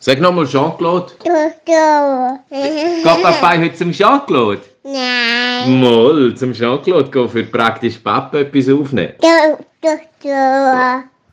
Sag 0.00 0.20
nochmal 0.20 0.46
Jean-Claude. 0.46 1.12
Du, 1.24 1.30
du. 1.66 2.38
Geht 2.50 3.02
Papa 3.02 3.58
heute 3.58 3.74
zum 3.74 3.90
Jean-Claude? 3.90 4.60
Nein. 4.84 5.80
Moll, 5.80 6.36
zum 6.36 6.52
Jean-Claude 6.52 7.10
gehen 7.10 7.28
für 7.28 7.42
praktisch 7.42 7.98
Papa 7.98 8.38
etwas 8.38 8.68
aufnehmen. 8.68 9.14
Du, 9.20 9.58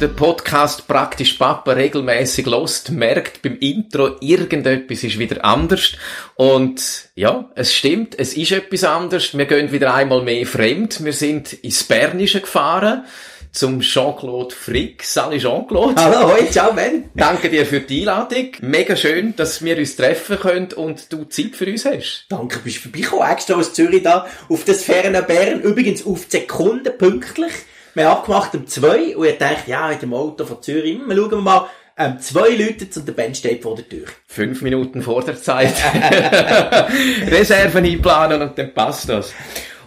den 0.01 0.17
Podcast 0.17 0.89
praktisch 0.89 1.35
Papa 1.35 1.73
regelmäßig 1.73 2.47
lost, 2.47 2.91
merkt 2.91 3.43
beim 3.43 3.59
Intro, 3.59 4.17
irgendetwas 4.21 5.05
ist 5.05 5.19
wieder 5.19 5.45
anders. 5.45 5.93
Und 6.37 7.11
ja, 7.15 7.51
es 7.55 7.75
stimmt, 7.75 8.19
es 8.19 8.35
ist 8.35 8.53
etwas 8.53 8.85
anders. 8.85 9.37
Wir 9.37 9.45
gehen 9.45 9.73
wieder 9.73 9.93
einmal 9.93 10.23
mehr 10.23 10.47
fremd. 10.47 11.05
Wir 11.05 11.13
sind 11.13 11.53
ins 11.53 11.85
Bernische 11.85 12.41
gefahren 12.41 13.05
zum 13.53 13.81
Jean-Claude 13.81 14.55
Frick. 14.55 15.05
Salut 15.05 15.41
Jean-Claude. 15.41 16.03
Hallo, 16.03 16.33
hoi, 16.33 16.49
ciao 16.49 16.73
Ben. 16.73 17.11
Danke 17.15 17.51
dir 17.51 17.67
für 17.67 17.81
die 17.81 18.01
Einladung. 18.01 18.53
Mega 18.61 18.97
schön, 18.97 19.37
dass 19.37 19.63
wir 19.63 19.77
uns 19.77 19.97
treffen 19.97 20.39
können 20.39 20.73
und 20.73 21.13
du 21.13 21.25
Zeit 21.25 21.57
für 21.57 21.67
uns 21.67 21.85
hast. 21.85 22.25
Danke, 22.31 22.61
bist 22.61 22.77
du 22.77 22.81
vorbeigekommen, 22.83 23.31
extra 23.31 23.55
aus 23.55 23.75
Zürich 23.75 24.03
da, 24.03 24.27
auf 24.49 24.65
das 24.65 24.83
ferne 24.83 25.23
Bern, 25.23 25.61
übrigens 25.61 26.07
auf 26.07 26.25
die 26.25 26.39
Sekunde 26.39 26.91
pünktlich. 26.91 27.53
Wir 27.95 28.09
haben 28.09 28.19
abgemacht 28.19 28.55
um 28.55 28.67
zwei 28.67 29.17
und 29.17 29.27
ich 29.27 29.39
dachte, 29.39 29.71
ja, 29.71 29.91
in 29.91 29.99
dem 29.99 30.15
Auto 30.15 30.45
von 30.45 30.63
Zürich, 30.63 30.99
hm, 30.99 31.09
wir 31.09 31.17
schauen 31.17 31.43
mal, 31.43 31.69
ähm, 31.99 32.19
zwei 32.21 32.51
Leute 32.51 32.87
und 32.97 33.07
der 33.07 33.13
Ben 33.13 33.35
steht 33.35 33.63
vor 33.63 33.77
der 33.77 33.89
Tür. 33.89 34.07
Fünf 34.27 34.63
Minuten 34.63 35.03
vor 35.03 35.23
der 35.25 35.41
Zeit. 35.41 35.75
Reserven 37.27 37.85
einplanen 37.85 38.41
und 38.43 38.57
dann 38.57 38.73
passt 38.73 39.09
das. 39.09 39.35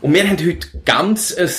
Und 0.01 0.13
wir 0.13 0.27
haben 0.27 0.37
heute 0.37 0.67
ganz 0.85 1.33
ein, 1.35 1.49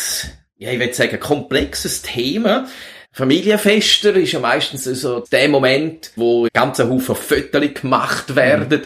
ja, 0.59 0.71
ich 0.71 0.79
würde 0.79 0.95
sagen, 0.95 1.19
komplexes 1.19 2.03
Thema. 2.03 2.69
Familienfester 3.11 4.15
ist 4.17 4.33
ja 4.33 4.41
meistens 4.41 4.85
so 4.85 5.21
der 5.21 5.49
Moment, 5.49 6.11
wo 6.17 6.47
ganze 6.53 6.91
Haufen 6.91 7.15
Fotos 7.15 7.75
gemacht 7.81 8.37
werden 8.37 8.83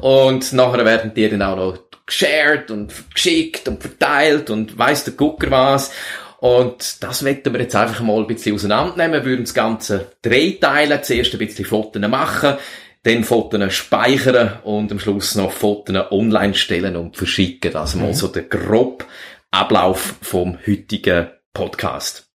und 0.00 0.52
nachher 0.52 0.84
werden 0.84 1.12
die 1.14 1.28
dann 1.28 1.42
auch 1.42 1.56
noch 1.56 1.78
geshared 2.06 2.70
und 2.70 2.92
geschickt 3.14 3.68
und 3.68 3.80
verteilt 3.80 4.50
und 4.50 4.78
weiss 4.78 5.04
der 5.04 5.14
Gucker 5.14 5.50
was. 5.50 5.92
Und 6.40 7.02
das 7.02 7.20
möchten 7.20 7.52
wir 7.52 7.60
jetzt 7.60 7.76
einfach 7.76 8.00
mal 8.00 8.18
ein 8.18 8.26
bisschen 8.26 8.54
auseinandernehmen. 8.54 9.22
Wir 9.22 9.30
würden 9.30 9.44
das 9.44 9.52
Ganze 9.52 10.12
drei 10.22 10.56
teilen. 10.58 11.02
Zuerst 11.02 11.34
ein 11.34 11.38
bisschen 11.38 11.66
Fotos 11.66 12.00
machen, 12.08 12.54
dann 13.02 13.24
Fotos 13.24 13.74
speichern 13.74 14.58
und 14.64 14.90
am 14.90 14.98
Schluss 14.98 15.34
noch 15.34 15.52
Fotos 15.52 16.10
online 16.10 16.54
stellen 16.54 16.96
und 16.96 17.18
verschicken. 17.18 17.72
Das 17.72 17.94
mal 17.94 18.14
so 18.14 18.28
der 18.28 18.44
grobe 18.44 19.04
Ablauf 19.50 20.14
vom 20.22 20.58
heutigen 20.66 21.28
Podcast. 21.52 22.26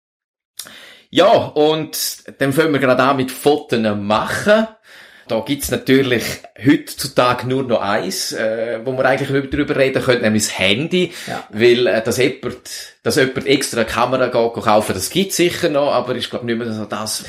Ja, 1.09 1.31
und 1.31 2.25
dann 2.41 2.53
fangen 2.53 2.73
wir 2.73 2.81
gerade 2.81 3.03
an 3.03 3.17
mit 3.17 3.31
Fotos 3.31 3.81
machen. 3.97 4.67
Da 5.29 5.41
gibt's 5.41 5.71
natürlich 5.71 6.25
heutzutage 6.65 7.49
nur 7.49 7.63
noch 7.63 7.81
eins, 7.81 8.33
äh, 8.33 8.81
wo 8.85 8.93
wir 8.93 9.05
eigentlich 9.05 9.31
nicht 9.31 9.53
drüber 9.53 9.77
reden 9.77 10.03
können, 10.03 10.23
nämlich 10.23 10.45
das 10.45 10.59
Handy. 10.59 11.13
Ja. 11.27 11.45
Weil, 11.51 11.87
äh, 11.87 12.03
dass 12.03 12.19
jemand, 12.19 12.59
dass 13.03 13.17
jemand 13.17 13.47
extra 13.47 13.81
eine 13.81 13.91
Kamera 13.91 14.27
geht, 14.27 14.63
kaufen, 14.65 14.95
das 14.95 15.11
gibt's 15.11 15.37
sicher 15.37 15.69
noch, 15.69 15.93
aber 15.93 16.15
ist, 16.15 16.31
glaube 16.31 16.47
nicht 16.47 16.59
mehr 16.59 16.73
so 16.73 16.85
das. 16.85 17.25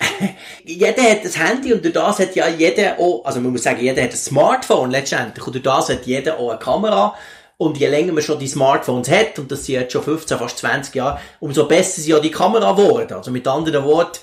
Jeder 0.64 1.02
hat 1.02 1.24
das 1.24 1.38
Handy 1.38 1.72
und 1.72 1.84
durch 1.84 1.94
das 1.94 2.18
hat 2.18 2.34
ja 2.34 2.48
jeder 2.48 2.98
auch, 2.98 3.24
also 3.24 3.40
man 3.40 3.52
muss 3.52 3.62
sagen, 3.62 3.80
jeder 3.80 4.02
hat 4.02 4.10
ein 4.10 4.16
Smartphone 4.16 4.90
letztendlich 4.90 5.46
und 5.46 5.54
durch 5.54 5.62
das 5.62 5.88
hat 5.90 6.06
jeder 6.06 6.38
auch 6.38 6.50
eine 6.50 6.58
Kamera. 6.58 7.14
Und 7.56 7.78
je 7.78 7.86
länger 7.86 8.12
man 8.12 8.24
schon 8.24 8.40
die 8.40 8.48
Smartphones 8.48 9.08
hat, 9.08 9.38
und 9.38 9.52
das 9.52 9.64
sind 9.64 9.76
jetzt 9.76 9.92
schon 9.92 10.02
15, 10.02 10.36
fast 10.36 10.58
20 10.58 10.96
Jahre, 10.96 11.20
umso 11.38 11.68
besser 11.68 12.00
sind 12.00 12.10
ja 12.10 12.18
die 12.18 12.32
Kamera 12.32 12.72
geworden. 12.72 13.12
Also 13.12 13.30
mit 13.30 13.46
anderen 13.46 13.84
Worten, 13.84 14.18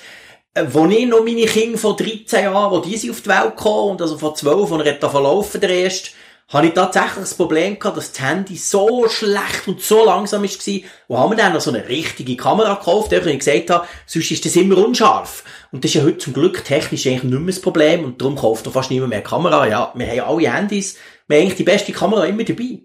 wo 0.67 0.85
ich 0.87 1.05
noch 1.05 1.23
meine 1.23 1.45
Kinder 1.45 1.77
von 1.77 1.95
13 1.95 2.45
Jahren, 2.45 2.71
wo 2.71 2.79
die 2.79 2.97
sind 2.97 3.11
auf 3.11 3.21
die 3.21 3.29
Welt 3.29 3.55
gekommen, 3.55 3.91
und 3.91 4.01
also 4.01 4.17
von 4.17 4.35
12, 4.35 4.71
und 4.71 4.81
er 4.81 4.93
hat 4.93 5.03
da 5.03 5.09
verlaufen 5.09 5.61
der 5.61 5.69
erste, 5.69 6.11
habe 6.49 6.67
ich 6.67 6.73
tatsächlich 6.73 7.19
das 7.19 7.35
Problem 7.35 7.77
gehabt, 7.77 7.97
dass 7.97 8.11
das 8.11 8.21
Handy 8.21 8.55
so 8.55 9.07
schlecht 9.07 9.67
und 9.67 9.81
so 9.81 10.03
langsam 10.03 10.41
gewesen. 10.41 10.83
Wo 11.07 11.19
haben 11.19 11.31
wir 11.31 11.37
dann 11.37 11.53
noch 11.53 11.61
so 11.61 11.69
eine 11.69 11.87
richtige 11.87 12.35
Kamera 12.35 12.73
gekauft, 12.73 13.11
weil 13.11 13.27
ich 13.27 13.39
gesagt 13.39 13.69
habe, 13.69 13.87
sonst 14.07 14.31
ist 14.31 14.45
das 14.45 14.55
immer 14.55 14.77
unscharf. 14.79 15.43
Und 15.71 15.83
das 15.83 15.91
ist 15.91 15.95
ja 15.95 16.03
heute 16.03 16.17
zum 16.17 16.33
Glück 16.33 16.65
technisch 16.65 17.05
eigentlich 17.05 17.23
nicht 17.23 17.39
mehr 17.39 17.53
das 17.53 17.61
Problem, 17.61 18.03
und 18.03 18.19
darum 18.19 18.35
kauft 18.35 18.65
doch 18.65 18.73
fast 18.73 18.89
niemand 18.89 19.11
mehr 19.11 19.21
Kamera. 19.21 19.67
Ja, 19.67 19.93
wir 19.93 20.07
haben 20.07 20.21
alle 20.21 20.51
Handys, 20.51 20.97
wir 21.27 21.37
haben 21.37 21.43
eigentlich 21.43 21.57
die 21.57 21.63
beste 21.63 21.91
Kamera 21.91 22.25
immer 22.25 22.43
dabei. 22.43 22.79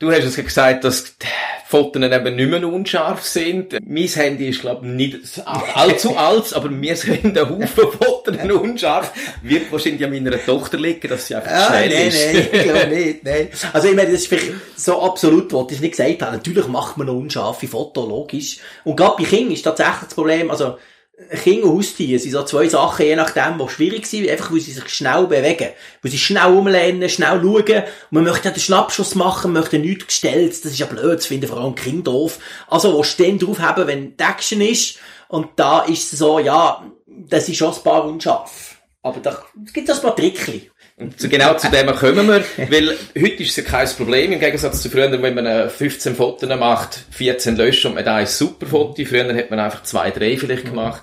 Du 0.00 0.12
hast 0.12 0.22
es 0.24 0.36
ja 0.36 0.44
gesagt, 0.44 0.84
dass 0.84 1.16
die 1.18 1.26
Fotos 1.66 2.00
eben 2.00 2.36
nicht 2.36 2.48
mehr 2.50 2.64
unscharf 2.68 3.24
sind. 3.24 3.76
Mein 3.84 4.06
Handy 4.06 4.48
ist, 4.48 4.60
glaube 4.60 4.86
ich, 4.86 4.92
nicht 4.92 5.42
allzu 5.44 6.16
alt, 6.16 6.54
aber 6.54 6.68
mir 6.68 6.94
sind 6.94 7.36
ein 7.36 7.36
Haufen 7.50 7.66
Fotos 7.90 8.36
unscharf. 8.48 9.12
Wird 9.42 9.72
wahrscheinlich 9.72 10.04
an 10.04 10.12
meiner 10.12 10.38
Tochter 10.44 10.78
liegen, 10.78 11.08
dass 11.08 11.26
sie 11.26 11.34
einfach 11.34 11.50
Ah, 11.50 11.66
schnell 11.66 11.88
nein, 11.88 12.08
ist. 12.08 12.32
nein, 12.32 12.48
ich 12.52 12.62
glaube 12.62 12.86
nicht, 12.86 13.24
nein. 13.24 13.48
Also 13.72 13.88
ich 13.88 13.96
meine, 13.96 14.12
das 14.12 14.20
ist 14.20 14.28
vielleicht 14.28 14.52
so 14.76 15.02
absolut, 15.02 15.52
was 15.52 15.72
ich 15.72 15.80
nicht 15.80 15.96
gesagt 15.96 16.22
habe. 16.22 16.36
Natürlich 16.36 16.68
macht 16.68 16.96
man 16.96 17.08
noch 17.08 17.14
unscharfe 17.16 17.66
Fotos, 17.66 18.08
logisch. 18.08 18.58
Und 18.84 18.94
gerade 18.96 19.16
bei 19.20 19.24
Kindern 19.28 19.52
ist 19.52 19.62
tatsächlich 19.62 20.04
das 20.04 20.14
Problem, 20.14 20.48
also 20.52 20.78
Kinder 21.42 21.66
und 21.66 21.78
Haustiere 21.78 22.18
sind 22.18 22.30
so 22.30 22.44
zwei 22.44 22.68
Sachen, 22.68 23.04
je 23.04 23.16
nachdem, 23.16 23.58
was 23.58 23.72
schwierig 23.72 24.06
sind, 24.06 24.28
einfach 24.28 24.52
weil 24.52 24.60
sie 24.60 24.72
sich 24.72 24.88
schnell 24.88 25.26
bewegen. 25.26 25.70
Weil 26.00 26.10
sie 26.12 26.18
schnell 26.18 26.52
umlernen, 26.52 27.08
schnell 27.08 27.40
schauen. 27.40 27.82
Und 27.82 28.12
man 28.12 28.24
möchte 28.24 28.52
den 28.52 28.60
Schnappschuss 28.60 29.16
machen, 29.16 29.52
man 29.52 29.62
möchte 29.62 29.78
nichts 29.80 30.06
gestellt. 30.06 30.64
Das 30.64 30.72
ist 30.72 30.78
ja 30.78 30.86
blöd, 30.86 31.18
das 31.18 31.26
finden 31.26 31.48
vor 31.48 31.58
allem 31.58 31.74
Kinder 31.74 32.12
doof. 32.12 32.38
Also, 32.68 32.94
wo 32.94 33.02
stehen 33.02 33.38
drauf 33.38 33.58
haben, 33.58 33.86
wenn 33.88 34.16
die 34.16 34.22
Action 34.22 34.60
ist. 34.60 34.98
Und 35.28 35.48
da 35.56 35.80
ist 35.80 36.12
es 36.12 36.20
so, 36.20 36.38
ja, 36.38 36.84
das 37.06 37.48
ist 37.48 37.56
schon 37.56 37.74
ein 37.74 37.82
paar 37.82 38.04
unscharf. 38.04 38.76
Aber 39.02 39.20
da 39.20 39.42
es 39.66 39.72
gibt 39.72 39.90
ein 39.90 40.00
paar 40.00 40.14
Trickli. 40.14 40.70
Und 40.98 41.30
genau 41.30 41.54
zu 41.54 41.70
dem 41.70 41.86
kommen 41.94 42.26
wir, 42.26 42.44
weil 42.70 42.96
heute 43.16 43.42
ist 43.42 43.50
es 43.50 43.56
ja 43.56 43.62
kein 43.62 43.88
Problem, 43.88 44.32
im 44.32 44.40
Gegensatz 44.40 44.82
zu 44.82 44.90
früher, 44.90 45.10
wenn 45.22 45.34
man 45.34 45.46
äh, 45.46 45.68
15 45.68 46.16
Fotos 46.16 46.48
macht, 46.58 47.04
14 47.12 47.56
löscht 47.56 47.84
und 47.86 47.94
man 47.94 48.04
da 48.04 48.16
ein 48.16 48.26
super 48.26 48.66
Foto, 48.66 49.04
früher 49.04 49.32
hat 49.32 49.50
man 49.50 49.60
einfach 49.60 49.84
zwei, 49.84 50.10
drei 50.10 50.36
vielleicht 50.36 50.64
gemacht. 50.64 51.02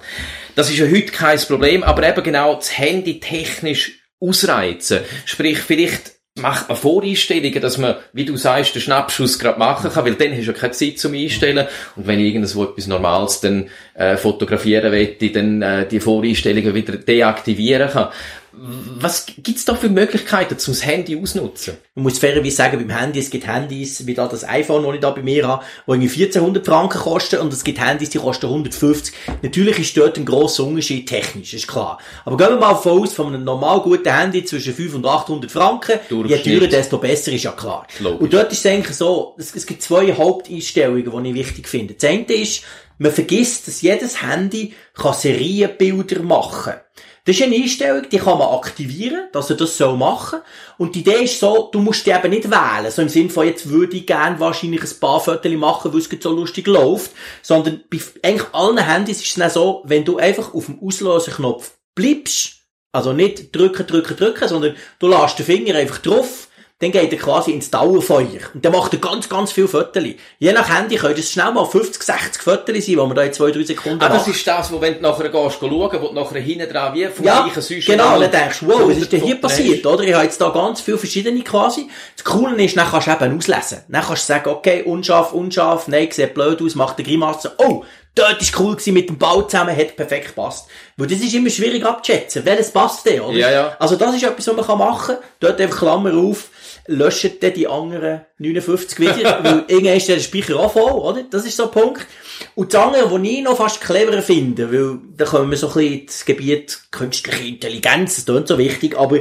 Das 0.56 0.70
ist 0.70 0.78
ja 0.80 0.86
heute 0.86 1.12
kein 1.14 1.40
Problem, 1.40 1.84
aber 1.84 2.08
eben 2.08 2.24
genau 2.24 2.56
das 2.56 2.78
Handy 2.78 3.22
technisch 3.22 4.02
ausreizen. 4.20 5.00
Sprich, 5.24 5.60
vielleicht 5.60 6.16
macht 6.38 6.68
man 6.68 6.78
Voreinstellungen, 6.78 7.62
dass 7.62 7.78
man, 7.78 7.96
wie 8.12 8.26
du 8.26 8.36
sagst, 8.36 8.76
den 8.76 8.82
Schnappschuss 8.82 9.40
gerade 9.40 9.58
machen 9.58 9.90
kann, 9.90 10.04
weil 10.04 10.16
dann 10.16 10.32
hast 10.32 10.48
du 10.48 10.52
ja 10.52 10.54
keine 10.54 10.74
Zeit 10.74 11.00
zum 11.00 11.14
Einstellen. 11.14 11.68
Und 11.96 12.08
wenn 12.08 12.20
ich 12.20 12.34
irgendwo 12.34 12.66
etwas 12.66 12.88
Normales 12.88 13.40
dann 13.40 13.70
äh, 13.94 14.18
fotografieren 14.18 14.92
möchte, 14.92 15.30
dann 15.30 15.62
äh, 15.62 15.88
die 15.88 16.02
Voreinstellungen 16.02 16.76
wieder 16.76 16.98
deaktivieren 16.98 17.90
kann. 17.90 18.10
Was 18.58 19.26
gibt's 19.26 19.66
da 19.66 19.76
für 19.76 19.90
Möglichkeiten, 19.90 20.58
zum 20.58 20.74
das 20.74 20.86
Handy 20.86 21.20
ausnutzen? 21.22 21.78
Man 21.94 22.04
muss 22.04 22.20
fairerweise 22.20 22.56
sagen, 22.56 22.78
beim 22.78 22.98
Handy, 22.98 23.20
es 23.20 23.30
gibt 23.30 23.48
Handys, 23.48 24.06
wie 24.06 24.14
da 24.14 24.28
das 24.28 24.48
iPhone, 24.48 24.84
das 24.84 24.96
ich 24.96 25.02
da 25.02 25.12
bei 25.12 25.22
mir 25.22 25.48
habe, 25.48 25.64
die 25.88 25.92
irgendwie 25.92 26.24
1400 26.24 26.66
Franken 26.66 27.00
kosten 27.00 27.40
und 27.40 27.52
es 27.52 27.64
gibt 27.64 27.80
Handys, 27.80 28.10
die 28.10 28.18
kosten 28.18 28.46
150. 28.46 29.14
Natürlich 29.42 29.80
ist 29.80 29.98
dort 29.98 30.18
ein 30.18 30.26
grosser 30.26 30.64
Unterschied 30.64 31.08
technisch, 31.08 31.54
ist 31.54 31.68
klar. 31.68 32.00
Aber 32.24 32.38
gehen 32.38 32.50
wir 32.50 32.58
mal 32.58 32.76
von 32.76 33.04
aus, 33.04 33.14
von 33.14 33.28
einem 33.28 33.44
normal 33.44 33.82
guten 33.82 34.12
Handy 34.12 34.46
zwischen 34.46 34.74
500 34.74 34.96
und 34.96 35.20
800 35.20 35.52
Franken, 35.52 36.00
je 36.09 36.38
teurer, 36.38 36.68
desto 36.68 36.97
besser, 36.97 37.32
ist 37.32 37.44
ja 37.44 37.52
klar. 37.52 37.85
Logisch. 38.00 38.22
Und 38.22 38.34
dort 38.34 38.52
ist 38.52 38.66
es 38.66 38.72
eigentlich 38.72 38.96
so, 38.96 39.35
es, 39.38 39.53
es 39.53 39.66
gibt 39.66 39.82
zwei 39.82 40.14
Haupteinstellungen, 40.14 41.24
die 41.24 41.29
ich 41.29 41.35
wichtig 41.35 41.68
finde. 41.68 41.96
Das 41.96 42.09
eine 42.09 42.26
ist, 42.34 42.64
man 42.97 43.12
vergisst, 43.12 43.68
dass 43.68 43.82
jedes 43.82 44.22
Handy 44.22 44.74
kann 44.94 45.14
Serienbilder 45.14 46.24
machen 46.24 46.74
kann. 46.74 46.82
Das 47.26 47.36
ist 47.36 47.42
eine 47.42 47.56
Einstellung, 47.56 48.08
die 48.08 48.20
kann 48.20 48.38
man 48.38 48.54
aktivieren, 48.54 49.30
dass 49.32 49.50
er 49.50 49.56
das 49.56 49.76
so 49.76 49.96
machen 49.96 50.42
Und 50.78 50.94
die 50.94 51.00
Idee 51.00 51.24
ist 51.24 51.40
so, 51.40 51.70
du 51.72 51.80
musst 51.80 52.06
die 52.06 52.12
eben 52.12 52.30
nicht 52.30 52.52
wählen. 52.52 52.92
So 52.92 53.02
im 53.02 53.10
Sinn 53.10 53.32
von, 53.32 53.48
jetzt 53.48 53.68
würde 53.68 53.98
ich 53.98 54.06
gerne 54.06 54.40
wahrscheinlich 54.40 54.84
ein 54.84 55.00
paar 55.00 55.20
Fotos 55.20 55.52
machen, 55.54 55.92
weil 55.92 56.02
es 56.02 56.10
so 56.22 56.32
lustig 56.32 56.68
läuft. 56.68 57.12
Sondern 57.42 57.84
bei 57.90 57.98
eigentlich 58.22 58.54
allen 58.54 58.78
Handys 58.78 59.22
ist 59.22 59.30
es 59.30 59.34
dann 59.34 59.50
so, 59.50 59.82
wenn 59.86 60.06
du 60.06 60.18
einfach 60.18 60.54
auf 60.54 60.68
dem 60.68 60.80
Auslöseknopf 60.80 61.72
bleibst, 61.96 62.58
also 62.92 63.12
nicht 63.12 63.56
drücken, 63.56 63.88
drücken, 63.88 64.16
drücken, 64.16 64.48
sondern 64.48 64.76
du 65.00 65.08
lässt 65.08 65.40
den 65.40 65.48
Finger 65.48 65.76
einfach 65.76 65.98
drauf, 65.98 66.48
dann 66.80 66.92
geht 66.92 67.10
er 67.14 67.18
quasi 67.18 67.52
ins 67.52 67.72
Dauerfeuer. 67.72 68.52
Und 68.54 68.66
dann 68.66 68.74
macht 68.74 68.92
er 68.92 69.00
ganz, 69.00 69.30
ganz 69.30 69.54
viele 69.54 69.70
Fotos. 69.70 70.04
Je 70.40 70.52
nach 70.52 70.68
Handy 70.68 70.98
können 70.98 71.16
das 71.16 71.32
schnell 71.32 71.54
mal 71.54 71.66
50, 71.66 72.04
60 72.04 72.42
Fotos 72.42 72.76
sein, 72.76 72.84
die 72.86 72.96
man 72.98 73.16
da 73.16 73.24
in 73.24 73.32
zwei, 73.32 73.52
drei 73.52 73.64
Sekunden 73.64 74.00
das 74.00 74.10
macht. 74.10 74.28
ist 74.28 74.46
das, 74.46 74.72
wo 74.74 74.82
wenn 74.82 74.96
du 74.96 75.02
nachher 75.02 75.30
gehst, 75.30 75.58
schauen, 75.60 75.72
wo 75.72 76.08
du 76.08 76.14
nachher 76.14 76.42
hinten 76.42 76.70
dran 76.70 76.94
wie 76.94 77.06
vom 77.06 77.26
Ja, 77.26 77.50
Süß 77.56 77.86
genau, 77.86 78.20
dann 78.20 78.30
denkst 78.30 78.60
du, 78.60 78.68
wow, 78.68 78.90
was 78.90 78.98
ist 78.98 79.12
denn 79.12 79.22
hier 79.22 79.40
passiert, 79.40 79.86
oder? 79.86 80.04
Ich 80.04 80.14
habe 80.14 80.26
jetzt 80.26 80.42
da 80.42 80.50
ganz 80.50 80.82
viele 80.82 80.98
verschiedene 80.98 81.42
quasi. 81.44 81.88
Das 82.18 82.26
Coole 82.26 82.62
ist, 82.62 82.76
dann 82.76 82.88
kannst 82.90 83.08
du 83.08 83.12
eben 83.12 83.38
auslesen. 83.38 83.78
Dann 83.88 84.04
kannst 84.04 84.24
du 84.28 84.34
sagen, 84.34 84.50
okay, 84.50 84.84
unscharf, 84.84 85.32
unscharf, 85.32 85.88
nein, 85.88 86.10
sieht 86.12 86.34
blöd 86.34 86.62
aus, 86.62 86.76
macht 86.76 86.98
eine 86.98 87.08
Grimasse. 87.08 87.54
Oh, 87.58 87.86
dort 88.16 88.41
ist 88.41 88.58
cool 88.59 88.73
gewesen 88.73 88.94
mit 88.94 89.09
dem 89.09 89.17
Bau 89.17 89.44
zusammen, 89.44 89.76
hat 89.76 89.96
perfekt 89.96 90.28
gepasst. 90.28 90.67
Weil 90.97 91.08
das 91.08 91.20
ist 91.20 91.34
immer 91.34 91.50
schwierig 91.50 91.85
abzuschätzen. 91.85 92.46
Welches 92.46 92.72
passt 92.72 93.06
denn, 93.06 93.22
oder? 93.22 93.38
Ja, 93.38 93.52
ja. 93.52 93.76
Also 93.78 93.97
das 93.97 94.16
ist 94.16 94.23
etwas, 94.23 94.47
was 94.47 94.56
man 94.56 94.66
kann 94.66 94.79
machen 94.79 95.16
kann. 95.16 95.23
Dort 95.41 95.62
einfach 95.62 95.79
Klammer 95.79 96.14
auf, 96.16 96.50
löscht 96.88 97.44
dann 97.44 97.53
die 97.53 97.67
anderen 97.67 98.22
59 98.38 99.00
wieder, 99.00 99.40
weil 99.44 99.66
irgendwann 99.67 99.97
ist 99.97 100.08
der 100.08 100.20
Speicher 100.20 100.58
auch 100.58 100.72
voll, 100.72 100.91
oder? 100.91 101.23
Das 101.29 101.46
ist 101.46 101.58
so 101.58 101.66
ein 101.66 101.72
Punkt. 101.72 102.08
Und 102.56 102.73
das 102.73 102.82
andere, 102.82 103.12
was 103.12 103.22
ich 103.22 103.41
noch 103.41 103.58
fast 103.58 103.82
cleverer 103.82 104.22
finde, 104.22 104.72
weil 104.72 105.00
da 105.17 105.26
kommen 105.26 105.52
wir 105.52 105.58
so 105.58 105.67
ein 105.67 105.73
bisschen 105.73 106.02
ins 106.02 106.26
Gebiet 106.26 106.79
künstliche 106.91 107.44
Intelligenz, 107.44 108.16
das 108.16 108.26
klingt 108.26 108.47
so 108.47 108.58
wichtig, 108.58 108.97
aber 108.97 109.20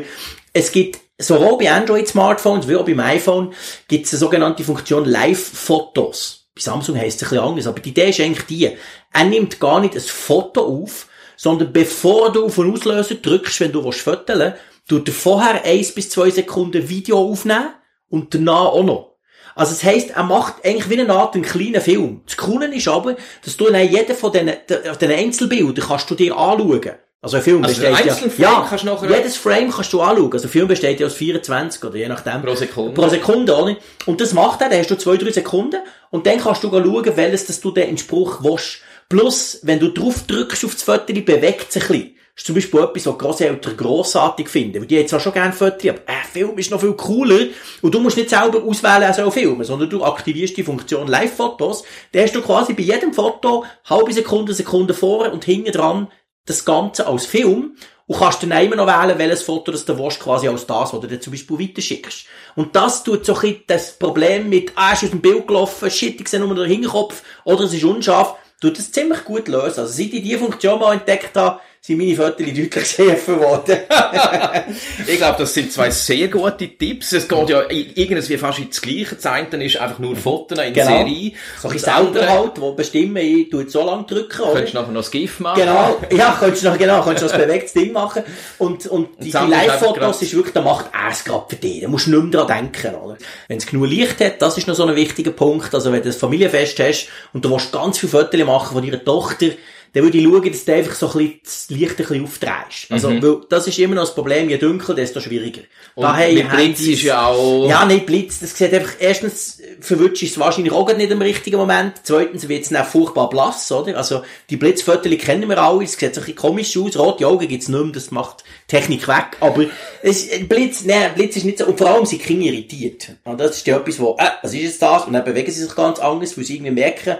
es 0.52 0.70
gibt 0.72 1.00
sowohl 1.18 1.58
bei 1.58 1.72
Android-Smartphones 1.72 2.68
wie 2.68 2.76
auch 2.76 2.84
beim 2.84 3.00
iPhone 3.00 3.54
gibt 3.88 4.06
es 4.06 4.12
eine 4.12 4.20
sogenannte 4.20 4.64
Funktion 4.64 5.04
Live-Fotos. 5.04 6.43
Bei 6.54 6.60
Samsung 6.60 6.96
heisst 6.96 7.20
es 7.20 7.28
ein 7.28 7.30
bisschen 7.30 7.44
anders, 7.44 7.66
aber 7.66 7.80
die 7.80 7.90
Idee 7.90 8.10
ist 8.10 8.20
eigentlich 8.20 8.46
die, 8.46 8.70
er 9.12 9.24
nimmt 9.24 9.58
gar 9.58 9.80
nicht 9.80 9.94
ein 9.94 10.00
Foto 10.00 10.64
auf, 10.64 11.08
sondern 11.36 11.72
bevor 11.72 12.32
du 12.32 12.46
auf 12.46 12.54
den 12.54 12.72
Auslöser 12.72 13.16
drückst, 13.16 13.60
wenn 13.60 13.72
du 13.72 13.90
fotografieren 13.90 14.52
willst, 14.52 14.58
tut 14.88 15.08
er 15.08 15.14
vorher 15.14 15.64
eins 15.64 15.92
bis 15.92 16.10
zwei 16.10 16.30
Sekunden 16.30 16.88
Video 16.88 17.18
aufnehmen 17.18 17.74
und 18.08 18.34
danach 18.34 18.66
auch 18.66 18.84
noch. 18.84 19.14
Also 19.56 19.72
es 19.72 19.84
heisst, 19.84 20.10
er 20.10 20.24
macht 20.24 20.64
eigentlich 20.64 20.90
wie 20.90 21.00
eine 21.00 21.12
Art 21.12 21.34
einen 21.34 21.44
kleinen 21.44 21.80
Film. 21.80 22.22
Das 22.26 22.36
Coole 22.36 22.74
ist 22.74 22.88
aber, 22.88 23.16
dass 23.44 23.56
du 23.56 23.70
dann 23.70 23.88
jeden 23.88 24.16
von 24.16 24.32
diesen, 24.32 24.52
diesen 24.68 25.12
Einzelbildern 25.12 25.86
kannst 25.86 26.10
du 26.10 26.14
dir 26.14 26.36
anschauen. 26.36 26.92
Also 27.24 27.38
ein 27.38 27.42
Film 27.42 27.64
Also 27.64 27.80
besteht 27.80 28.06
ja, 28.06 28.14
Frame 28.14 28.32
ja, 28.36 28.66
kannst 28.68 28.84
du 28.84 28.88
nachher- 28.88 29.16
jedes 29.16 29.36
Frame 29.38 29.70
kannst 29.70 29.92
du 29.94 30.00
anschauen. 30.02 30.30
Also 30.32 30.46
ein 30.46 30.50
Film 30.50 30.68
besteht 30.68 31.00
ja 31.00 31.06
aus 31.06 31.14
24 31.14 31.82
oder 31.82 31.96
je 31.96 32.06
nachdem. 32.08 32.42
Pro 32.42 32.54
Sekunde. 32.54 32.92
Pro 32.92 33.08
Sekunde, 33.08 33.54
oder? 33.56 33.76
Und 34.04 34.20
das 34.20 34.34
macht 34.34 34.60
er, 34.60 34.68
dann 34.68 34.78
hast 34.78 34.90
du 34.90 34.96
zwei, 34.98 35.16
drei 35.16 35.30
Sekunden 35.32 35.80
und 36.10 36.26
dann 36.26 36.38
kannst 36.38 36.62
du 36.62 36.68
schauen, 36.70 37.16
welches 37.16 37.46
das 37.46 37.60
du 37.60 37.70
den 37.70 37.88
in 37.88 37.98
Spruch 37.98 38.44
willst. 38.44 38.80
Plus, 39.08 39.60
wenn 39.62 39.80
du 39.80 39.88
drauf 39.88 40.24
drückst 40.26 40.64
auf 40.66 40.74
das 40.74 40.82
Foto, 40.82 41.12
bewegt 41.14 41.66
es 41.70 41.76
ein 41.76 41.88
bisschen. 41.88 42.10
Das 42.36 42.42
ist 42.42 42.46
zum 42.46 42.54
Beispiel 42.56 42.80
etwas, 42.80 43.06
was 43.06 43.18
Grosseltern 43.18 43.76
grossartig 43.76 44.48
finden. 44.48 44.80
Weil 44.80 44.86
die 44.86 44.96
jetzt 44.96 45.10
zwar 45.10 45.20
schon 45.20 45.32
gerne 45.32 45.52
Fotos, 45.52 45.88
aber 45.88 46.00
ein 46.06 46.24
Film 46.30 46.58
ist 46.58 46.70
noch 46.70 46.80
viel 46.80 46.92
cooler. 46.94 47.46
Und 47.80 47.94
du 47.94 48.00
musst 48.00 48.16
nicht 48.16 48.28
selber 48.28 48.62
auswählen, 48.64 49.14
soll 49.14 49.30
filmen, 49.30 49.62
sondern 49.64 49.88
du 49.88 50.02
aktivierst 50.04 50.56
die 50.56 50.64
Funktion 50.64 51.06
Live-Fotos. 51.06 51.84
Dann 52.12 52.22
hast 52.24 52.34
du 52.34 52.42
quasi 52.42 52.72
bei 52.74 52.82
jedem 52.82 53.14
Foto 53.14 53.64
halbe 53.88 54.12
Sekunde, 54.12 54.52
Sekunde 54.52 54.94
vor 54.94 55.32
und 55.32 55.44
hinten 55.44 55.70
dran 55.72 56.08
das 56.46 56.64
Ganze 56.64 57.06
als 57.06 57.26
Film 57.26 57.76
und 58.06 58.18
kannst 58.18 58.42
dann 58.42 58.52
immer 58.52 58.76
noch 58.76 58.86
wählen, 58.86 59.18
welches 59.18 59.42
Foto 59.42 59.72
das 59.72 59.84
du 59.84 59.98
willst, 59.98 60.20
quasi 60.20 60.46
als 60.46 60.66
das, 60.66 60.92
was 60.92 61.00
du 61.00 61.06
dir 61.06 61.20
zum 61.20 61.32
Beispiel 61.32 61.58
weiterschickst. 61.58 62.26
Und 62.54 62.76
das 62.76 63.02
tut 63.02 63.24
so 63.24 63.34
ein 63.36 63.62
das 63.66 63.98
Problem 63.98 64.48
mit, 64.48 64.72
ah, 64.74 64.92
ist 64.92 65.04
aus 65.04 65.10
dem 65.10 65.20
Bild 65.20 65.46
gelaufen, 65.46 65.90
shit, 65.90 66.20
ich 66.20 66.28
sehe 66.28 66.40
nur 66.40 66.54
den 66.54 66.66
Hinterkopf, 66.66 67.22
oder 67.44 67.64
es 67.64 67.72
ist 67.72 67.84
unscharf, 67.84 68.34
tut 68.60 68.78
das 68.78 68.92
ziemlich 68.92 69.24
gut 69.24 69.48
lösen. 69.48 69.80
Also 69.80 69.92
seit 69.92 70.12
ich 70.12 70.22
diese 70.22 70.38
Funktion 70.38 70.80
mal 70.80 70.94
entdeckt 70.94 71.34
habe, 71.36 71.60
sind 71.86 71.98
meine 71.98 72.16
Fotos 72.16 72.38
deutlich 72.38 72.86
schärfer 72.86 73.34
geworden. 73.36 73.76
Ich 75.06 75.18
glaube, 75.18 75.36
das 75.38 75.52
sind 75.52 75.70
zwei 75.70 75.90
sehr 75.90 76.28
gute 76.28 76.66
Tipps. 76.68 77.12
Es 77.12 77.28
geht 77.28 77.50
ja 77.50 77.62
irgendwie 77.68 78.38
fast 78.38 78.58
ins 78.58 78.80
Gleiche. 78.80 79.16
Das 79.16 79.26
eine 79.26 79.62
ist 79.62 79.76
einfach 79.76 79.98
nur 79.98 80.16
Fotos 80.16 80.58
in 80.58 80.72
Genau. 80.72 80.86
Serie. 80.86 81.32
So 81.60 81.68
ein 81.68 81.74
das 81.74 81.82
selber 81.82 82.26
halt, 82.26 82.58
wo 82.58 82.72
bestimmen, 82.72 83.18
ich 83.18 83.50
tue 83.50 83.68
so 83.68 83.84
lange 83.84 84.04
drücken, 84.04 84.40
oder? 84.40 84.52
Könntest 84.54 84.74
du 84.74 84.78
nachher 84.78 84.92
noch 84.92 85.00
das 85.00 85.10
GIF 85.10 85.40
machen. 85.40 85.60
Genau, 85.60 86.00
ja, 86.10 86.36
könntest 86.40 86.64
du 86.64 86.70
noch, 86.70 86.78
genau, 86.78 87.02
könntest 87.02 87.24
du 87.24 87.26
noch 87.26 87.42
ein 87.42 87.48
bewegtes 87.48 87.72
Ding 87.74 87.92
machen. 87.92 88.22
Und, 88.58 88.86
und 88.86 89.08
die, 89.18 89.24
die 89.24 89.30
das 89.32 89.48
Live-Fotos 89.48 90.22
ist 90.22 90.34
wirklich, 90.34 90.54
da 90.54 90.62
macht 90.62 90.86
es 91.10 91.22
gerade 91.22 91.44
für 91.50 91.56
dich. 91.56 91.82
Da 91.82 91.88
musst 91.88 92.06
du 92.06 92.10
nicht 92.12 92.34
mehr 92.34 92.44
dran 92.44 92.70
denken, 92.72 92.94
oder? 92.94 93.18
Wenn 93.48 93.58
es 93.58 93.66
genug 93.66 93.88
Licht 93.88 94.20
hat, 94.20 94.40
das 94.40 94.56
ist 94.56 94.66
noch 94.66 94.74
so 94.74 94.86
ein 94.86 94.96
wichtiger 94.96 95.32
Punkt. 95.32 95.74
Also, 95.74 95.92
wenn 95.92 96.02
du 96.02 96.08
ein 96.08 96.14
Familienfest 96.14 96.78
hast 96.80 97.08
und 97.34 97.44
du 97.44 97.50
willst 97.50 97.72
ganz 97.72 97.98
viele 97.98 98.10
Fotos 98.10 98.40
machen 98.44 98.72
von 98.72 98.82
deiner 98.82 99.04
Tochter, 99.04 99.48
dann 99.94 100.02
würde 100.02 100.18
ich 100.18 100.24
schauen, 100.24 100.50
dass 100.50 100.64
du 100.64 100.74
einfach 100.74 100.94
so 100.94 101.06
ein 101.06 101.12
bisschen 101.12 101.40
das 101.44 101.66
Licht 101.70 101.90
ein 101.90 101.96
bisschen 101.96 102.24
aufdrehst. 102.24 102.90
Also, 102.90 103.10
weil 103.10 103.40
das 103.48 103.68
ist 103.68 103.78
immer 103.78 103.94
noch 103.94 104.02
das 104.02 104.14
Problem, 104.14 104.50
je 104.50 104.58
dunkler, 104.58 104.96
desto 104.96 105.20
schwieriger. 105.20 105.62
Und 105.94 106.02
Daher 106.02 106.32
mit 106.32 106.50
Blitz 106.50 106.80
ist 106.80 107.02
ja 107.02 107.28
auch... 107.28 107.68
ja, 107.68 107.84
nicht 107.84 108.04
Blitz. 108.04 108.40
Das 108.40 108.58
sieht 108.58 108.74
einfach, 108.74 108.94
erstens 108.98 109.60
verwünscht 109.78 110.24
es 110.24 110.36
wahrscheinlich 110.36 110.72
auch 110.72 110.92
nicht 110.96 111.12
im 111.12 111.22
richtigen 111.22 111.58
Moment. 111.58 111.94
Zweitens 112.02 112.48
wird 112.48 112.64
es 112.64 112.70
dann 112.70 112.84
furchtbar 112.84 113.30
blass, 113.30 113.70
oder? 113.70 113.96
Also, 113.96 114.22
die 114.50 114.56
Blitzfotos 114.56 115.16
kennen 115.18 115.48
wir 115.48 115.58
alle. 115.58 115.84
Es 115.84 115.92
sieht 115.92 116.12
so 116.12 116.20
ein 116.20 116.24
bisschen 116.24 116.36
komisch 116.36 116.76
aus. 116.76 116.98
Rote 116.98 117.28
Augen 117.28 117.46
gibt's 117.46 117.68
nicht 117.68 117.80
mehr. 117.80 117.92
Das 117.92 118.10
macht 118.10 118.42
Technik 118.66 119.06
weg. 119.06 119.36
Aber, 119.38 119.64
es, 120.02 120.28
Blitz, 120.48 120.84
nein, 120.84 121.12
Blitz 121.14 121.36
ist 121.36 121.44
nicht 121.44 121.58
so, 121.58 121.66
und 121.66 121.78
vor 121.78 121.88
allem 121.88 122.04
sind 122.04 122.20
Kinder 122.20 122.46
irritiert. 122.46 123.12
Und 123.22 123.38
das 123.38 123.58
ist 123.58 123.66
ja 123.68 123.76
etwas, 123.76 124.00
wo, 124.00 124.16
äh, 124.18 124.26
was 124.42 124.52
ist 124.54 124.60
jetzt 124.60 124.82
das? 124.82 125.04
Und 125.04 125.12
dann 125.12 125.24
bewegen 125.24 125.52
sie 125.52 125.62
sich 125.62 125.74
ganz 125.76 126.00
anders, 126.00 126.36
weil 126.36 126.44
sie 126.44 126.56
irgendwie 126.56 126.72
merken, 126.72 127.18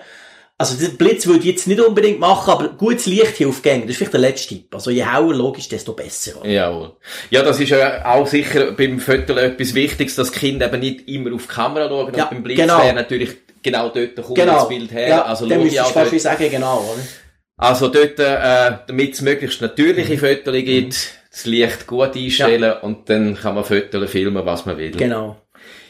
also, 0.56 0.77
der 0.81 0.97
Blitz 0.97 1.27
würde 1.27 1.41
ich 1.41 1.47
jetzt 1.47 1.67
nicht 1.67 1.81
unbedingt 1.81 2.21
machen, 2.21 2.51
aber 2.51 2.69
gutes 2.69 3.06
Licht 3.06 3.37
hilft 3.37 3.62
gegen. 3.62 3.83
Das 3.83 3.91
ist 3.91 3.97
vielleicht 3.97 4.12
der 4.12 4.21
letzte 4.21 4.55
Tipp. 4.55 4.75
Also, 4.75 4.91
je 4.91 5.05
heller 5.05 5.35
logisch, 5.35 5.69
desto 5.69 5.95
besser. 5.95 6.41
Oder? 6.41 6.49
Jawohl. 6.49 6.93
Ja, 7.31 7.43
das 7.43 7.59
ist 7.59 7.71
ja 7.71 8.05
auch 8.05 8.27
sicher 8.27 8.73
beim 8.73 9.01
Foto 9.01 9.35
etwas 9.35 9.75
Wichtiges, 9.75 10.15
dass 10.15 10.31
Kinder 10.31 10.67
eben 10.67 10.81
nicht 10.81 11.09
immer 11.09 11.35
auf 11.35 11.47
die 11.47 11.53
Kamera 11.53 11.89
schauen. 11.89 12.15
Ja, 12.15 12.25
und 12.25 12.31
beim 12.31 12.43
Blitz 12.45 12.61
genau. 12.61 12.79
wäre 12.79 12.95
natürlich 12.95 13.31
genau 13.65 13.89
dort 13.89 14.15
kommt 14.15 14.37
Genau. 14.37 14.55
das 14.55 14.69
Bild 14.69 14.93
her. 14.93 15.09
Ja, 15.09 15.23
also 15.25 15.49
dann 15.49 15.61
müsstest 15.61 15.89
du 15.89 15.93
fast 15.93 16.12
wie 16.12 16.19
sagen, 16.21 16.49
genau, 16.51 16.79
oder? 16.79 17.03
also 17.57 17.89
dort, 17.89 18.19
äh, 18.21 18.79
damit 18.87 19.15
es 19.15 19.23
möglichst 19.23 19.61
natürliche 19.61 20.19
Fotos 20.19 20.55
gibt, 20.55 21.15
das 21.31 21.47
Licht 21.47 21.87
gut 21.89 22.15
einstellen 22.15 22.75
und 22.83 23.11
dann 23.11 23.35
kann 23.35 23.57
man 23.57 23.65
Fotos 23.65 24.09
filmen, 24.11 24.47
was 24.47 24.67
man 24.67 24.77
will. 24.79 24.93
Genau. 24.93 25.37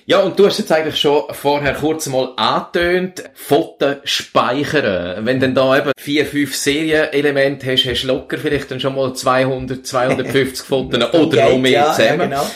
Ja, 0.06 0.20
und 0.20 0.38
du 0.38 0.46
hast 0.46 0.58
jetzt 0.58 0.70
eigentlich 0.70 1.00
schon 1.00 1.22
vorher 1.30 1.72
kurz 1.74 2.06
mal 2.08 2.34
angetönt, 2.36 3.24
Fotos 3.32 3.96
speichern. 4.04 5.24
Wenn 5.24 5.40
du 5.40 5.52
da 5.52 5.78
eben 5.78 5.92
vier, 5.98 6.26
fünf 6.26 6.54
Serienelemente 6.54 7.72
hast, 7.72 7.86
hast 7.86 8.02
du 8.02 8.08
locker 8.08 8.36
vielleicht 8.36 8.70
dann 8.70 8.80
schon 8.80 8.94
mal 8.94 9.14
200, 9.14 9.86
250 9.86 10.66
Fotos 10.66 11.14
oder 11.14 11.50
noch 11.50 11.58
mehr 11.58 11.70
ja, 11.70 11.92
zusammen. 11.92 12.20
Ja, 12.20 12.26
genau. 12.26 12.50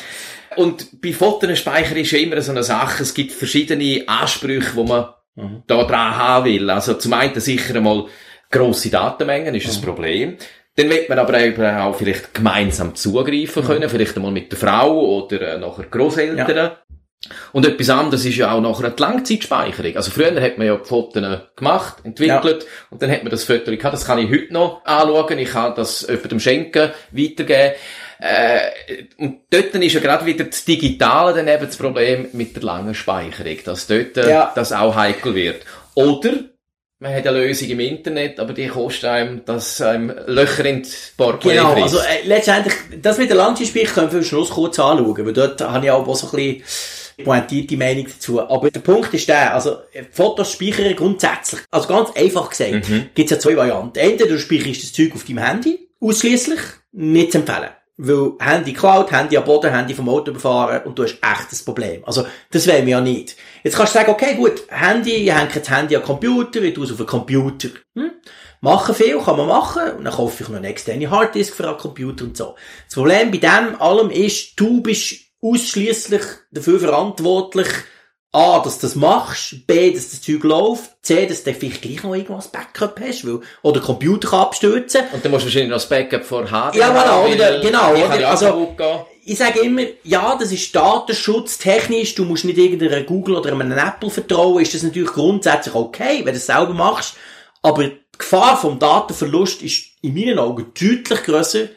Und 0.56 1.00
bei 1.00 1.12
Fotospeicher 1.12 1.96
ist 1.96 2.10
ja 2.10 2.18
immer 2.18 2.40
so 2.42 2.50
eine 2.50 2.62
Sache, 2.62 3.02
es 3.02 3.14
gibt 3.14 3.32
verschiedene 3.32 4.02
Ansprüche, 4.06 4.72
die 4.76 4.84
man 4.84 5.06
da 5.66 5.84
dran 5.84 6.16
haben 6.16 6.44
will. 6.46 6.68
Also 6.68 6.94
zum 6.94 7.12
einen 7.14 7.38
sicher 7.40 7.76
einmal 7.76 8.06
grosse 8.50 8.90
Datenmengen 8.90 9.54
ist 9.54 9.74
ein 9.74 9.82
Problem. 9.82 10.36
Dann 10.74 10.90
wird 10.90 11.08
man 11.08 11.18
aber 11.18 11.40
eben 11.40 11.64
auch 11.64 11.96
vielleicht 11.96 12.34
gemeinsam 12.34 12.94
zugreifen 12.94 13.64
können, 13.64 13.88
vielleicht 13.88 14.16
einmal 14.16 14.32
mit 14.32 14.52
der 14.52 14.58
Frau 14.58 15.22
oder 15.22 15.54
äh, 15.54 15.58
nachher 15.58 15.84
Grosseltern. 15.84 16.73
Und 17.52 17.66
etwas 17.66 17.90
anderes 17.90 18.25
ist 18.25 18.37
ja 18.37 18.52
auch 18.52 18.61
nachher 18.61 18.90
die 18.90 19.02
Langzeitspeicherung. 19.02 19.97
Also 19.97 20.11
früher 20.11 20.40
hat 20.40 20.58
man 20.58 20.66
ja 20.66 20.76
die 20.76 20.85
Fotos 20.85 21.23
gemacht, 21.56 21.97
entwickelt 22.04 22.66
und 22.90 23.02
dann 23.02 23.11
hat 23.11 23.23
man 23.23 23.30
das 23.30 23.44
Foto 23.44 23.70
gehabt. 23.70 23.94
Das 23.94 24.04
kann 24.06 24.18
ich 24.18 24.30
heute 24.30 24.52
noch 24.52 24.85
anschauen. 24.85 25.38
Ich 25.38 25.50
kann 25.50 25.75
das 25.75 26.06
jemandem 26.08 26.40
schenken, 26.40 26.90
weitergeben. 27.12 27.73
Äh, 28.20 28.61
und 29.18 29.40
dort 29.50 29.75
ist 29.75 29.92
ja 29.92 30.00
gerade 30.00 30.26
wieder 30.26 30.44
das 30.44 30.64
Digitale 30.64 31.35
dann 31.35 31.47
eben 31.49 31.66
das 31.66 31.76
Problem 31.76 32.28
mit 32.32 32.56
der 32.56 32.64
langen 32.64 32.94
Speicherung, 32.94 33.56
dass 33.64 33.87
dort 33.87 34.16
äh, 34.16 34.28
Ja. 34.30 34.52
das 34.54 34.73
auch 34.73 34.97
heikel 34.97 35.35
wird. 35.35 35.62
Oder 35.94 36.30
man 37.00 37.14
hat 37.14 37.28
eine 37.28 37.38
Lösung 37.44 37.68
im 37.68 37.78
Internet, 37.78 38.40
aber 38.40 38.52
die 38.52 38.66
kostet 38.66 39.04
einem, 39.04 39.44
dass 39.44 39.80
einem 39.80 40.12
Löcher 40.26 40.64
ins 40.64 41.12
Portemonnaie 41.16 41.58
Genau, 41.61 41.73
frisst. 41.75 41.94
also 41.94 41.99
äh, 41.99 42.26
letztendlich, 42.26 42.75
das 43.00 43.18
mit 43.18 43.30
der 43.30 43.37
Landschaftsspiel 43.37 43.87
können 43.87 44.11
wir 44.11 44.18
am 44.18 44.25
Schluss 44.25 44.50
kurz 44.50 44.80
anschauen, 44.80 45.25
weil 45.25 45.32
dort 45.32 45.61
habe 45.61 45.87
ich 45.87 45.92
auch 45.92 46.12
so 46.16 46.26
ein 46.26 46.32
bisschen 46.32 46.62
pointierte 47.25 47.76
Meinung 47.76 48.06
dazu. 48.06 48.40
Aber 48.40 48.70
der 48.70 48.80
Punkt 48.80 49.12
ist 49.14 49.28
der, 49.28 49.54
also 49.54 49.78
Fotos 50.12 50.52
speichern 50.52 50.94
grundsätzlich, 50.96 51.60
also 51.70 51.88
ganz 51.88 52.10
einfach 52.16 52.50
gesagt, 52.50 52.87
gibt 53.14 53.30
es 53.30 53.30
ja 53.30 53.38
zwei 53.38 53.56
Varianten. 53.56 53.98
Entweder 53.98 54.30
du 54.30 54.38
speicherst 54.38 54.82
das 54.82 54.92
Zeug 54.92 55.14
auf 55.14 55.25
deinem 55.25 55.38
Handy, 55.38 55.88
ausschließlich, 56.00 56.60
nicht 56.92 57.32
zu 57.32 57.38
empfehlen. 57.38 57.70
Weil 58.00 58.34
Handy 58.38 58.72
klaut, 58.72 59.10
Handy 59.10 59.37
am 59.37 59.44
Boden, 59.44 59.75
Handy 59.75 59.92
vom 59.92 60.08
Auto 60.08 60.30
überfahren 60.30 60.82
und 60.84 60.96
du 60.96 61.02
hast 61.02 61.14
echt 61.14 61.52
ein 61.52 61.64
Problem. 61.64 62.04
Also, 62.04 62.25
das 62.52 62.68
wollen 62.68 62.87
wir 62.87 62.92
ja 62.92 63.00
nicht. 63.00 63.34
Jetzt 63.64 63.76
kannst 63.76 63.92
du 63.92 63.98
sagen, 63.98 64.12
okay, 64.12 64.37
gut, 64.37 64.62
Handy, 64.68 65.14
ich 65.14 65.34
hänge 65.34 65.50
das 65.52 65.68
Handy 65.68 65.96
an 65.96 66.02
den 66.02 66.06
Computer, 66.06 66.62
ich 66.62 66.75
tue 66.75 66.84
es 66.84 66.92
auf 66.92 66.98
den 66.98 67.06
Computer. 67.06 67.70
Hm? 67.96 68.12
Machen 68.60 68.94
viel, 68.94 69.18
kann 69.18 69.37
man 69.37 69.48
machen, 69.48 69.90
und 69.98 70.04
dann 70.04 70.14
kaufe 70.14 70.44
ich 70.44 70.48
noch 70.48 70.56
eine 70.56 70.68
externe 70.68 71.10
Harddisk 71.10 71.56
für 71.56 71.68
einen 71.68 71.76
Computer 71.76 72.25
und 72.25 72.37
so. 72.37 72.54
Das 72.87 72.94
Problem 72.94 73.32
bei 73.32 73.38
dem 73.38 73.80
allem 73.80 74.10
ist, 74.10 74.52
du 74.60 74.80
bist 74.80 75.27
ausschließlich 75.42 76.23
dafür 76.50 76.80
verantwortlich, 76.80 77.68
A, 78.30 78.61
dass 78.62 78.78
du 78.78 78.87
das 78.87 78.95
machst, 78.95 79.66
B, 79.66 79.90
dass 79.90 80.11
das 80.11 80.21
Zeug 80.21 80.45
läuft, 80.45 80.90
C, 81.02 81.26
dass 81.26 81.45
du 81.45 81.54
vielleicht 81.54 81.80
gleich 81.80 82.02
noch 82.02 82.14
irgendwas 82.14 82.49
Backup 82.49 83.00
hast, 83.00 83.26
weil, 83.26 83.40
oder 83.62 83.75
der 83.80 83.83
Computer 83.83 84.28
kann 84.28 84.40
abstürzen. 84.40 85.02
und 85.14 85.25
dann 85.25 85.33
musst 85.33 85.45
du 85.45 85.47
wahrscheinlich 85.47 85.71
noch 85.71 85.76
das 85.76 85.88
Backup 85.88 86.25
vor 86.25 86.45
Ja, 86.45 86.50
haben, 86.50 86.78
oder- 86.78 87.38
weil 87.38 87.61
genau, 87.62 87.92
oder? 87.92 88.09
kann 88.09 88.21
ja 88.21 88.28
Also- 88.30 88.76
ich 89.25 89.38
sage 89.38 89.61
immer, 89.61 89.83
ja, 90.04 90.37
das 90.38 90.52
ist 90.52 90.75
datenschutztechnisch, 90.75 92.14
du 92.14 92.25
musst 92.25 92.45
nicht 92.45 92.59
irgendeiner 92.59 93.02
Google 93.02 93.37
oder 93.37 93.52
einem 93.52 93.73
Apple 93.73 94.11
vertrauen, 94.11 94.62
ist 94.62 94.75
das 94.75 94.83
natürlich 94.83 95.11
grundsätzlich 95.12 95.75
okay, 95.75 96.18
wenn 96.18 96.33
du 96.35 96.38
es 96.38 96.47
selber 96.47 96.75
machst, 96.75 97.14
aber 97.62 97.85
die 97.85 97.99
Gefahr 98.16 98.57
vom 98.61 98.78
Datenverlust 98.78 99.62
ist 99.62 99.85
in 100.02 100.14
meinen 100.14 100.38
Augen 100.38 100.66
deutlich 100.78 101.23
grösser 101.25 101.68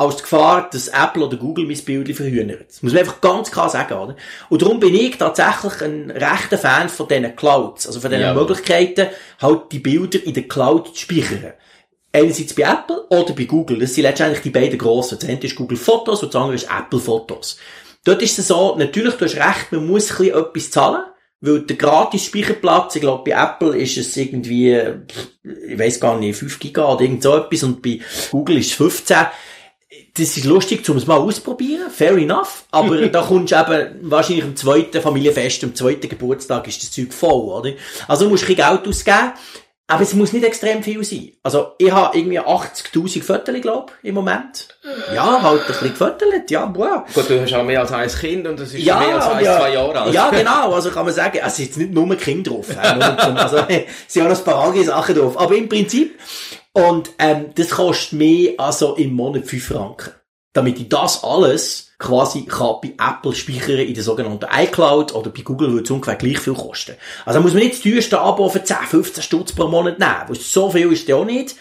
als 0.00 0.16
die 0.16 0.22
Gefahr, 0.22 0.70
dass 0.72 0.88
Apple 0.88 1.26
oder 1.26 1.36
Google 1.36 1.66
mein 1.66 1.78
Bild 1.84 2.16
verhühnert. 2.16 2.68
Das 2.68 2.82
muss 2.82 2.92
man 2.92 3.00
einfach 3.00 3.20
ganz 3.20 3.50
klar 3.50 3.68
sagen, 3.68 3.94
oder? 3.94 4.16
Und 4.48 4.62
darum 4.62 4.80
bin 4.80 4.94
ich 4.94 5.18
tatsächlich 5.18 5.82
ein 5.82 6.10
rechter 6.10 6.56
Fan 6.56 6.88
von 6.88 7.06
diesen 7.06 7.36
Clouds, 7.36 7.86
also 7.86 8.00
von 8.00 8.10
diesen 8.10 8.24
Jawohl. 8.24 8.42
Möglichkeiten, 8.42 9.08
halt 9.40 9.72
die 9.72 9.78
Bilder 9.78 10.24
in 10.24 10.32
der 10.32 10.48
Cloud 10.48 10.96
zu 10.96 11.02
speichern. 11.02 11.52
Einerseits 12.12 12.54
bei 12.54 12.62
Apple 12.62 13.06
oder 13.10 13.34
bei 13.34 13.44
Google. 13.44 13.78
Das 13.78 13.94
sind 13.94 14.04
letztendlich 14.04 14.40
die 14.40 14.50
beiden 14.50 14.78
grossen. 14.78 15.18
Das 15.20 15.28
eine 15.28 15.38
ist 15.38 15.54
Google 15.54 15.76
Fotos 15.76 16.22
und 16.22 16.34
das 16.34 16.40
andere 16.40 16.54
ist 16.56 16.68
Apple 16.70 16.98
Fotos. 16.98 17.58
Dort 18.02 18.22
ist 18.22 18.38
es 18.38 18.48
so, 18.48 18.76
natürlich, 18.76 19.14
du 19.16 19.26
hast 19.26 19.36
recht, 19.36 19.70
man 19.70 19.86
muss 19.86 20.10
ein 20.10 20.16
bisschen 20.16 20.38
etwas 20.38 20.70
zahlen. 20.70 21.04
Weil 21.42 21.60
der 21.62 21.76
gratis 21.76 22.26
Speicherplatz, 22.26 22.96
ich 22.96 23.00
glaube, 23.00 23.30
bei 23.30 23.42
Apple 23.42 23.74
ist 23.74 23.96
es 23.96 24.14
irgendwie, 24.14 24.78
ich 25.68 25.78
weiß 25.78 25.98
gar 25.98 26.18
nicht, 26.18 26.38
5 26.38 26.58
Giga 26.58 26.92
oder 26.92 27.00
irgend 27.00 27.22
so 27.22 27.34
etwas 27.34 27.62
und 27.62 27.80
bei 27.80 28.00
Google 28.30 28.58
ist 28.58 28.66
es 28.66 28.72
15. 28.74 29.16
Das 30.14 30.36
ist 30.36 30.44
lustig, 30.44 30.88
um 30.88 30.96
es 30.96 31.06
mal 31.06 31.18
auszuprobieren, 31.18 31.90
fair 31.90 32.16
enough. 32.16 32.64
Aber 32.70 32.96
da 33.08 33.22
kommst 33.22 33.52
du 33.52 33.56
eben 33.56 34.10
wahrscheinlich 34.10 34.44
am 34.44 34.56
zweiten 34.56 35.00
Familienfest, 35.00 35.64
am 35.64 35.74
zweiten 35.74 36.08
Geburtstag 36.08 36.66
ist 36.66 36.82
das 36.82 36.90
Zeug 36.90 37.12
voll, 37.12 37.30
oder? 37.30 37.72
Also 38.08 38.24
du 38.24 38.30
musst 38.30 38.44
ein 38.44 38.54
bisschen 38.54 38.68
Geld 38.68 38.88
ausgeben. 38.88 39.32
Aber 39.90 40.02
es 40.02 40.14
muss 40.14 40.32
nicht 40.32 40.44
extrem 40.44 40.84
viel 40.84 41.02
sein. 41.02 41.32
Also, 41.42 41.72
ich 41.76 41.90
habe 41.90 42.16
irgendwie 42.16 42.38
80.000 42.38 43.24
Fotos, 43.24 43.60
glaube 43.60 43.92
ich, 44.02 44.10
im 44.10 44.14
Moment. 44.14 44.68
Ja, 45.12 45.42
halt 45.42 45.62
ein 45.62 45.66
bisschen 45.66 45.88
gefottelt, 45.88 46.48
ja, 46.48 46.64
boah. 46.66 47.04
Gut, 47.12 47.28
du 47.28 47.42
hast 47.42 47.52
auch 47.52 47.64
mehr 47.64 47.80
als 47.80 47.90
ein 47.90 48.08
Kind 48.08 48.46
und 48.46 48.60
das 48.60 48.72
ist 48.72 48.84
Ja, 48.84 49.00
mehr 49.00 49.16
als 49.16 49.26
ein, 49.26 49.44
ja. 49.44 49.58
zwei 49.58 49.72
Jahre 49.74 50.00
alt. 50.00 50.14
Ja, 50.14 50.30
genau. 50.30 50.72
Also 50.74 50.90
kann 50.90 51.06
man 51.06 51.12
sagen, 51.12 51.40
es 51.44 51.56
sind 51.56 51.64
jetzt 51.66 51.76
nicht 51.76 51.92
nur 51.92 52.14
Kinder 52.14 52.52
drauf. 52.52 52.66
Also, 52.78 53.56
es 53.68 53.84
sind 54.06 54.22
auch 54.22 54.28
noch 54.28 54.38
ein 54.38 54.44
paar 54.44 54.64
andere 54.64 54.84
Sachen 54.84 55.16
drauf. 55.16 55.36
Aber 55.36 55.56
im 55.56 55.68
Prinzip, 55.68 56.20
und, 56.72 57.10
ähm, 57.18 57.50
das 57.54 57.70
kostet 57.70 58.12
mehr, 58.12 58.54
also 58.58 58.94
im 58.94 59.12
Monat 59.12 59.46
5 59.46 59.66
Franken. 59.66 60.12
Damit 60.52 60.80
ich 60.80 60.88
das 60.88 61.22
alles 61.22 61.90
quasi 62.00 62.42
kann 62.42 62.76
bei 62.82 62.94
Apple 62.98 63.34
speichern 63.34 63.78
in 63.78 63.94
der 63.94 64.02
sogenannten 64.02 64.46
iCloud 64.52 65.14
oder 65.14 65.30
bei 65.30 65.42
Google 65.42 65.70
würde 65.70 65.84
es 65.84 65.90
ungefähr 65.90 66.16
gleich 66.16 66.38
viel 66.38 66.54
kosten. 66.54 66.96
Also 67.24 67.40
muss 67.40 67.52
man 67.52 67.62
nicht 67.62 67.74
das 67.74 67.82
teuerste 67.82 68.18
Abo 68.18 68.48
für 68.48 68.64
10, 68.64 68.76
15 68.88 69.22
Stutz 69.22 69.52
pro 69.52 69.68
Monat 69.68 69.98
nehmen. 69.98 70.24
Weil 70.26 70.36
so 70.36 70.70
viel 70.70 70.90
ist 70.92 71.06
ja 71.06 71.16
auch 71.16 71.24
nicht. 71.24 71.54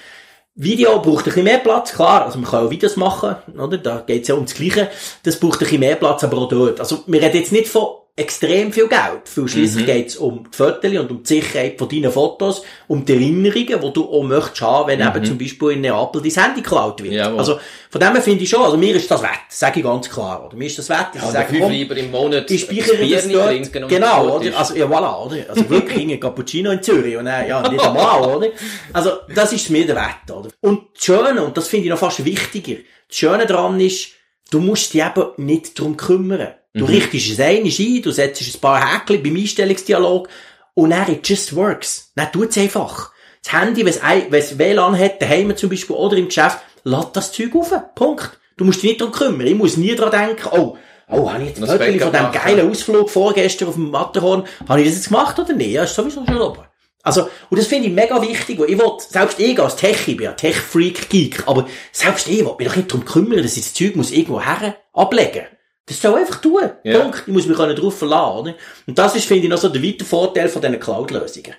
Video 0.56 1.00
braucht 1.02 1.20
ein 1.20 1.24
bisschen 1.26 1.44
mehr 1.44 1.60
Platz, 1.60 1.94
klar. 1.94 2.26
Also 2.26 2.40
man 2.40 2.50
kann 2.50 2.66
auch 2.66 2.70
Videos 2.70 2.96
machen, 2.96 3.36
oder? 3.58 3.78
Da 3.78 4.04
geht's 4.06 4.28
ja 4.28 4.36
ums 4.36 4.54
Gleiche. 4.54 4.90
Das 5.24 5.40
braucht 5.40 5.58
ein 5.58 5.60
bisschen 5.60 5.80
mehr 5.82 5.96
Platz, 5.96 6.24
aber 6.24 6.38
auch 6.38 6.50
dort. 6.50 6.80
Also 6.80 7.04
wir 7.06 7.22
reden 7.22 7.38
jetzt 7.38 7.52
nicht 7.52 7.68
von 7.68 7.99
extrem 8.20 8.72
viel 8.72 8.88
Geld. 8.88 9.22
Weil 9.36 9.48
schliesslich 9.48 9.86
geht's 9.86 10.16
um 10.18 10.44
die 10.52 10.56
Fotos 10.56 10.92
und 10.92 11.12
um 11.12 11.24
die 11.24 11.28
Sicherheit 11.28 11.78
von 11.80 11.90
deinen 11.90 12.12
Fotos, 12.12 12.64
um 12.88 13.06
die 13.06 13.14
Erinnerungen, 13.14 13.82
die 13.82 13.94
du 13.94 14.06
auch 14.06 14.24
möchtest 14.24 14.62
haben, 14.62 14.90
wenn 14.90 15.00
eben 15.00 15.26
zum 15.26 15.38
Beispiel 15.38 15.72
in 15.72 15.82
Neapel 15.82 16.22
dein 16.22 16.44
Handy 16.44 16.62
geklaut 16.62 17.02
wird. 17.02 17.14
Jawohl. 17.14 17.40
Also 17.40 17.60
von 17.90 18.02
dem 18.02 18.12
her 18.14 18.22
finde 18.22 18.44
ich 18.44 18.50
schon, 18.50 18.62
also 18.62 18.78
mir 18.78 18.96
ist 18.96 19.10
das 19.10 19.22
wert, 19.22 19.32
sage 19.50 19.80
ich 19.80 19.86
ganz 19.86 20.10
klar. 20.10 20.46
Oder? 20.46 20.56
Mir 20.56 20.66
ist 20.66 20.78
das 20.78 20.90
wert, 20.90 21.08
ich 21.14 21.22
Ja, 21.22 21.32
sage, 21.32 21.60
komm, 21.60 21.72
lieber 21.72 21.98
im 21.98 22.12
Monat 22.12 22.52
ich 22.52 22.62
speichere 22.62 23.08
das 23.08 23.28
dort. 23.28 23.90
Genau, 23.90 24.36
oder? 24.38 24.58
Also, 24.58 24.76
ja, 24.76 24.86
voilà, 24.86 25.26
oder? 25.26 25.38
Also 25.50 25.70
wirklich 25.70 26.08
ein 26.12 26.20
Cappuccino 26.20 26.72
in 26.72 26.84
Zürich 26.84 27.18
und 27.18 27.26
dann, 27.26 27.48
ja, 27.48 27.68
nicht 27.68 27.84
einmal, 27.84 28.22
oder? 28.22 28.50
Also, 28.94 29.12
das 29.34 29.54
ist 29.54 29.70
mir 29.70 29.86
der 29.88 29.96
Wert, 29.96 30.30
oder? 30.32 30.50
Und 30.62 30.82
das 30.94 31.04
Schöne, 31.04 31.44
und 31.44 31.58
das 31.58 31.68
finde 31.68 31.86
ich 31.86 31.90
noch 31.90 31.98
fast 31.98 32.24
wichtiger, 32.24 32.80
das 33.08 33.18
Schöne 33.18 33.46
daran 33.48 33.80
ist, 33.80 34.10
du 34.52 34.60
musst 34.60 34.94
dich 34.94 35.02
eben 35.02 35.26
nicht 35.38 35.80
drum 35.80 35.98
kümmern. 35.98 36.50
Du 36.74 36.86
richtest 36.86 37.32
es 37.32 37.40
ein, 37.40 37.64
ein, 37.64 38.02
du 38.02 38.12
setzt 38.12 38.42
ein 38.42 38.62
paar 38.62 38.80
Häkchen 38.80 39.24
beim 39.24 39.36
Einstellungsdialog 39.36 40.30
und 40.76 40.92
dann, 40.92 41.12
it 41.12 41.28
just 41.28 41.56
works. 41.56 42.12
Dann 42.16 42.32
tut's 42.32 42.58
einfach. 42.58 43.12
Das 43.44 43.54
Handy, 43.54 43.86
wenn 43.86 43.94
es 43.94 44.52
es 44.52 44.58
WLAN 44.58 44.98
hat, 44.98 45.22
daheim 45.22 45.56
zum 45.58 45.70
Beispiel 45.70 45.96
oder 45.96 46.18
im 46.18 46.28
Geschäft, 46.28 46.60
lad 46.84 47.16
das 47.16 47.32
Zeug 47.32 47.56
auf. 47.56 47.74
Punkt. 47.96 48.38
Du 48.58 48.66
musst 48.66 48.84
dich 48.84 48.92
nicht 48.92 49.02
drum 49.02 49.12
kümmern. 49.12 49.48
Ich 49.48 49.56
muss 49.56 49.78
nie 49.78 49.96
dran 49.96 50.12
denken, 50.12 50.50
oh, 50.52 50.78
oh, 51.10 51.32
habe 51.32 51.44
ich 51.44 51.50
jetzt 51.50 51.60
Foto 51.60 51.78
von 51.78 52.14
dem 52.14 52.32
geilen 52.32 52.70
Ausflug 52.70 53.10
vorgestern 53.10 53.70
auf 53.70 53.76
dem 53.76 53.90
Matterhorn, 53.90 54.44
habe 54.68 54.82
ich 54.82 54.88
das 54.88 54.98
jetzt 54.98 55.08
gemacht 55.08 55.40
oder 55.40 55.54
nicht? 55.54 55.72
Ja, 55.72 55.84
ist 55.84 55.96
sowieso 55.96 56.26
schon 56.26 56.42
oben. 56.42 56.64
Also, 57.02 57.30
und 57.50 57.58
das 57.58 57.68
finde 57.68 57.88
ich 57.88 57.94
mega 57.94 58.22
wichtig, 58.22 58.60
weil 58.60 58.70
ich 58.70 58.78
will, 58.78 58.92
selbst 59.00 59.40
ich 59.40 59.60
als 59.60 59.78
Tech, 59.78 60.08
ich 60.08 60.18
bin 60.18 60.26
ja 60.26 60.34
Tech-Freak-Geek, 60.34 61.48
aber 61.48 61.68
selbst 61.94 62.28
ich 62.28 62.46
will 62.46 62.54
mich 62.58 62.68
doch 62.68 62.76
nicht 62.76 62.92
darum 62.92 63.06
kümmern, 63.06 63.42
dass 63.42 63.56
ich 63.56 63.64
das 63.64 63.74
Zeug 63.74 63.96
muss 63.96 64.12
irgendwo 64.12 64.42
her 64.42 64.76
ablegen. 64.94 65.46
Das 65.90 66.00
soll 66.00 66.20
einfach 66.20 66.40
tun. 66.40 66.70
Ja. 66.84 67.00
Punkt. 67.00 67.24
Ich 67.26 67.34
muss 67.34 67.48
mich 67.48 67.58
drauf 67.58 67.98
verlassen, 67.98 68.38
oder? 68.38 68.56
Und 68.86 69.00
das 69.00 69.16
ist, 69.16 69.26
finde 69.26 69.46
ich, 69.46 69.50
noch 69.50 69.58
so 69.58 69.70
der 69.70 69.84
weite 69.84 70.06
Vorteil 70.06 70.48
von 70.48 70.62
diesen 70.62 70.80
Cloud-Lösungen. 70.80 71.56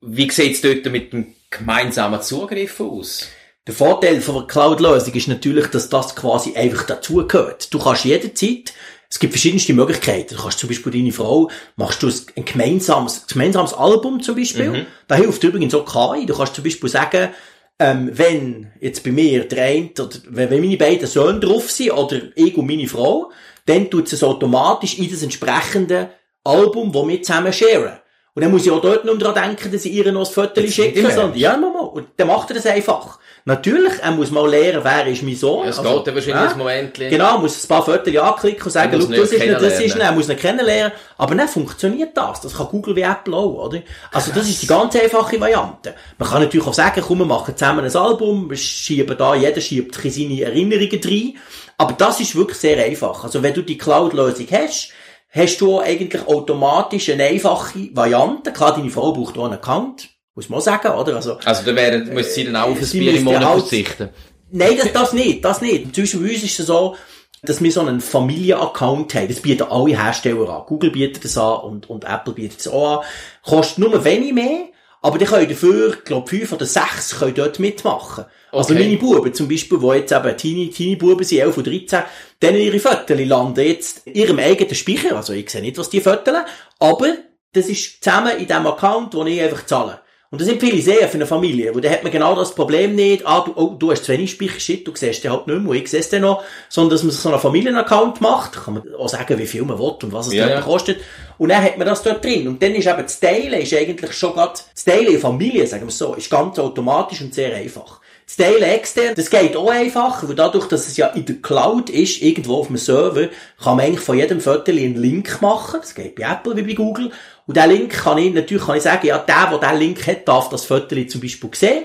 Wie 0.00 0.30
sieht's 0.30 0.60
dort 0.60 0.86
mit 0.86 1.12
dem 1.12 1.34
gemeinsamen 1.50 2.22
Zugriff 2.22 2.78
aus? 2.78 3.26
Der 3.66 3.74
Vorteil 3.74 4.20
von 4.20 4.36
einer 4.36 4.46
Cloud-Lösung 4.46 5.12
ist 5.12 5.26
natürlich, 5.26 5.66
dass 5.66 5.88
das 5.88 6.14
quasi 6.14 6.54
einfach 6.54 6.86
dazugehört. 6.86 7.74
Du 7.74 7.80
kannst 7.80 8.04
jederzeit, 8.04 8.72
es 9.10 9.18
gibt 9.18 9.32
verschiedenste 9.32 9.74
Möglichkeiten. 9.74 10.36
Du 10.36 10.42
kannst 10.42 10.60
zum 10.60 10.68
Beispiel 10.68 10.92
deine 10.92 11.10
Frau, 11.10 11.50
machst 11.74 12.04
du 12.04 12.08
ein 12.36 12.44
gemeinsames, 12.44 13.26
gemeinsames 13.26 13.74
Album 13.74 14.22
zum 14.22 14.36
Beispiel. 14.36 14.86
Da 15.08 15.16
hilft 15.16 15.42
übrigens 15.42 15.74
auch 15.74 15.84
KI. 15.84 16.26
Du 16.26 16.36
kannst 16.36 16.54
zum 16.54 16.62
Beispiel 16.62 16.88
sagen, 16.88 17.30
ähm, 17.78 18.10
wenn 18.12 18.72
jetzt 18.80 19.04
bei 19.04 19.10
mir 19.10 19.46
der 19.46 19.64
eine, 19.64 19.90
oder 19.90 20.16
wenn, 20.28 20.50
wenn 20.50 20.60
meine 20.60 20.76
beiden 20.76 21.06
Söhne 21.06 21.40
drauf 21.40 21.70
sind, 21.70 21.92
oder 21.92 22.20
ich 22.34 22.56
und 22.56 22.66
meine 22.66 22.86
Frau, 22.86 23.30
dann 23.66 23.90
tut 23.90 24.12
es 24.12 24.22
automatisch 24.22 24.98
in 24.98 25.10
das 25.10 25.22
entsprechende 25.22 26.10
Album, 26.44 26.92
das 26.92 27.06
wir 27.06 27.22
zusammen 27.22 27.52
sharen. 27.52 27.98
Und 28.34 28.42
dann 28.42 28.52
muss 28.52 28.66
ich 28.66 28.70
auch 28.70 28.82
dort 28.82 29.04
nicht 29.04 29.18
mehr 29.18 29.32
dran 29.32 29.48
denken, 29.48 29.72
dass 29.72 29.84
ich 29.84 29.92
ihr 29.92 30.12
noch 30.12 30.28
ein 30.28 30.32
Foto 30.32 30.60
schicke, 30.66 31.10
sondern, 31.10 31.36
ja, 31.36 31.56
mal. 31.56 31.70
Und 31.80 32.08
dann 32.16 32.28
macht 32.28 32.50
er 32.50 32.56
das 32.56 32.66
einfach. 32.66 33.18
Natürlich, 33.48 33.92
er 34.02 34.10
muss 34.10 34.32
mal 34.32 34.50
lernen, 34.50 34.80
wer 34.82 35.06
ist 35.06 35.22
mein 35.22 35.36
Sohn. 35.36 35.68
Es 35.68 35.78
Also, 35.78 35.98
geht 35.98 36.08
ja 36.08 36.14
wahrscheinlich 36.16 36.44
ja. 36.44 36.50
ein 36.50 36.58
Moment. 36.58 36.94
Genau, 36.94 37.38
muss 37.38 37.62
ein 37.62 37.68
paar 37.68 37.84
Fotos 37.84 38.16
anklicken 38.16 38.64
und 38.64 38.70
sagen, 38.72 39.00
schau, 39.00 39.06
das 39.06 39.30
ist 39.30 39.38
nicht, 39.38 39.54
das 39.54 39.72
ist 39.74 39.80
nicht, 39.94 39.96
er 39.98 40.10
muss 40.10 40.28
ihn 40.28 40.36
kennenlernen. 40.36 40.92
Aber 41.16 41.32
dann 41.36 41.46
funktioniert 41.46 42.16
das. 42.16 42.40
Das 42.40 42.56
kann 42.56 42.66
Google 42.66 42.96
wie 42.96 43.02
Apple 43.02 43.36
auch, 43.36 43.66
oder? 43.66 43.82
Also, 44.10 44.32
das 44.32 44.48
ist 44.48 44.62
die 44.62 44.66
ganz 44.66 44.96
einfache 44.96 45.40
Variante. 45.40 45.94
Man 46.18 46.28
kann 46.28 46.42
natürlich 46.42 46.66
auch 46.66 46.74
sagen, 46.74 47.00
komm, 47.06 47.20
wir 47.20 47.24
machen 47.24 47.56
zusammen 47.56 47.84
ein 47.84 47.96
Album, 47.96 48.50
wir 48.50 48.56
schieben 48.56 49.16
da, 49.16 49.36
jeder 49.36 49.60
schiebt 49.60 49.94
seine 49.94 50.42
Erinnerungen 50.42 51.00
rein. 51.04 51.34
Aber 51.78 51.92
das 51.92 52.18
ist 52.18 52.34
wirklich 52.34 52.58
sehr 52.58 52.84
einfach. 52.84 53.22
Also, 53.22 53.44
wenn 53.44 53.54
du 53.54 53.62
die 53.62 53.78
Cloud-Lösung 53.78 54.48
hast, 54.50 54.88
hast 55.30 55.60
du 55.60 55.76
auch 55.76 55.82
eigentlich 55.84 56.26
automatisch 56.26 57.10
eine 57.10 57.26
einfache 57.26 57.90
Variante. 57.92 58.52
Klar, 58.52 58.74
deine 58.74 58.90
Frau 58.90 59.12
braucht 59.12 59.38
auch 59.38 59.44
einen 59.44 59.54
Account. 59.54 60.15
Muss 60.36 60.48
man 60.48 60.60
auch 60.60 60.62
sagen, 60.62 60.88
oder? 60.92 61.16
Also, 61.16 61.38
Also 61.44 61.62
da 61.64 61.74
wäre, 61.74 61.98
muss 62.04 62.32
sie 62.34 62.44
dann 62.44 62.54
auch 62.56 62.68
auf 62.70 62.80
ein 62.80 62.88
Bier 62.90 63.14
im 63.16 63.24
Monat 63.24 63.44
halt- 63.44 63.60
verzichten. 63.62 64.10
Nein, 64.52 64.76
das, 64.78 64.92
das 64.92 65.12
nicht, 65.12 65.44
das 65.44 65.60
nicht. 65.60 65.92
Zwischen 65.94 66.22
uns 66.22 66.42
ist 66.44 66.60
es 66.60 66.66
so, 66.66 66.94
dass 67.42 67.60
wir 67.60 67.72
so 67.72 67.80
einen 67.80 68.00
Familienaccount 68.00 69.14
haben. 69.14 69.28
Das 69.28 69.40
bieten 69.40 69.64
alle 69.64 69.96
Hersteller 70.00 70.48
an. 70.48 70.62
Google 70.66 70.90
bietet 70.90 71.24
das 71.24 71.36
an 71.36 71.60
und, 71.60 71.90
und 71.90 72.04
Apple 72.04 72.32
bietet 72.34 72.60
es 72.60 72.68
auch 72.68 73.00
an. 73.00 73.04
Kostet 73.42 73.78
nur 73.78 74.04
wenig 74.04 74.32
mehr, 74.32 74.66
aber 75.02 75.18
die 75.18 75.24
können 75.24 75.48
dafür, 75.48 75.96
glaube 76.04 76.28
fünf 76.28 76.52
oder 76.52 76.66
sechs 76.66 77.18
können 77.18 77.34
dort 77.34 77.58
mitmachen. 77.58 78.24
Also 78.52 78.72
Okay. 78.74 78.84
meine 78.84 78.96
Buben 78.98 79.34
zum 79.34 79.48
Beispiel, 79.48 79.78
die 79.78 79.86
jetzt 79.86 80.12
eben 80.12 80.36
Teenie, 80.36 80.70
Teenie-Buben 80.70 81.24
sind, 81.24 81.38
11 81.40 81.56
und 81.58 81.66
13, 81.66 82.02
denen 82.42 82.58
ihre 82.60 82.78
Fotos 82.78 83.18
landen 83.18 83.60
jetzt 83.66 84.06
in 84.06 84.14
ihrem 84.14 84.38
eigenen 84.38 84.74
Speicher. 84.74 85.16
Also 85.16 85.32
ich 85.32 85.50
sehe 85.50 85.60
nicht, 85.60 85.76
was 85.78 85.90
die 85.90 86.00
Fotos, 86.00 86.34
aber 86.78 87.14
das 87.52 87.66
ist 87.66 88.02
zusammen 88.02 88.36
in 88.38 88.46
dem 88.46 88.66
Account, 88.66 89.14
wo 89.14 89.24
ich 89.24 89.40
einfach 89.40 89.66
zahle. 89.66 90.00
Und 90.36 90.42
das 90.42 90.48
sind 90.48 90.60
viele 90.60 90.82
sehr 90.82 91.08
für 91.08 91.14
eine 91.14 91.24
Familie, 91.24 91.74
wo 91.74 91.80
da 91.80 91.88
hat 91.88 92.02
man 92.02 92.12
genau 92.12 92.34
das 92.34 92.54
Problem 92.54 92.94
nicht, 92.94 93.26
ah, 93.26 93.40
du, 93.40 93.54
oh, 93.56 93.74
du 93.78 93.90
hast 93.90 94.04
zu 94.04 94.12
wenig 94.12 94.32
Speicher, 94.32 94.60
shit, 94.60 94.86
du 94.86 94.92
siehst 94.94 95.24
den 95.24 95.32
halt 95.32 95.46
nicht 95.46 95.62
mehr, 95.62 95.72
ich 95.72 95.88
sehe 95.88 96.02
dann 96.10 96.20
noch, 96.20 96.42
sondern 96.68 96.90
dass 96.90 97.02
man 97.04 97.10
sich 97.10 97.20
so 97.22 97.30
einen 97.30 97.38
Familienaccount 97.38 98.20
macht, 98.20 98.52
kann 98.52 98.74
man 98.74 98.82
auch 98.96 99.08
sagen, 99.08 99.38
wie 99.38 99.46
viel 99.46 99.62
man 99.62 99.78
will 99.78 99.94
und 100.02 100.12
was 100.12 100.26
es 100.26 100.34
Ja, 100.34 100.46
dort 100.46 100.58
ja. 100.58 100.60
kostet, 100.60 101.00
und 101.38 101.48
dann 101.48 101.62
hat 101.62 101.78
man 101.78 101.86
das 101.86 102.02
dort 102.02 102.22
drin. 102.22 102.46
Und 102.48 102.62
dann 102.62 102.74
ist 102.74 102.86
eben 102.86 103.02
das 103.02 103.18
Teilen, 103.18 103.62
ist 103.62 103.72
eigentlich 103.72 104.12
schon 104.12 104.34
grad, 104.34 104.62
das 104.74 104.84
Teilen 104.84 105.14
in 105.14 105.20
Familie, 105.20 105.66
sagen 105.66 105.86
wir 105.86 105.90
so, 105.90 106.12
ist 106.12 106.28
ganz 106.28 106.58
automatisch 106.58 107.22
und 107.22 107.32
sehr 107.32 107.54
einfach. 107.54 108.02
Das 108.26 108.36
Teilen 108.36 108.62
extern, 108.62 109.14
das 109.14 109.30
geht 109.30 109.56
auch 109.56 109.70
einfach, 109.70 110.26
weil 110.26 110.34
dadurch, 110.34 110.66
dass 110.66 110.88
es 110.88 110.96
ja 110.96 111.06
in 111.08 111.24
der 111.24 111.36
Cloud 111.36 111.90
ist, 111.90 112.20
irgendwo 112.20 112.56
auf 112.56 112.66
dem 112.66 112.76
Server, 112.76 113.28
kann 113.62 113.76
man 113.76 113.86
eigentlich 113.86 114.00
von 114.00 114.18
jedem 114.18 114.40
Foto 114.40 114.72
einen 114.72 114.96
Link 114.96 115.40
machen. 115.40 115.78
Das 115.80 115.94
geht 115.94 116.16
bei 116.16 116.24
Apple 116.24 116.56
wie 116.56 116.62
bei 116.62 116.72
Google. 116.72 117.12
Und 117.46 117.56
diesen 117.56 117.70
Link 117.70 117.92
kann 117.92 118.18
ich, 118.18 118.34
natürlich 118.34 118.66
kann 118.66 118.76
ich 118.76 118.82
sagen, 118.82 119.06
ja, 119.06 119.18
der, 119.18 119.56
der 119.56 119.58
diesen 119.60 119.78
Link 119.78 120.06
hat, 120.08 120.26
darf 120.26 120.48
das 120.48 120.64
Foto 120.64 120.96
zum 121.06 121.20
Beispiel 121.20 121.50
sehen 121.54 121.84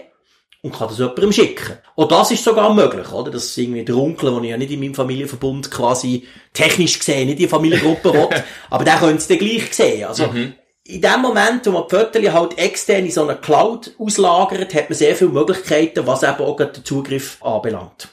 und 0.61 0.73
kann 0.73 0.87
das 0.87 0.97
jemandem 0.97 1.31
schicken. 1.31 1.77
Auch 1.95 2.07
das 2.07 2.31
ist 2.31 2.43
sogar 2.43 2.73
möglich, 2.73 3.11
oder? 3.11 3.31
Das 3.31 3.45
ist 3.45 3.57
irgendwie 3.57 3.83
der 3.83 3.95
Onkel, 3.95 4.31
den 4.31 4.43
ich 4.43 4.49
ja 4.49 4.57
nicht 4.57 4.71
in 4.71 4.79
meinem 4.79 4.95
Familienverbund 4.95 5.69
quasi 5.71 6.27
technisch 6.53 6.99
gesehen, 6.99 7.27
nicht 7.27 7.39
in 7.39 7.43
die 7.43 7.47
Familiengruppe 7.47 8.13
will, 8.13 8.29
aber 8.69 8.83
der 8.83 8.97
könnte 8.97 9.17
es 9.17 9.27
dann 9.27 9.37
gleich 9.37 9.73
sehen. 9.73 10.05
Also, 10.05 10.23
in 10.91 11.01
dem 11.01 11.21
Moment, 11.21 11.65
wo 11.65 11.71
man 11.71 11.87
die 11.87 11.95
Fotos 11.95 12.33
halt 12.33 12.57
extern 12.57 13.05
in 13.05 13.11
so 13.11 13.23
einer 13.23 13.35
Cloud 13.35 13.95
auslagert, 13.97 14.73
hat 14.73 14.89
man 14.89 14.97
sehr 14.97 15.15
viele 15.15 15.29
Möglichkeiten, 15.29 16.05
was 16.05 16.23
eben 16.23 16.39
auch 16.39 16.57
den 16.57 16.83
Zugriff 16.83 17.37
anbelangt. 17.41 18.09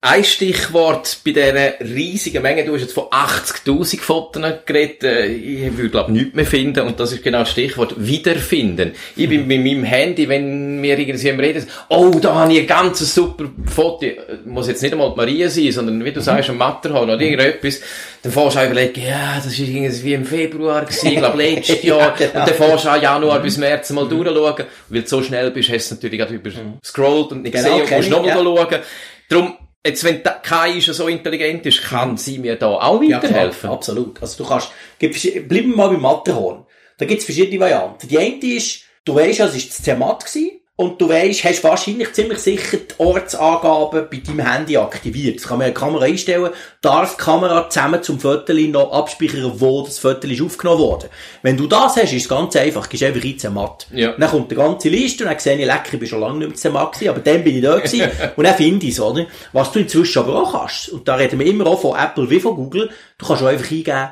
Ein 0.00 0.22
Stichwort 0.22 1.18
bei 1.24 1.32
dieser 1.32 1.80
riesigen 1.80 2.40
Menge, 2.40 2.64
du 2.64 2.72
hast 2.72 2.82
jetzt 2.82 2.92
von 2.92 3.06
80.000 3.06 4.00
Fotos 4.00 4.44
geredet, 4.64 5.02
äh, 5.02 5.26
ich 5.26 5.76
würde 5.76 5.90
glaube 5.90 6.12
nichts 6.12 6.36
mehr 6.36 6.46
finden. 6.46 6.86
Und 6.86 7.00
das 7.00 7.10
ist 7.10 7.24
genau 7.24 7.40
das 7.40 7.50
Stichwort 7.50 7.94
wiederfinden. 7.96 8.92
Ich 9.16 9.28
bin 9.28 9.48
mit 9.48 9.58
meinem 9.64 9.82
Handy, 9.82 10.28
wenn 10.28 10.80
wir 10.80 10.96
irgendwie 10.96 11.28
reden, 11.30 11.66
oh, 11.88 12.16
da 12.22 12.32
habe 12.36 12.52
ich 12.52 12.60
ein 12.60 12.66
ganz 12.68 13.12
super 13.12 13.46
Foto, 13.66 14.06
muss 14.44 14.68
jetzt 14.68 14.82
nicht 14.82 14.92
einmal 14.92 15.10
die 15.10 15.16
Maria 15.16 15.48
sein, 15.48 15.72
sondern 15.72 16.04
wie 16.04 16.12
du 16.12 16.20
sagst, 16.20 16.48
ein 16.48 16.58
Matterhorn 16.58 17.10
oder 17.10 17.20
irgendetwas, 17.20 17.80
dann 18.22 18.30
fährst 18.30 18.54
du 18.54 18.60
auch 18.60 18.66
überlegen, 18.66 19.02
ja, 19.02 19.34
das 19.34 19.46
ist 19.46 19.58
irgendwie 19.58 20.14
im 20.14 20.24
Februar 20.24 20.82
gewesen, 20.82 21.08
ich 21.12 21.16
glaube 21.16 21.38
letztes 21.38 21.82
Jahr, 21.82 22.14
genau. 22.16 22.38
und 22.38 22.48
dann 22.48 22.54
fährst 22.54 22.84
du 22.84 22.88
auch 22.88 23.02
Januar 23.02 23.40
bis 23.40 23.58
März 23.58 23.90
mal 23.90 24.08
durchschauen, 24.08 24.64
weil 24.90 25.02
du 25.02 25.08
so 25.08 25.24
schnell 25.24 25.50
bist, 25.50 25.70
hast 25.70 25.90
du 25.90 25.94
natürlich 25.96 26.20
gerade 26.20 26.34
überscrollt 26.34 27.32
und 27.32 27.42
nicht 27.42 27.52
Genau, 27.52 27.80
gesehen 27.80 27.82
und 27.82 27.96
musst 27.96 28.10
nochmal 28.10 28.28
ja. 28.28 28.68
schauen. 28.68 28.82
Darum, 29.28 29.54
jetzt, 29.88 30.04
wenn 30.04 30.22
KI 30.22 30.80
schon 30.82 30.94
so 30.94 31.08
intelligent 31.08 31.66
ist, 31.66 31.82
kann 31.82 32.16
sie 32.16 32.38
mir 32.38 32.56
da 32.56 32.68
auch 32.68 33.02
Ja, 33.02 33.16
weiterhelfen. 33.22 33.70
absolut. 33.70 34.20
Also 34.22 34.42
du 34.44 34.48
kannst, 34.48 34.70
bleiben 34.98 35.70
wir 35.70 35.76
mal 35.76 35.88
beim 35.88 36.00
Matterhorn. 36.00 36.64
Da 36.98 37.06
gibt's 37.06 37.24
verschiedene 37.24 37.60
Varianten. 37.60 38.08
Die 38.08 38.18
eine 38.18 38.44
ist, 38.44 38.82
du 39.04 39.14
weisst, 39.14 39.40
es 39.40 39.54
ist 39.56 39.70
das 39.70 39.82
Zermatt 39.82 40.24
gewesen. 40.24 40.57
Und 40.80 41.00
du 41.00 41.08
weisst, 41.08 41.42
hast 41.42 41.64
wahrscheinlich 41.64 42.12
ziemlich 42.12 42.38
sicher 42.38 42.76
die 42.76 42.94
Ortsangaben 42.98 44.06
bei 44.08 44.18
deinem 44.18 44.46
Handy 44.48 44.76
aktiviert. 44.76 45.40
Das 45.40 45.48
kann 45.48 45.58
man 45.58 45.66
in 45.66 45.74
der 45.74 45.80
Kamera 45.80 46.04
einstellen. 46.04 46.52
Darf 46.80 47.16
die 47.16 47.22
Kamera 47.24 47.68
zusammen 47.68 48.00
zum 48.00 48.20
Foto 48.20 48.52
noch 48.52 48.92
abspeichern, 48.92 49.54
wo 49.56 49.82
das 49.82 49.98
Foto 49.98 50.28
ist 50.28 50.40
aufgenommen 50.40 50.78
wurde. 50.78 51.10
Wenn 51.42 51.56
du 51.56 51.66
das 51.66 51.96
hast, 51.96 52.12
ist 52.12 52.22
es 52.22 52.28
ganz 52.28 52.54
einfach. 52.54 52.88
Gehst 52.88 53.02
einfach 53.02 53.24
in 53.24 53.36
Zermatt. 53.36 53.88
Ja. 53.92 54.12
Dann 54.12 54.30
kommt 54.30 54.52
die 54.52 54.54
ganze 54.54 54.88
Liste 54.88 55.24
und 55.24 55.30
dann 55.30 55.40
sehe 55.40 55.58
ich, 55.58 55.66
lecker, 55.66 55.94
ich 55.94 55.98
bin 55.98 56.08
schon 56.08 56.20
lange 56.20 56.38
nicht 56.38 56.48
mehr 56.48 56.56
Zermatt 56.56 56.92
gewesen, 56.92 57.10
aber 57.10 57.20
dann 57.22 57.42
bin 57.42 57.56
ich 57.56 57.62
da 57.64 57.76
gewesen. 57.76 58.08
und 58.36 58.44
dann 58.44 58.54
finde 58.54 58.86
ich 58.86 58.92
es, 58.92 59.00
oder? 59.00 59.26
Was 59.52 59.72
du 59.72 59.80
inzwischen 59.80 60.20
aber 60.20 60.42
auch 60.42 60.60
kannst, 60.60 60.90
und 60.90 61.08
da 61.08 61.16
reden 61.16 61.40
wir 61.40 61.46
immer 61.46 61.66
auch 61.66 61.80
von 61.80 61.98
Apple 61.98 62.30
wie 62.30 62.38
von 62.38 62.54
Google, 62.54 62.88
du 63.18 63.26
kannst 63.26 63.42
auch 63.42 63.48
einfach 63.48 63.68
eingeben. 63.68 64.10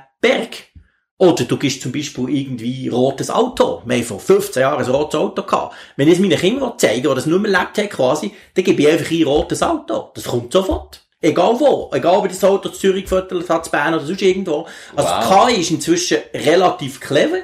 Oder 1.18 1.44
du 1.44 1.56
gibst 1.56 1.80
zum 1.80 1.92
Beispiel 1.92 2.28
irgendwie 2.28 2.88
rotes 2.88 3.30
Auto. 3.30 3.80
Wir 3.87 3.96
haben 3.96 4.04
vor 4.04 4.20
15 4.20 4.61
Jahren 4.61 4.85
ein 4.85 4.90
rotes 4.90 5.18
Auto 5.18 5.42
gehabt. 5.42 5.75
Wenn 5.96 6.08
ich 6.08 6.14
es 6.14 6.20
meinen 6.20 6.38
Kindern 6.38 6.75
zeigen 6.78 7.04
will, 7.04 7.11
die 7.11 7.14
das 7.14 7.26
nicht 7.26 7.40
mehr 7.40 7.52
erlebt 7.52 7.78
haben 7.78 7.88
quasi, 7.88 8.32
dann 8.54 8.64
gebe 8.64 8.82
ich 8.82 8.88
einfach 8.88 9.11
ein 9.11 9.23
rotes 9.23 9.62
Auto. 9.62 10.11
Das 10.14 10.25
kommt 10.25 10.52
sofort. 10.52 11.00
Egal 11.23 11.58
wo. 11.58 11.90
Egal 11.94 12.18
ob 12.18 12.28
das 12.28 12.44
Auto 12.44 12.68
zu 12.68 12.78
Zürich 12.78 13.04
gefüttert 13.04 13.49
hat, 13.49 13.64
zu 13.64 13.70
Bern 13.70 13.94
oder 13.94 14.04
sonst 14.04 14.20
irgendwo. 14.20 14.66
Also 14.94 15.11
Wow. 15.11 15.46
KI 15.49 15.61
ist 15.62 15.70
inzwischen 15.70 16.18
relativ 16.35 17.00
clever. 17.00 17.38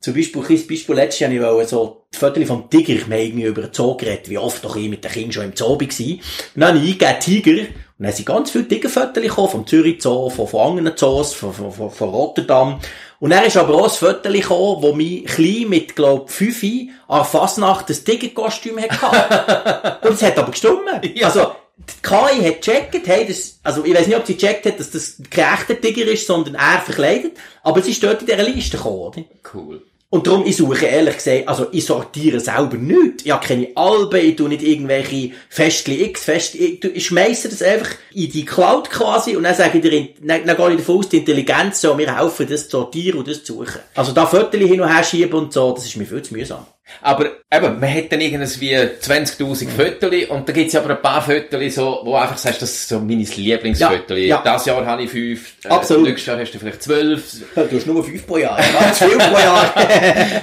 Zum 0.00 0.14
Beispiel, 0.14 0.42
ein 0.42 0.46
kleines 0.46 0.66
Beispiel, 0.66 0.94
letztes 0.94 1.20
Jahr, 1.20 1.32
ich 1.32 1.40
wollte 1.40 1.68
so 1.68 2.06
die 2.14 2.18
Fotos 2.18 2.46
vom 2.46 2.70
Tiger, 2.70 2.94
wir 2.94 3.02
haben 3.02 3.12
irgendwie 3.12 3.46
über 3.46 3.62
den 3.62 3.72
Zoo 3.72 3.96
geredet, 3.96 4.28
wie 4.28 4.38
oft 4.38 4.64
doch 4.64 4.76
ich 4.76 4.88
mit 4.88 5.02
den 5.02 5.10
Kindern 5.10 5.32
schon 5.32 5.44
im 5.46 5.56
Zoo 5.56 5.78
war. 5.78 5.78
Und 5.78 6.20
dann 6.54 6.68
habe 6.68 6.78
ich 6.78 6.92
eingegeben 7.02 7.20
Tiger, 7.20 7.68
und 7.98 8.04
dann 8.04 8.12
sind 8.12 8.26
ganz 8.26 8.50
viele 8.50 8.68
Tigerfotos 8.68 9.22
gekommen, 9.22 9.48
vom 9.48 9.66
Zürich 9.66 10.02
Zoo, 10.02 10.28
von, 10.28 10.46
von 10.46 10.78
anderen 10.78 10.96
Zoos, 10.96 11.32
von, 11.32 11.52
von, 11.52 11.90
von, 11.90 12.08
Rotterdam. 12.10 12.78
Und 13.20 13.30
dann 13.30 13.44
ist 13.44 13.56
aber 13.56 13.74
auch 13.74 13.84
ein 13.84 13.90
Foto 13.90 14.30
gekommen, 14.30 14.82
wo 14.82 14.92
mich 14.92 15.24
klein 15.24 15.70
mit, 15.70 15.96
glaub, 15.96 16.30
5 16.30 16.62
an 17.08 17.24
Fasnacht 17.24 17.88
das 17.88 18.04
Tigerkostüm 18.04 18.78
hatte. 18.78 20.06
Und 20.06 20.14
es 20.14 20.22
hat 20.22 20.38
aber 20.38 20.50
gestimmt. 20.50 20.82
Ja. 21.14 21.28
Also, 21.28 21.52
die 21.76 22.02
KI 22.02 22.44
hat 22.44 22.62
gecheckt, 22.62 23.06
hey, 23.06 23.26
das, 23.26 23.58
also 23.62 23.84
ich 23.84 23.94
weiß 23.94 24.06
nicht, 24.06 24.16
ob 24.16 24.26
sie 24.26 24.34
gecheckt 24.34 24.66
hat, 24.66 24.80
dass 24.80 24.90
das 24.90 25.18
kein 25.30 25.54
echter 25.54 25.80
Tiger 25.80 26.10
ist, 26.10 26.26
sondern 26.26 26.54
er 26.54 26.80
verkleidet, 26.80 27.32
aber 27.62 27.80
es 27.80 27.88
ist 27.88 28.02
dort 28.02 28.22
in 28.22 28.26
dieser 28.26 28.42
Liste 28.42 28.78
gekommen, 28.78 28.96
oder? 28.96 29.24
Cool. 29.52 29.82
Und 30.08 30.26
darum, 30.28 30.46
ich 30.46 30.56
suche 30.56 30.86
ehrlich 30.86 31.16
gesagt, 31.16 31.48
also 31.48 31.66
ich 31.72 31.84
sortiere 31.84 32.38
selber 32.38 32.76
nichts. 32.76 33.24
Ich 33.24 33.32
habe 33.32 33.44
keine 33.44 33.68
Alben, 33.74 34.24
ich 34.24 34.36
tue 34.36 34.48
nicht 34.48 34.62
irgendwelche 34.62 35.32
Festli 35.48 36.04
X, 36.04 36.24
Festli, 36.24 36.58
ich, 36.60 36.84
ich 36.84 37.06
schmeisse 37.06 37.48
das 37.48 37.60
einfach 37.60 37.90
in 38.14 38.30
die 38.30 38.44
Cloud 38.44 38.88
quasi 38.88 39.36
und 39.36 39.42
dann 39.42 39.54
sage 39.54 39.78
ich 39.78 39.82
dir, 39.82 40.08
dann, 40.22 40.46
dann 40.46 40.56
gehe 40.56 40.70
ich 40.70 40.76
davon 40.76 40.98
aus, 40.98 41.08
die 41.08 41.18
Intelligenz 41.18 41.80
soll 41.80 41.96
mir 41.96 42.16
helfen, 42.16 42.46
das 42.48 42.68
zu 42.68 42.78
sortieren 42.78 43.18
und 43.18 43.28
das 43.28 43.42
zu 43.42 43.54
suchen. 43.54 43.80
Also 43.94 44.12
da 44.12 44.26
Fotos 44.26 44.60
hin 44.60 44.80
und 44.80 44.94
her 44.94 45.02
schieben 45.02 45.34
und 45.34 45.52
so, 45.52 45.72
das 45.72 45.84
ist 45.84 45.96
mir 45.96 46.06
viel 46.06 46.22
zu 46.22 46.34
mühsam. 46.34 46.64
Aber 47.02 47.26
eben, 47.52 47.80
man 47.80 47.94
hat 47.94 48.12
dann 48.12 48.20
irgendwas 48.20 48.60
wie 48.60 48.76
20.000 48.76 49.68
Fotos 49.68 50.28
und 50.28 50.48
da 50.48 50.52
gibt's 50.52 50.72
ja 50.72 50.80
aber 50.80 50.90
ein 50.96 51.02
paar 51.02 51.20
Fotos, 51.22 51.74
so, 51.74 52.00
wo 52.04 52.14
einfach 52.14 52.38
sagst, 52.38 52.62
das 52.62 52.70
ist 52.70 52.88
so 52.88 52.98
mein 53.00 53.20
Lieblingsfoto. 53.20 54.14
Ja, 54.14 54.26
ja. 54.26 54.42
Das 54.44 54.66
Jahr 54.66 54.84
habe 54.86 55.02
ich 55.02 55.10
fünf, 55.10 55.54
äh, 55.64 55.68
Absolut. 55.68 56.04
nächstes 56.04 56.26
Jahr 56.26 56.38
hast 56.38 56.52
du 56.52 56.58
vielleicht 56.58 56.82
zwölf. 56.82 57.24
Du 57.54 57.76
hast 57.76 57.86
nur 57.86 58.04
fünf 58.04 58.26
pro 58.26 58.38
Jahr, 58.38 58.56
ganz 58.78 58.98
viel 58.98 59.18
pro 59.18 59.38
Jahr. 59.38 59.74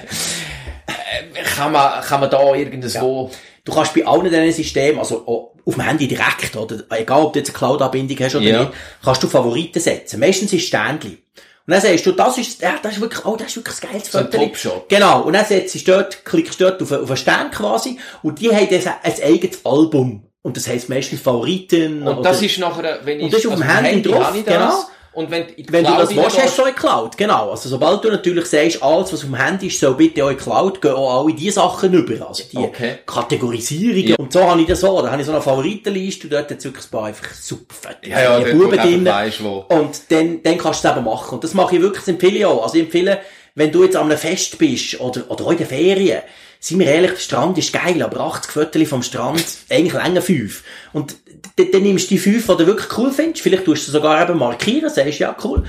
Kann 1.56 1.72
man, 1.72 2.02
kann 2.04 2.20
man 2.20 2.30
da 2.30 2.54
irgendwo... 2.54 3.32
Du 3.66 3.74
kannst 3.74 3.94
bei 3.94 4.06
allen 4.06 4.26
diesen 4.26 4.52
Systemen, 4.52 5.00
also 5.00 5.26
auf 5.66 5.74
dem 5.76 5.82
Handy 5.82 6.08
direkt, 6.08 6.56
oder 6.58 6.84
egal 6.90 7.22
ob 7.22 7.34
du 7.34 7.40
jetzt 7.40 7.50
eine 7.50 7.58
Cloud-Anbindung 7.58 8.18
hast 8.20 8.36
oder 8.36 8.46
Ja. 8.46 8.60
nicht, 8.64 8.74
kannst 9.04 9.24
du 9.24 9.28
Favoriten 9.28 9.80
setzen. 9.80 10.20
Meistens 10.20 10.52
ist 10.52 10.68
Ständchen. 10.68 11.20
Und 11.66 11.72
dann 11.72 11.82
sagst 11.82 12.06
du, 12.06 12.12
das 12.12 12.38
ist, 12.38 12.62
ja, 12.62 12.76
das 12.82 12.96
ist 12.96 13.02
wirklich, 13.02 13.24
oh, 13.26 13.38
das 13.38 13.48
ist 13.48 13.56
wirklich 13.56 13.84
ein 13.84 13.92
geiles 13.92 14.12
So 14.12 14.18
ein 14.18 14.32
Foto. 14.32 14.86
Genau. 14.90 15.22
Und 15.22 15.34
dann 15.34 15.46
setzt 15.46 15.76
du 15.76 15.80
dort, 15.80 16.26
klickst 16.26 16.60
du 16.60 16.66
dort 16.66 16.82
auf, 16.82 16.92
auf 16.92 17.10
einen 17.10 17.18
Stern 17.18 17.52
quasi, 17.52 17.98
und 18.22 18.42
die 18.42 18.54
haben 18.54 18.68
dann 18.70 18.94
ein 19.02 19.24
eigenes 19.24 19.66
Album. 19.66 20.28
Und 20.42 20.58
das 20.58 20.68
heisst 20.68 20.90
meistens 20.90 21.22
Favoriten. 21.22 22.06
Und 22.06 22.26
das 22.26 22.42
ist 22.42 22.58
nachher, 22.60 23.00
wenn 23.06 23.20
ich... 23.20 23.26
Und 23.26 23.34
das 23.34 23.40
ist 23.40 23.48
auf 23.48 23.56
dem 23.56 23.64
Handy 23.64 24.02
drauf, 24.02 24.36
ich 24.36 24.44
das. 24.44 24.54
genau. 24.54 24.84
Und 25.14 25.30
wenn, 25.30 25.46
wenn 25.70 25.84
du 25.86 25.92
das 25.92 26.16
willst, 26.16 26.42
hast 26.42 26.58
du 26.58 26.64
eine 26.64 26.74
Cloud. 26.74 27.16
Genau. 27.18 27.52
Also, 27.52 27.70
sobald 27.70 28.04
du 28.04 28.10
natürlich 28.10 28.46
sagst, 28.48 28.82
alles, 28.82 29.14
was 29.14 29.20
auf 29.22 29.30
dem 29.30 29.36
Handy 29.36 29.68
ist, 29.68 29.80
soll 29.80 29.94
bitte 29.94 30.26
auch 30.26 30.30
in 30.30 30.38
die 30.38 30.44
Cloud, 30.44 30.82
gehen 30.82 30.92
auch 30.92 31.24
alle 31.24 31.34
diese 31.36 31.54
Sachen 31.54 31.94
über. 31.94 32.28
Also, 32.28 32.44
die 32.52 32.58
Okay. 32.58 32.96
Kategorisierungen. 33.06 34.08
Ja. 34.08 34.16
Und 34.18 34.34
so 34.34 34.44
habe 34.44 34.62
ich 34.62 34.68
das 34.68 34.80
so. 34.80 35.02
Da 35.02 35.12
habe 35.12 35.22
ich 35.22 35.26
so 35.26 35.32
eine 35.34 35.42
Favoritenliste 35.42 36.28
und 36.28 36.34
dort 36.34 36.50
hat 36.50 36.58
es 36.58 36.66
wirklich 36.66 36.86
ein 36.86 36.90
paar 36.92 37.06
einfach 37.06 37.34
super 37.34 37.76
Fotos. 37.76 38.10
Ja, 38.10 38.40
ja, 38.40 38.54
Buben 38.54 38.78
drin. 38.78 39.06
weisst, 39.06 39.44
wo. 39.44 39.66
Und 39.70 40.02
dann, 40.10 40.42
dann 40.42 40.58
kannst 40.58 40.84
du 40.84 40.88
es 40.88 40.96
eben 40.96 41.06
machen. 41.06 41.36
Und 41.36 41.44
das 41.44 41.54
mache 41.54 41.76
ich 41.76 41.82
wirklich, 41.82 42.02
das 42.02 42.08
empfehle 42.10 42.38
ich 42.40 42.46
auch. 42.46 42.64
Also, 42.64 42.76
ich 42.76 42.84
empfehle, 42.84 43.20
wenn 43.56 43.72
du 43.72 43.84
jetzt 43.84 43.96
an 43.96 44.06
einem 44.10 44.18
Fest 44.18 44.58
bist, 44.58 45.00
oder, 45.00 45.30
oder 45.30 45.46
auch 45.46 45.52
in 45.52 45.58
den 45.58 45.68
Ferien, 45.68 46.22
seien 46.60 46.80
wir 46.80 46.88
ehrlich, 46.88 47.12
der 47.12 47.20
Strand 47.20 47.58
ist 47.58 47.74
geil, 47.74 48.02
aber 48.02 48.22
80 48.22 48.52
Fotos 48.52 48.88
vom 48.88 49.04
Strand, 49.04 49.44
eigentlich 49.70 49.94
länger 49.94 50.22
fünf. 50.22 50.64
Und 50.94 51.18
dann, 51.56 51.72
dann 51.72 51.84
nimmst 51.84 52.06
du 52.06 52.16
die 52.16 52.20
fünf, 52.20 52.46
die 52.46 52.58
du 52.58 52.68
wirklich 52.68 52.98
cool 52.98 53.12
findest. 53.12 53.42
Vielleicht 53.42 53.66
tust 53.66 53.84
du 53.84 53.86
sie 53.88 53.92
sogar 53.92 54.22
eben 54.22 54.38
markieren, 54.38 54.90
sagst, 54.90 55.20
ja, 55.20 55.36
cool. 55.44 55.64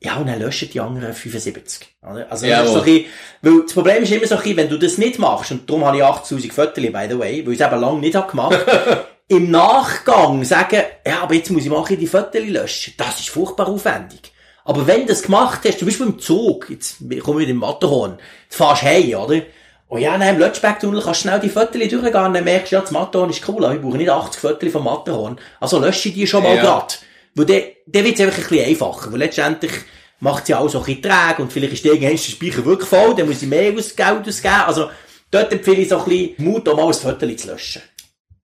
Ja, 0.00 0.16
und 0.16 0.26
dann 0.26 0.38
löschen 0.38 0.70
die 0.70 0.80
anderen 0.80 1.14
75. 1.14 1.88
oder? 2.02 2.30
Also, 2.30 2.46
das 2.46 2.66
ist 2.66 2.72
so 2.72 2.78
ein 2.80 2.84
bisschen, 2.84 3.04
weil 3.42 3.62
das 3.62 3.72
Problem 3.72 4.02
ist 4.02 4.12
immer 4.12 4.26
so 4.26 4.34
ein 4.34 4.42
bisschen, 4.42 4.56
wenn 4.58 4.68
du 4.68 4.78
das 4.78 4.98
nicht 4.98 5.18
machst, 5.18 5.50
und 5.52 5.68
darum 5.68 5.84
habe 5.84 5.96
ich 5.96 6.04
8000 6.04 6.52
Fotos, 6.52 6.74
by 6.74 7.06
the 7.08 7.18
way, 7.18 7.46
weil 7.46 7.54
ich 7.54 7.60
es 7.60 7.66
eben 7.66 7.80
lange 7.80 8.00
nicht 8.00 8.14
habe 8.14 8.30
gemacht, 8.30 8.58
im 9.28 9.50
Nachgang 9.50 10.44
sagen, 10.44 10.82
ja, 11.04 11.22
aber 11.22 11.34
jetzt 11.34 11.50
muss 11.50 11.64
ich 11.64 11.70
mal 11.70 11.84
die 11.88 12.06
Fotos 12.06 12.46
löschen. 12.46 12.94
Das 12.98 13.18
ist 13.18 13.30
furchtbar 13.30 13.68
aufwendig. 13.68 14.32
Aber 14.64 14.86
wenn 14.86 15.02
du 15.02 15.06
das 15.06 15.22
gemacht 15.22 15.60
hast, 15.64 15.78
zum 15.78 15.86
Beispiel 15.86 16.06
im 16.06 16.18
Zug, 16.18 16.68
jetzt 16.70 16.98
kommen 16.98 17.38
wir 17.38 17.42
wieder 17.42 17.52
im 17.52 17.58
Matterhorn, 17.58 18.18
jetzt 18.44 18.56
fährst 18.56 18.82
du 18.82 18.86
heim, 18.86 19.14
oder? 19.14 19.42
Und 19.88 20.00
ja, 20.00 20.18
dann 20.18 20.34
im 20.34 20.38
Lötschbeck-Tunnel 20.38 21.00
kannst 21.00 21.20
du 21.24 21.28
schnell 21.28 21.40
die 21.40 21.48
Fotos 21.48 21.72
durchgehen 21.80 22.12
dann 22.12 22.44
merkst 22.44 22.72
du, 22.72 22.76
ja, 22.76 22.80
das 22.82 22.90
Matterhorn 22.90 23.30
ist 23.30 23.48
cool, 23.48 23.64
aber 23.64 23.74
ich 23.74 23.80
brauche 23.80 23.96
nicht 23.96 24.10
80 24.10 24.40
Fotos 24.40 24.72
vom 24.72 24.84
Matterhorn. 24.84 25.38
Also 25.60 25.78
lösche 25.78 26.10
die 26.10 26.26
schon 26.26 26.42
mal 26.42 26.56
Ja. 26.56 26.62
grad. 26.62 26.98
Weil 27.34 27.46
dann, 27.46 27.62
dann 27.86 28.04
wird 28.04 28.14
es 28.14 28.20
einfach 28.20 28.38
ein 28.38 28.48
bisschen 28.48 28.68
einfacher. 28.68 29.12
Weil 29.12 29.18
letztendlich 29.20 29.72
macht 30.18 30.42
es 30.44 30.48
ja 30.48 30.58
auch 30.58 30.68
so 30.68 30.80
ein 30.80 30.84
bisschen 30.86 31.02
träge 31.02 31.42
und 31.42 31.52
vielleicht 31.52 31.74
ist 31.74 31.84
irgendwann 31.84 32.10
der 32.10 32.18
Speicher 32.18 32.64
wirklich 32.64 32.88
voll, 32.88 33.14
dann 33.14 33.26
muss 33.28 33.42
ich 33.42 33.48
mehr 33.48 33.72
aus 33.72 33.94
Geld 33.94 34.26
ausgeben. 34.26 34.54
Also, 34.66 34.90
dort 35.30 35.52
empfehle 35.52 35.82
ich 35.82 35.88
so 35.88 35.98
ein 35.98 36.04
bisschen 36.04 36.34
Mut, 36.38 36.66
um 36.68 36.76
mal 36.76 36.86
ein 36.86 36.94
Foto 36.94 37.26
zu 37.36 37.46
löschen. 37.48 37.82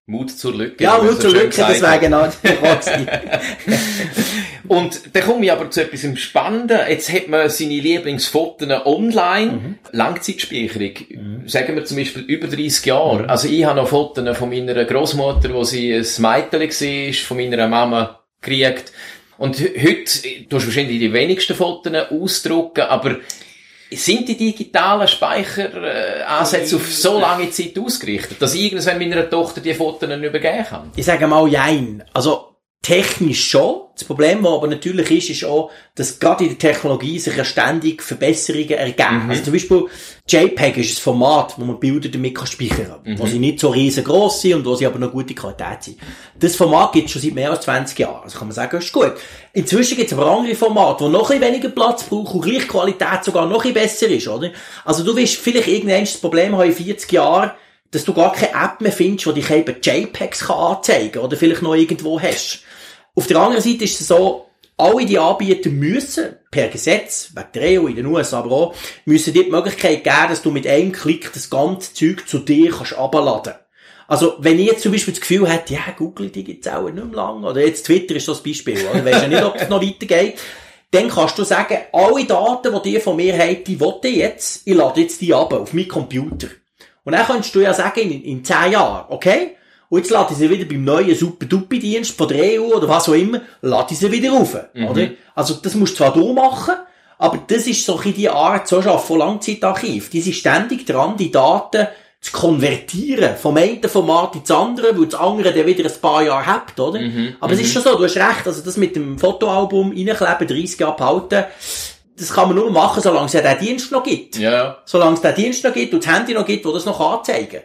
Mut 0.06 0.30
zur 0.30 0.54
Lücke. 0.54 0.82
Ja, 0.82 0.98
Mut 0.98 1.14
so 1.14 1.20
zur 1.20 1.32
Lücke, 1.32 1.56
das 1.56 1.74
gesagt 1.74 2.02
wäre 2.02 2.22
hat. 2.22 2.42
genau. 2.42 2.58
Und 4.68 5.14
dann 5.14 5.22
komme 5.22 5.44
ich 5.44 5.52
aber 5.52 5.70
zu 5.70 5.82
etwas 5.82 6.18
Spannenden. 6.18 6.80
Jetzt 6.88 7.12
hat 7.12 7.28
man 7.28 7.48
seine 7.48 7.78
Lieblingsfotos 7.78 8.68
online. 8.84 9.52
Mhm. 9.52 9.78
Langzeitspeicherung. 9.92 11.46
Sagen 11.46 11.76
wir 11.76 11.84
zum 11.84 11.98
Beispiel 11.98 12.22
über 12.22 12.48
30 12.48 12.86
Jahre. 12.86 13.24
Mhm. 13.24 13.30
Also 13.30 13.48
ich 13.48 13.64
habe 13.64 13.80
noch 13.80 13.88
Fotos 13.88 14.36
von 14.36 14.48
meiner 14.48 14.84
Großmutter, 14.84 15.52
wo 15.52 15.62
sie 15.62 15.92
ein 15.92 16.06
Mädchen 16.18 16.60
war, 16.60 17.12
von 17.14 17.36
meiner 17.36 17.68
Mama 17.68 18.20
gekriegt. 18.40 18.92
Und 19.38 19.60
heute, 19.60 20.28
du 20.48 20.56
hast 20.56 20.66
wahrscheinlich 20.66 20.98
die 20.98 21.12
wenigsten 21.12 21.54
Fotos 21.54 21.92
ausdrucken, 22.10 22.82
aber 22.82 23.18
sind 23.96 24.28
die 24.28 24.36
digitalen 24.36 25.08
Speicheransätze 25.08 26.76
auf 26.76 26.92
so 26.92 27.18
lange 27.18 27.50
Zeit 27.50 27.78
ausgerichtet, 27.78 28.40
dass 28.40 28.54
ich 28.54 28.64
irgendwann 28.72 28.98
meiner 28.98 29.28
Tochter 29.28 29.60
die 29.60 29.74
Fotos 29.74 30.08
übergeben 30.08 30.64
kann? 30.64 30.90
Ich 30.96 31.04
sage 31.04 31.26
mal 31.26 31.48
jein. 31.48 32.04
Also, 32.12 32.51
technisch 32.82 33.48
schon. 33.48 33.82
Das 33.94 34.04
Problem, 34.04 34.42
was 34.42 34.52
aber 34.54 34.66
natürlich 34.66 35.10
ist, 35.10 35.30
ist 35.30 35.44
auch, 35.44 35.70
dass 35.94 36.18
gerade 36.18 36.44
in 36.44 36.50
der 36.50 36.58
Technologie 36.58 37.18
sich 37.18 37.36
ja 37.36 37.44
ständig 37.44 38.02
Verbesserungen 38.02 38.70
ergeben. 38.70 39.26
Also 39.28 39.44
zum 39.44 39.52
Beispiel, 39.52 39.84
JPEG 40.26 40.78
ist 40.78 40.98
ein 40.98 41.02
Format, 41.02 41.54
wo 41.58 41.64
man 41.64 41.78
Bilder 41.78 42.08
damit 42.08 42.34
kann 42.34 42.46
speichern 42.48 43.00
kann. 43.04 43.18
Wo 43.18 43.26
sie 43.26 43.38
nicht 43.38 43.60
so 43.60 43.68
riesengroß 43.68 44.40
sind 44.40 44.54
und 44.54 44.64
wo 44.64 44.74
sie 44.74 44.86
aber 44.86 44.98
noch 44.98 45.12
gute 45.12 45.34
Qualität 45.34 45.82
sind. 45.84 45.98
Das 46.36 46.56
Format 46.56 46.92
gibt 46.92 47.06
es 47.06 47.12
schon 47.12 47.22
seit 47.22 47.34
mehr 47.34 47.50
als 47.50 47.64
20 47.64 47.98
Jahren. 47.98 48.24
Also 48.24 48.38
kann 48.38 48.48
man 48.48 48.54
sagen, 48.54 48.78
ist 48.78 48.92
gut. 48.92 49.12
Inzwischen 49.52 49.96
gibt 49.96 50.10
es 50.10 50.18
aber 50.18 50.28
andere 50.30 50.56
Formate, 50.56 51.04
die 51.04 51.10
noch 51.10 51.30
ein 51.30 51.40
weniger 51.40 51.68
Platz 51.68 52.02
brauchen 52.02 52.40
und 52.40 52.48
gleich 52.48 52.66
Qualität 52.66 53.22
sogar 53.22 53.46
noch 53.46 53.64
ein 53.64 53.74
besser 53.74 54.08
ist, 54.08 54.26
oder? 54.26 54.50
Also 54.84 55.04
du 55.04 55.14
wirst 55.14 55.36
vielleicht 55.36 55.68
irgendwann 55.68 56.00
das 56.00 56.16
Problem 56.16 56.56
haben 56.56 56.68
in 56.68 56.74
40 56.74 57.12
Jahren, 57.12 57.52
dass 57.92 58.04
du 58.04 58.14
gar 58.14 58.32
keine 58.32 58.52
App 58.52 58.80
mehr 58.80 58.90
findest, 58.90 59.26
die 59.26 59.34
dich 59.34 59.50
eben 59.50 59.76
JPEGs 59.80 60.46
kann 60.46 60.56
anzeigen 60.56 61.18
oder 61.18 61.36
vielleicht 61.36 61.62
noch 61.62 61.74
irgendwo 61.74 62.20
hast. 62.20 62.64
Auf 63.14 63.26
der 63.26 63.38
anderen 63.38 63.62
Seite 63.62 63.84
ist 63.84 64.00
es 64.00 64.08
so, 64.08 64.46
alle 64.76 65.04
die 65.04 65.18
Anbieter 65.18 65.70
müssen, 65.70 66.36
per 66.50 66.68
Gesetz, 66.68 67.30
wegen 67.34 67.52
der 67.54 67.82
EU 67.82 67.86
in 67.86 67.96
den 67.96 68.06
USA 68.06 68.38
aber 68.38 68.50
auch, 68.50 68.74
müssen 69.04 69.34
dir 69.34 69.44
die 69.44 69.50
Möglichkeit 69.50 70.02
geben, 70.02 70.28
dass 70.28 70.42
du 70.42 70.50
mit 70.50 70.66
einem 70.66 70.92
Klick 70.92 71.32
das 71.32 71.50
ganze 71.50 71.92
Zeug 71.92 72.26
zu 72.26 72.38
dir 72.38 72.70
kannst 72.70 72.96
abladen. 72.96 73.54
Also, 74.08 74.34
wenn 74.38 74.58
ich 74.58 74.66
jetzt 74.66 74.82
zum 74.82 74.92
Beispiel 74.92 75.14
das 75.14 75.20
Gefühl 75.20 75.48
hätte, 75.48 75.74
ja, 75.74 75.80
Google, 75.96 76.30
die 76.30 76.44
gibt's 76.44 76.68
auch 76.68 76.82
nicht 76.84 76.94
mehr 76.94 77.14
lang, 77.14 77.44
oder 77.44 77.64
jetzt 77.64 77.86
Twitter 77.86 78.16
ist 78.16 78.28
das 78.28 78.42
Beispiel, 78.42 78.78
oder? 78.86 79.04
Weisst 79.04 79.22
ja 79.22 79.28
nicht, 79.28 79.42
ob 79.42 79.56
es 79.56 79.68
noch 79.68 79.82
weitergeht. 79.82 80.38
Dann 80.90 81.08
kannst 81.08 81.38
du 81.38 81.44
sagen, 81.44 81.78
alle 81.92 82.24
Daten, 82.24 82.74
die 82.82 82.92
die 82.92 83.00
von 83.00 83.16
mir 83.16 83.38
haben, 83.38 83.64
die 83.64 83.80
will 83.80 83.94
ich 84.02 84.16
jetzt, 84.16 84.66
ich 84.66 84.74
lade 84.74 85.00
jetzt 85.00 85.20
die 85.20 85.32
ab 85.32 85.52
auf 85.54 85.72
meinen 85.72 85.88
Computer. 85.88 86.48
Und 87.04 87.12
dann 87.12 87.26
kannst 87.26 87.54
du 87.54 87.60
ja 87.60 87.72
sagen, 87.72 88.00
in, 88.00 88.22
in 88.22 88.44
10 88.44 88.72
Jahren, 88.72 89.06
okay? 89.08 89.56
Und 89.92 89.98
jetzt 89.98 90.10
lade 90.10 90.32
ich 90.32 90.38
sie 90.38 90.48
wieder 90.48 90.64
beim 90.64 90.84
neuen 90.84 91.14
Super-Dupi-Dienst 91.14 92.16
von 92.16 92.26
der 92.26 92.58
EU 92.58 92.74
oder 92.74 92.88
was 92.88 93.10
auch 93.10 93.12
immer, 93.12 93.42
lade 93.60 93.92
ich 93.92 93.98
sie 93.98 94.10
wieder 94.10 94.30
rauf, 94.32 94.56
oder? 94.74 95.10
Also, 95.34 95.52
das 95.62 95.74
musst 95.74 95.92
du 95.92 95.96
zwar 95.98 96.14
du 96.14 96.32
machen, 96.32 96.76
aber 97.18 97.38
das 97.46 97.66
ist 97.66 97.84
so 97.84 98.00
die 98.00 98.30
Art, 98.30 98.66
so 98.66 98.80
schaffen 98.80 99.06
von 99.06 99.18
Langzeitarchiv. 99.18 100.08
Die 100.08 100.22
sind 100.22 100.32
ständig 100.32 100.86
dran, 100.86 101.18
die 101.18 101.30
Daten 101.30 101.88
zu 102.22 102.32
konvertieren. 102.32 103.36
Vom 103.36 103.58
einen 103.58 103.82
Format 103.82 104.34
ins 104.34 104.50
andere, 104.50 104.98
weil 104.98 105.04
das 105.04 105.20
andere 105.20 105.52
dann 105.52 105.66
wieder 105.66 105.84
ein 105.84 106.00
paar 106.00 106.22
Jahre 106.22 106.46
hat, 106.46 106.80
oder? 106.80 106.98
Aber 107.40 107.52
es 107.52 107.60
ist 107.60 107.74
schon 107.74 107.82
so, 107.82 107.94
du 107.94 108.04
hast 108.04 108.16
recht, 108.16 108.46
also 108.46 108.62
das 108.62 108.78
mit 108.78 108.96
dem 108.96 109.18
Fotoalbum 109.18 109.90
reinkleben, 109.90 110.48
30 110.48 110.80
Jahre 110.80 110.96
behalten, 110.96 111.44
das 112.16 112.32
kann 112.32 112.48
man 112.48 112.56
nur 112.56 112.70
machen, 112.70 113.02
solange 113.02 113.26
es 113.26 113.34
ja 113.34 113.42
den 113.42 113.58
Dienst 113.58 113.92
noch 113.92 114.04
gibt. 114.04 114.38
Ja, 114.38 114.50
ja. 114.50 114.78
Solange 114.86 115.16
es 115.16 115.20
den 115.20 115.34
Dienst 115.34 115.62
noch 115.64 115.74
gibt 115.74 115.92
und 115.92 116.02
das 116.02 116.10
Handy 116.14 116.32
noch 116.32 116.46
gibt, 116.46 116.64
wo 116.64 116.72
das 116.72 116.86
noch 116.86 116.98
anzeigen 116.98 117.50
kann. 117.50 117.60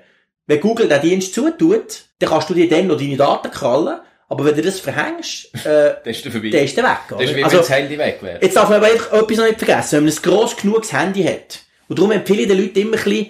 Wenn 0.46 0.60
Google 0.60 0.90
den 0.90 1.02
Dienst 1.02 1.34
zutut, 1.34 2.07
dann 2.20 2.30
kannst 2.30 2.50
du 2.50 2.54
dir 2.54 2.68
dann 2.70 2.88
noch 2.88 2.98
deine 2.98 3.18
Daten 3.18 3.52
krallen, 3.52 4.00
aber 4.30 4.46
wenn 4.46 4.56
du 4.56 4.62
das 4.62 4.80
verhängst, 4.80 5.50
äh, 5.66 5.94
Das 6.04 6.18
ist 6.18 6.26
der 6.26 6.32
vorbei. 6.32 6.50
dann 6.50 6.64
ist 6.64 6.76
der 6.78 6.84
weg, 6.84 6.98
oder? 7.12 7.20
Das 7.22 7.30
ist 7.32 7.36
wie 7.38 7.44
Also- 7.44 7.56
wenn 7.58 7.62
das 7.64 7.70
Handy 7.70 7.98
weg 7.98 8.18
wäre. 8.22 8.40
Jetzt 8.42 8.56
darf 8.56 8.70
man 8.70 8.78
aber 8.84 8.92
etwas 8.92 9.38
noch 9.38 9.46
nicht 9.46 9.60
vergessen. 9.60 9.98
Wenn 9.98 10.04
man 10.06 10.14
ein 10.14 10.22
gross 10.22 10.56
genuges 10.58 10.94
Handy 10.94 11.24
hat, 11.24 11.60
und 11.90 11.98
darum 12.00 12.12
empfehle 12.12 12.42
ich 12.42 12.48
den 12.50 12.60
Leuten 12.62 12.80
immer 12.80 12.98
ein 12.98 13.04
bisschen, 13.04 13.28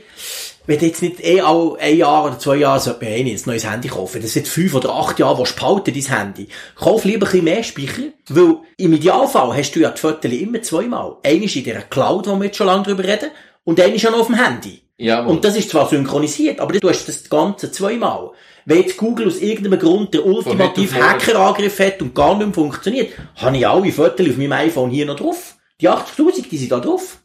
wenn 0.65 0.80
du 0.80 0.86
jetzt 0.88 1.02
nicht 1.02 1.23
eh 1.23 1.39
all 1.39 1.78
ein 1.80 1.95
Jahr 1.95 2.26
oder 2.26 2.39
zwei 2.39 2.56
Jahre 2.58 2.80
sollte 2.80 3.06
man 3.06 3.13
eh 3.13 3.23
nicht 3.23 3.45
ein 3.45 3.50
neues 3.52 3.69
Handy 3.69 3.88
kaufen. 3.88 4.21
Das 4.21 4.34
sind 4.34 4.47
fünf 4.47 4.73
oder 4.73 4.89
acht 4.95 5.17
Jahre, 5.19 5.38
wo 5.38 5.45
spalten 5.45 5.93
dein 5.93 6.17
Handy. 6.17 6.47
Kauf 6.76 7.06
lieber 7.06 7.26
ein 7.28 7.32
bisschen 7.32 7.43
mehr 7.45 7.63
Speicher, 7.63 8.02
weil 8.30 8.58
im 8.78 8.91
Idealfall 8.93 9.56
hast 9.56 9.71
du 9.76 9.80
ja 9.80 9.91
die 9.91 10.02
Fotos 10.02 10.30
immer 10.32 10.62
zweimal. 10.62 11.17
Eines 11.23 11.56
in 11.56 11.63
dieser 11.63 11.82
Cloud, 11.84 12.28
wo 12.28 12.36
wir 12.36 12.45
jetzt 12.45 12.58
schon 12.58 12.67
lange 12.67 12.84
drüber 12.84 13.04
reden, 13.06 13.30
und 13.63 13.80
eines 13.80 14.02
schon 14.02 14.13
auf 14.13 14.28
dem 14.28 14.36
Handy. 14.43 14.82
Jawohl. 14.97 15.32
Und 15.36 15.45
das 15.45 15.56
ist 15.56 15.69
zwar 15.69 15.88
synchronisiert, 15.88 16.60
aber 16.60 16.73
du 16.78 16.89
hast 16.89 17.08
das 17.08 17.30
Ganze 17.30 17.71
zweimal. 17.71 18.32
Wenn 18.69 18.82
jetzt 18.82 18.97
Google 18.97 19.27
aus 19.27 19.38
irgendeinem 19.38 19.80
Grund 19.80 20.13
den 20.13 20.23
ultimativ 20.23 20.91
Von 20.91 20.97
heute 20.99 21.06
auf 21.06 21.10
morgen. 21.13 21.21
Hackerangriff 21.21 21.80
hat 21.80 22.01
und 22.01 22.13
gar 22.13 22.36
nicht 22.36 22.47
mehr 22.47 22.53
funktioniert, 22.53 23.13
habe 23.38 23.56
ich 23.56 23.65
alle 23.65 23.91
Fotos 23.93 24.27
auf 24.30 24.36
meinem 24.36 24.51
iPhone 24.51 24.89
hier 24.89 25.06
noch 25.06 25.15
drauf. 25.15 25.56
Die 25.80 25.88
80.000, 25.89 26.49
die 26.49 26.58
sind 26.58 26.73
da 26.73 26.80
drauf. 26.82 27.17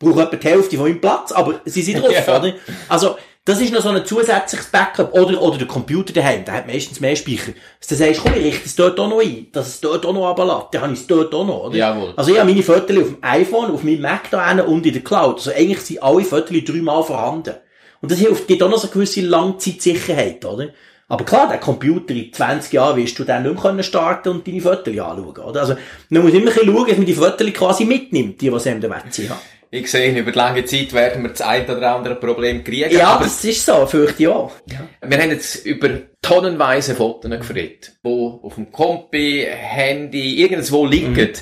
Brauche 0.00 0.22
etwa 0.22 0.34
die 0.36 0.48
Hälfte 0.48 0.76
von 0.76 0.86
meinem 0.88 1.00
Platz, 1.00 1.30
aber 1.30 1.60
sie 1.66 1.82
sind 1.82 2.02
drauf, 2.02 2.10
Ja. 2.26 2.36
oder? 2.36 2.54
Also, 2.88 3.14
das 3.44 3.60
ist 3.60 3.72
noch 3.72 3.80
so 3.80 3.90
ein 3.90 4.04
zusätzliches 4.04 4.66
Backup. 4.72 5.14
Oder, 5.14 5.40
oder 5.40 5.58
der 5.58 5.68
Computer 5.68 6.12
daheim, 6.12 6.44
der 6.44 6.54
hat 6.54 6.66
meistens 6.66 6.98
mehr 6.98 7.14
Speicher. 7.14 7.52
Dass 7.78 7.88
du 7.88 7.94
sagst, 7.94 8.20
komm, 8.20 8.34
ich 8.34 8.44
richte 8.44 8.66
es 8.66 8.74
dort 8.74 8.98
auch 8.98 9.08
noch 9.08 9.20
ein, 9.20 9.46
dass 9.52 9.68
es 9.68 9.80
dort 9.80 10.04
auch 10.04 10.12
noch 10.12 10.28
runterlässt. 10.30 10.66
Dann 10.72 10.82
habe 10.82 10.92
ich 10.94 11.00
es 11.00 11.06
dort 11.06 11.32
auch 11.32 11.46
noch, 11.46 11.64
oder? 11.66 11.76
Jawohl. 11.76 12.12
Also 12.16 12.32
ich 12.32 12.38
habe 12.40 12.50
meine 12.50 12.62
Fotos 12.64 12.96
auf 12.98 13.04
dem 13.06 13.18
iPhone, 13.22 13.70
auf 13.70 13.84
meinem 13.84 14.00
Mac 14.00 14.28
da 14.32 14.50
und 14.62 14.84
in 14.84 14.92
der 14.92 15.02
Cloud. 15.04 15.36
Also 15.36 15.52
eigentlich 15.52 15.80
sind 15.80 16.02
alle 16.02 16.24
Fotos 16.24 16.56
dreimal 16.64 17.04
vorhanden. 17.04 17.54
Und 18.02 18.10
das 18.10 18.18
hilft, 18.18 18.48
gibt 18.48 18.62
auch 18.62 18.68
noch 18.68 18.78
so 18.78 18.88
eine 18.88 18.92
gewisse 18.92 19.22
Langzeitsicherheit, 19.22 20.44
oder? 20.44 20.68
Aber 21.08 21.24
klar, 21.24 21.48
der 21.48 21.58
Computer 21.58 22.14
in 22.14 22.32
20 22.32 22.72
Jahren 22.72 22.96
wirst 22.96 23.18
du 23.18 23.24
dann 23.24 23.42
nicht 23.42 23.62
mehr 23.62 23.82
starten 23.82 24.30
und 24.30 24.46
deine 24.46 24.60
Fotos 24.60 24.88
anschauen, 24.88 25.36
oder? 25.38 25.60
Also, 25.60 25.76
man 26.08 26.22
muss 26.22 26.32
immer 26.32 26.50
ein 26.50 26.54
bisschen 26.54 26.74
schauen, 26.74 26.88
dass 26.88 26.96
man 26.96 27.06
die 27.06 27.14
Fotos 27.14 27.52
quasi 27.52 27.84
mitnimmt, 27.84 28.40
die, 28.40 28.52
was 28.52 28.66
einem 28.66 28.82
Wert 28.82 29.12
sind. 29.12 29.30
Ich 29.70 29.90
sehe, 29.90 30.18
über 30.18 30.32
die 30.32 30.38
lange 30.38 30.64
Zeit 30.66 30.92
werden 30.92 31.22
wir 31.22 31.30
das 31.30 31.40
ein 31.40 31.64
oder 31.64 31.94
andere 31.94 32.16
Problem 32.16 32.62
kriegen. 32.62 32.90
Ja, 32.90 33.18
das 33.18 33.42
ist 33.42 33.64
so, 33.64 33.86
fürchte 33.86 34.24
ich 34.24 34.28
auch. 34.28 34.52
wir 34.66 35.18
haben 35.18 35.30
jetzt 35.30 35.64
über 35.64 35.88
tonnenweise 36.20 36.94
Fotos 36.94 37.30
geredet, 37.30 37.92
die 38.04 38.08
auf 38.08 38.54
dem 38.56 38.70
Kompi, 38.70 39.46
Handy, 39.48 40.42
irgendwo 40.42 40.84
liegen. 40.84 41.12
Mhm. 41.12 41.32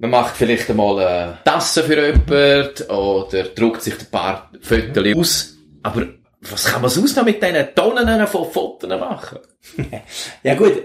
Man 0.00 0.10
macht 0.10 0.34
vielleicht 0.34 0.70
einmal 0.70 0.98
eine 0.98 1.38
Tasse 1.44 1.84
für 1.84 2.06
jemanden 2.06 2.90
oder 2.90 3.44
druckt 3.44 3.82
sich 3.82 4.00
ein 4.00 4.06
paar 4.10 4.50
Fotos 4.62 5.14
aus. 5.14 5.58
Aber 5.82 6.06
was 6.40 6.64
kann 6.64 6.80
man 6.80 6.90
sonst 6.90 7.16
noch 7.16 7.24
mit 7.24 7.42
diesen 7.42 7.74
Tonnen 7.74 8.26
von 8.26 8.50
Fotos 8.50 8.88
machen? 8.88 9.40
Ja 10.42 10.54
gut, 10.54 10.84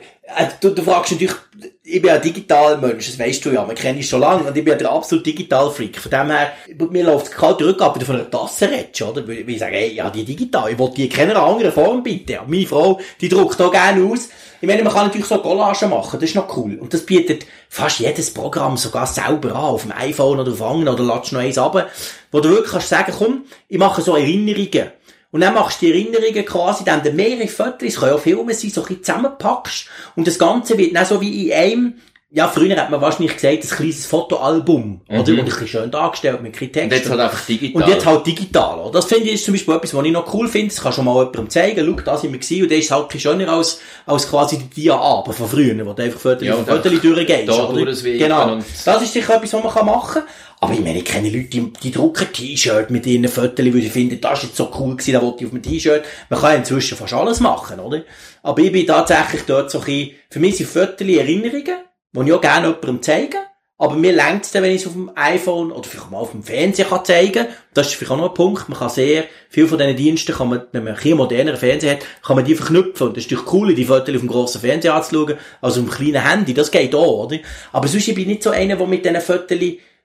du, 0.62 0.70
du 0.72 0.82
fragst 0.82 1.12
natürlich, 1.12 1.36
ich 1.84 2.02
bin 2.02 2.10
ja 2.10 2.18
Digitalmensch, 2.18 3.08
das 3.08 3.20
weißt 3.20 3.46
du 3.46 3.52
ja, 3.52 3.64
man 3.64 3.76
kennt 3.76 4.00
ich 4.00 4.10
schon 4.10 4.22
lange 4.22 4.44
und 4.44 4.58
ich 4.58 4.64
bin 4.64 4.72
ja 4.72 4.78
der 4.78 4.92
absolute 4.92 5.32
Digital-Freak. 5.32 5.98
Von 6.00 6.12
dem 6.12 6.32
her, 6.32 6.52
mir 6.90 7.04
läuft 7.04 7.28
es 7.28 7.32
kalt 7.32 7.60
zurück, 7.60 7.82
aber 7.82 8.00
du 8.00 8.06
von 8.06 8.16
einer 8.16 8.30
Tasse 8.30 8.70
redest, 8.70 9.02
oder? 9.04 9.28
Weil 9.28 9.48
ich 9.48 9.60
sage, 9.60 9.76
ey, 9.76 9.94
ja, 9.94 10.10
die 10.10 10.26
digital, 10.26 10.72
ich 10.72 10.80
will 10.80 10.90
die 10.96 11.06
in 11.06 11.12
keiner 11.12 11.42
anderen 11.42 11.72
Form 11.72 12.02
bitte. 12.02 12.34
Ja, 12.34 12.44
meine 12.48 12.66
Frau, 12.66 13.00
die 13.22 13.30
druckt 13.30 13.62
auch 13.62 13.72
gerne 13.72 14.04
aus. 14.04 14.30
Ich 14.62 14.68
meine, 14.68 14.84
man 14.84 14.94
kann 14.94 15.08
natürlich 15.08 15.28
so 15.28 15.38
Collagen 15.38 15.90
machen, 15.90 16.20
das 16.20 16.30
ist 16.30 16.36
noch 16.36 16.58
cool. 16.58 16.76
Und 16.80 16.92
das 16.94 17.06
bietet 17.06 17.46
fast 17.70 18.00
jedes 18.00 18.34
Programm 18.34 18.78
sogar 18.78 19.06
selber 19.06 19.50
an, 19.50 19.56
auf 19.56 19.84
dem 19.84 19.92
iPhone 19.92 20.40
oder 20.40 20.52
auf 20.52 20.62
anderen, 20.62 20.96
oder 20.96 21.04
ladst 21.04 21.34
noch 21.34 21.42
eins 21.42 21.58
ab, 21.58 21.88
wo 22.32 22.40
du 22.40 22.50
wirklich 22.50 22.72
kannst 22.72 22.90
sagen, 22.90 23.14
komm, 23.16 23.46
ich 23.68 23.78
mache 23.78 24.02
so 24.02 24.16
Erinnerungen. 24.16 24.92
Und 25.32 25.42
dann 25.42 25.54
machst 25.54 25.82
du 25.82 25.88
die 25.88 25.92
Erinnerungen 25.92 26.46
quasi, 26.46 26.84
dann 26.84 27.04
mehrere 27.16 27.48
Fotos, 27.48 27.90
es 27.90 28.00
können 28.00 28.14
auch 28.14 28.20
Filme 28.20 28.54
sein, 28.54 28.70
so 28.70 28.82
ein 28.82 28.88
bisschen 28.88 29.04
zusammenpackst. 29.04 29.88
Und 30.16 30.28
das 30.28 30.40
Ganze 30.40 30.78
wird 30.78 30.96
dann 30.96 31.06
so 31.06 31.20
wie 31.20 31.50
in 31.50 31.54
einem, 31.54 31.94
ja, 32.36 32.50
früher 32.50 32.76
hat 32.76 32.90
man 32.90 33.00
wahrscheinlich 33.00 33.34
gesagt, 33.38 33.64
ein 33.64 33.78
kleines 33.78 34.06
Fotoalbum, 34.08 35.00
oder? 35.08 35.20
Und 35.20 35.30
ein 35.30 35.46
bisschen 35.46 35.68
schön 35.70 35.90
dargestellt 35.90 36.42
mit 36.44 36.54
Text. 36.54 36.76
Und 36.76 36.92
jetzt 36.92 37.10
halt 37.10 37.22
einfach 37.22 37.46
digital. 37.46 37.82
Und 37.82 37.88
jetzt 37.88 38.06
halt 38.06 38.28
digital, 38.28 38.80
oder? 38.80 38.92
Das 38.92 39.06
finde 39.06 39.24
ich 39.30 39.36
ist 39.36 39.46
zum 39.46 39.54
Beispiel 39.54 39.74
etwas, 39.74 39.94
was 39.94 40.06
ich 40.06 40.12
noch 40.12 40.34
cool 40.34 40.50
finde. 40.50 40.68
Das 40.68 40.84
kann 40.84 40.92
schon 40.92 41.06
mal 41.06 41.16
jemandem 41.20 41.50
zeigen. 41.50 41.86
Schau, 41.86 42.02
da 42.02 42.18
sind 42.18 42.34
wir 42.34 42.40
gewesen. 42.40 42.64
Und 42.64 42.72
der 42.72 42.78
ist 42.80 42.92
halt 42.92 43.04
ein 43.04 43.08
bisschen 43.08 43.32
schöner 43.32 43.54
als, 43.54 43.80
als 44.06 44.30
quasi 44.30 44.58
die 44.58 44.82
Dia-Aber 44.82 45.32
von 45.32 45.48
früher, 45.48 45.86
wo 45.86 45.94
du 45.94 46.04
einfach 46.04 46.20
Fotos 46.20 46.46
Ja, 46.46 46.56
Fotos 46.58 47.02
durchgehst, 47.02 47.48
da 47.48 47.70
oder? 47.70 47.86
Genau. 47.86 48.58
Das 48.84 49.02
ist 49.02 49.14
sicher 49.14 49.36
etwas, 49.36 49.54
was 49.54 49.64
man 49.64 49.74
kann 49.74 49.86
machen 49.86 50.24
kann. 50.24 50.24
Aber 50.60 50.74
ich 50.74 50.82
meine, 50.82 50.98
ich 50.98 51.06
kenne 51.06 51.30
Leute, 51.30 51.46
die, 51.46 51.72
die 51.72 51.92
drucken 51.92 52.34
T-Shirt 52.34 52.90
mit 52.90 53.06
ihren 53.06 53.30
Fotos, 53.30 53.66
weil 53.66 53.82
sie 53.82 53.90
finden, 53.90 54.20
das 54.20 54.40
ist 54.40 54.50
jetzt 54.50 54.58
so 54.58 54.70
cool 54.78 54.98
gewesen, 54.98 55.14
da 55.14 55.22
wollte 55.22 55.38
ich 55.40 55.46
auf 55.46 55.52
dem 55.52 55.62
T-Shirt. 55.64 56.04
Man 56.30 56.40
kann 56.42 56.52
ja 56.52 56.58
inzwischen 56.58 56.98
fast 56.98 57.14
alles 57.14 57.40
machen, 57.40 57.80
oder? 57.80 58.04
Aber 58.44 58.62
ich 58.62 58.74
bin 58.74 58.86
tatsächlich 58.86 59.44
dort 59.48 59.72
so 59.72 59.80
ein 59.80 59.86
bisschen, 59.86 60.12
für 60.30 60.40
mich 60.40 60.58
sind 60.58 60.70
Fotos 60.70 61.08
Erinnerungen, 61.08 61.76
die 62.16 62.30
ich 62.30 62.34
auch 62.34 62.42
gerne 62.42 62.68
jemandem 62.68 63.02
zeige. 63.02 63.38
Aber 63.78 63.96
mir 63.96 64.14
längt 64.14 64.46
es 64.46 64.52
dann, 64.52 64.64
wenn 64.64 64.72
ich 64.72 64.82
es 64.82 64.88
auf 64.88 64.94
dem 64.94 65.12
iPhone 65.16 65.74
oder 65.74 65.84
vielleicht 65.84 66.10
mal 66.10 66.20
auf 66.20 66.32
dem 66.32 66.44
Fernseher 66.44 66.86
kann 66.86 67.04
zeigen 67.04 67.48
Das 67.74 67.88
ist 67.88 67.96
vielleicht 67.96 68.12
auch 68.14 68.18
noch 68.18 68.30
ein 68.30 68.34
Punkt. 68.34 68.70
Man 68.70 68.80
kann 68.80 68.90
sehr, 68.90 69.26
viel 69.50 69.68
von 69.68 69.78
diesen 69.78 69.98
Diensten 69.98 70.34
kann 70.34 70.48
man, 70.48 70.62
wenn 70.72 70.86
man 70.86 70.94
ein 70.94 70.96
bisschen 70.96 71.18
moderneren 71.18 71.60
Fernseher 71.60 71.96
hat, 71.96 72.06
kann 72.26 72.38
man 72.38 72.46
die 72.46 72.56
verknüpfen. 72.56 73.08
Und 73.08 73.18
das 73.18 73.26
ist 73.26 73.32
natürlich 73.32 73.54
cool, 73.54 73.76
die 73.76 73.84
Fotos 73.84 74.16
auf 74.16 74.22
dem 74.22 74.30
grossen 74.30 74.62
Fernseher 74.62 74.94
anzuschauen, 74.94 75.38
also 75.62 75.82
auf 75.82 75.88
dem 75.88 75.94
kleinen 75.94 76.26
Handy. 76.26 76.54
Das 76.54 76.72
geht 76.72 76.96
auch, 76.96 77.26
oder? 77.26 77.38
Aber 77.74 77.90
sonst 77.90 78.06
bin 78.06 78.20
ich 78.20 78.28
nicht 78.28 78.44
so 78.44 78.52
einer, 78.52 78.78
der 78.78 78.88
mit 78.88 79.04
diesen 79.04 79.20
Fotos, 79.20 79.58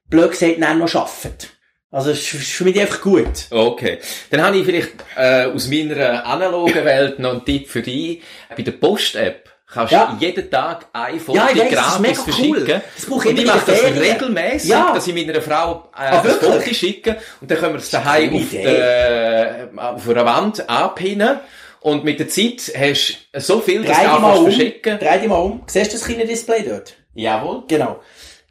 blöd 0.08 0.30
gesagt, 0.30 0.60
dann 0.60 0.78
noch 0.78 0.92
arbeitet. 0.92 1.50
Also, 1.92 2.10
es 2.10 2.32
ist 2.32 2.52
für 2.52 2.64
mich 2.64 2.80
einfach 2.80 3.00
gut. 3.00 3.46
Okay. 3.50 3.98
Dann 4.30 4.42
habe 4.42 4.56
ich 4.58 4.64
vielleicht 4.64 4.92
äh, 5.16 5.46
aus 5.46 5.68
meiner 5.68 6.24
analogen 6.24 6.84
Welt 6.84 7.18
noch 7.18 7.32
einen 7.32 7.44
Tipp 7.44 7.68
für 7.68 7.82
dich. 7.82 8.22
Bei 8.48 8.62
der 8.62 8.72
Post-App 8.72 9.48
kannst 9.72 9.92
Ja. 9.92 10.06
du 10.18 10.24
jeden 10.24 10.50
Tag 10.50 10.86
ein 10.92 11.20
Foto 11.20 11.38
Ja, 11.38 11.48
ich 11.52 11.60
weiss, 11.60 11.70
das 11.70 11.78
gratis 11.78 12.18
cool. 12.18 12.32
verschicken. 12.32 12.82
Das 12.96 13.06
brauche 13.06 13.24
ich 13.24 13.30
und 13.30 13.38
ich 13.40 13.46
mache 13.46 13.62
das 13.66 13.82
regelmäßig, 13.82 14.70
Ja. 14.70 14.92
dass 14.94 15.06
ich 15.06 15.14
meiner 15.26 15.40
Frau 15.40 15.88
äh, 15.94 15.98
Ah, 15.98 16.18
ein 16.18 16.24
wirklich? 16.24 16.52
Foto 16.52 16.74
schicke 16.74 17.16
und 17.40 17.50
dann 17.50 17.58
können 17.58 17.72
wir 17.74 17.80
es 17.80 17.90
daheim 17.90 18.34
auf, 18.34 18.50
der, 18.52 19.68
auf 19.76 20.08
einer 20.08 20.24
Wand 20.26 20.68
anpinnen. 20.68 21.38
Und 21.82 22.04
mit 22.04 22.20
der 22.20 22.28
Zeit 22.28 22.70
hast 22.78 23.16
du 23.32 23.40
so 23.40 23.60
viel, 23.60 23.82
dass 23.82 23.96
Dreh 23.96 24.04
du 24.04 24.10
einfach 24.12 24.36
um. 24.36 24.44
verschicken. 24.44 24.98
Dreh 24.98 25.18
dich 25.18 25.28
mal 25.28 25.36
um. 25.36 25.62
Siehst 25.66 25.92
du 25.92 25.96
das 25.96 26.06
kleine 26.06 26.26
Display 26.26 26.62
dort? 26.68 26.92
Jawohl. 27.14 27.62
Genau. 27.68 28.00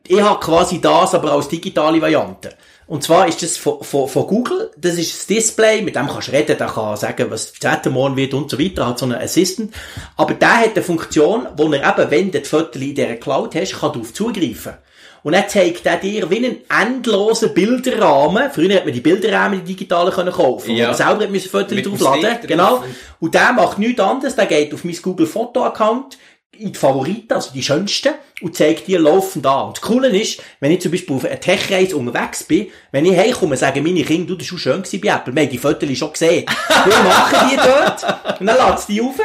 Ich 0.07 0.19
habe 0.19 0.39
quasi 0.39 0.81
das, 0.81 1.13
aber 1.13 1.33
als 1.33 1.47
digitale 1.47 2.01
Variante. 2.01 2.49
Und 2.89 3.03
zwar 3.03 3.27
ist 3.27 3.43
das 3.43 3.55
von, 3.55 3.83
von, 3.83 4.07
von 4.07 4.25
Google, 4.25 4.71
das 4.75 4.95
ist 4.95 5.13
das 5.13 5.27
Display, 5.27 5.83
mit 5.83 5.95
dem 5.95 6.07
kannst 6.07 6.29
du 6.29 6.31
reden, 6.31 6.57
der 6.57 6.67
kann 6.67 6.97
sagen, 6.97 7.27
was 7.29 7.53
das 7.53 7.85
morgen 7.85 8.15
wird 8.15 8.33
und 8.33 8.49
so 8.49 8.57
weiter, 8.57 8.87
hat 8.87 8.97
so 8.97 9.05
einen 9.05 9.21
Assistant. 9.21 9.71
Aber 10.17 10.33
der 10.33 10.57
hat 10.57 10.73
eine 10.73 10.81
Funktion, 10.81 11.45
wo 11.55 11.71
er 11.71 11.87
eben, 11.87 12.09
wenn 12.09 12.31
du 12.31 12.39
die 12.39 12.45
Fotos 12.45 12.81
in 12.81 12.95
dieser 12.95 13.17
Cloud 13.17 13.53
hast, 13.53 13.79
kann 13.79 13.93
darauf 13.93 14.11
zugreifen. 14.11 14.73
Und 15.21 15.33
er 15.33 15.47
zeigt 15.47 15.85
er 15.85 15.97
dir 15.97 16.31
wie 16.31 16.37
einen 16.37 16.57
endlosen 16.69 17.53
Bilderrahmen. 17.53 18.49
Früher 18.51 18.77
hat 18.77 18.85
man 18.85 18.93
die 18.93 19.01
Bilderrahmen, 19.01 19.59
die 19.59 19.75
digitalen 19.75 20.11
können 20.11 20.33
kaufen. 20.33 20.71
Ja. 20.71 20.77
Ja. 20.77 20.87
Man 20.87 20.95
selber 20.95 21.27
hat 21.31 21.41
Fotos 21.41 21.81
draufladen. 21.83 22.39
Genau. 22.47 22.83
Und 23.19 23.35
der 23.35 23.53
macht 23.53 23.77
nichts 23.77 24.01
anderes, 24.01 24.35
der 24.35 24.47
geht 24.47 24.73
auf 24.73 24.83
mein 24.83 24.95
Google 24.99 25.27
Foto 25.27 25.63
Account, 25.63 26.17
in 26.59 26.71
die 26.73 26.77
Favoriten, 26.79 27.33
also 27.33 27.51
die 27.53 27.63
schönsten, 27.63 28.13
und 28.41 28.55
zeige 28.55 28.81
die 28.81 28.95
laufend 28.95 29.45
an. 29.45 29.67
Und 29.67 29.77
das 29.77 29.81
Coole 29.81 30.09
ist, 30.09 30.41
wenn 30.59 30.71
ich 30.71 30.81
zum 30.81 30.91
Beispiel 30.91 31.15
auf 31.15 31.25
einer 31.25 31.39
Tech-Reise 31.39 31.95
unterwegs 31.97 32.43
bin, 32.43 32.67
wenn 32.91 33.05
ich 33.05 33.17
heimkomme, 33.17 33.57
sagen 33.57 33.83
meine 33.83 34.03
Kinder, 34.03 34.27
du, 34.27 34.35
das 34.35 34.51
war 34.51 34.57
schon 34.57 34.73
schön 34.73 34.83
gewesen 34.83 35.01
bei 35.01 35.09
Apple. 35.09 35.35
Wir 35.35 35.43
haben 35.43 35.49
die 35.49 35.57
Fotos 35.57 35.97
schon 35.97 36.11
gesehen. 36.11 36.45
Wir 36.85 37.03
machen 37.03 37.49
die 37.51 37.55
dort, 37.55 38.39
und 38.39 38.45
dann 38.47 38.69
lädst 38.69 38.89
du 38.89 38.93
die 38.93 39.01
auf. 39.01 39.15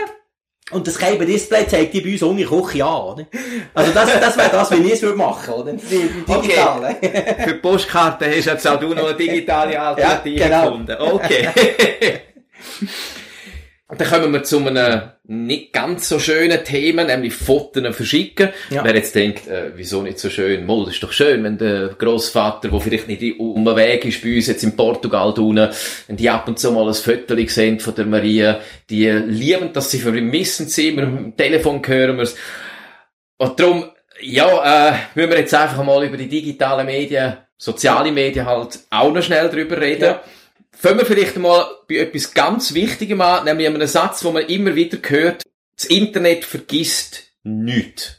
Und 0.70 0.86
das 0.86 0.98
gelbe 0.98 1.26
Display 1.26 1.66
zeigt 1.68 1.92
die 1.92 2.00
bei 2.00 2.12
uns 2.12 2.22
ohne 2.22 2.42
Küche 2.44 2.84
an, 2.84 3.02
oder? 3.02 3.26
Also 3.74 3.92
das, 3.92 4.18
das 4.18 4.36
wäre 4.36 4.50
das, 4.50 4.70
wie 4.70 4.76
ich 4.76 4.92
es 4.94 5.02
würde 5.02 5.18
machen, 5.18 5.52
oder? 5.54 5.72
Die, 5.74 5.78
die 5.80 6.24
digitale. 6.24 6.96
Für 7.44 7.52
die 7.52 7.58
Postkarte 7.60 8.26
hast 8.34 8.46
jetzt 8.46 8.66
auch 8.66 8.80
du 8.80 8.94
noch 8.94 9.08
eine 9.08 9.14
digitale 9.16 9.78
Alternative 9.78 10.38
Ja, 10.40 10.46
genau. 10.46 10.70
gefunden. 10.70 10.96
Okay. 10.98 11.48
Und 13.94 14.00
dann 14.00 14.08
kommen 14.08 14.32
wir 14.32 14.42
zu 14.42 14.58
einem 14.58 15.02
nicht 15.22 15.72
ganz 15.72 16.08
so 16.08 16.18
schönen 16.18 16.64
Thema, 16.64 17.04
nämlich 17.04 17.32
Fotos 17.32 17.94
verschicken. 17.94 18.48
Ja. 18.68 18.82
Wer 18.82 18.96
jetzt 18.96 19.14
denkt, 19.14 19.46
äh, 19.46 19.70
wieso 19.76 20.02
nicht 20.02 20.18
so 20.18 20.30
schön? 20.30 20.66
Mal, 20.66 20.84
das 20.84 20.94
ist 20.94 21.02
doch 21.04 21.12
schön, 21.12 21.44
wenn 21.44 21.58
der 21.58 21.90
Grossvater, 21.96 22.70
der 22.70 22.80
vielleicht 22.80 23.06
nicht 23.06 23.38
um 23.38 23.64
den 23.64 23.76
Weg 23.76 24.04
ist, 24.04 24.20
bei 24.20 24.34
uns 24.34 24.48
jetzt 24.48 24.64
in 24.64 24.74
Portugal 24.74 25.28
unten, 25.28 25.68
wenn 26.08 26.16
die 26.16 26.28
ab 26.28 26.48
und 26.48 26.58
zu 26.58 26.72
mal 26.72 26.88
ein 26.88 26.94
Foto 26.94 27.36
sehen 27.46 27.78
von 27.78 27.94
der 27.94 28.06
Maria, 28.06 28.58
die 28.90 29.08
lieben, 29.08 29.72
dass 29.72 29.92
sie 29.92 30.00
vermissen 30.00 30.66
sie, 30.66 30.88
immer 30.88 31.04
am 31.04 31.36
Telefon 31.36 31.80
hören 31.86 32.16
wir 32.16 32.24
es. 32.24 32.34
Und 33.38 33.60
darum, 33.60 33.84
ja, 34.22 34.88
äh, 34.88 34.96
müssen 35.14 35.30
wir 35.30 35.38
jetzt 35.38 35.54
einfach 35.54 35.84
mal 35.84 36.04
über 36.04 36.16
die 36.16 36.28
digitalen 36.28 36.86
Medien, 36.86 37.34
soziale 37.56 38.10
Medien 38.10 38.44
halt 38.44 38.80
auch 38.90 39.12
noch 39.12 39.22
schnell 39.22 39.48
drüber 39.48 39.80
reden. 39.80 40.02
Ja. 40.02 40.20
Fangen 40.76 40.98
wir 40.98 41.06
vielleicht 41.06 41.36
mal 41.36 41.64
bei 41.88 41.96
etwas 41.96 42.34
ganz 42.34 42.74
Wichtigem 42.74 43.20
an, 43.20 43.44
nämlich 43.44 43.66
einem 43.66 43.86
Satz, 43.86 44.24
wo 44.24 44.30
man 44.32 44.44
immer 44.46 44.74
wieder 44.74 44.98
hört, 45.08 45.42
das 45.76 45.86
Internet 45.86 46.44
vergisst 46.44 47.22
nichts. 47.42 48.16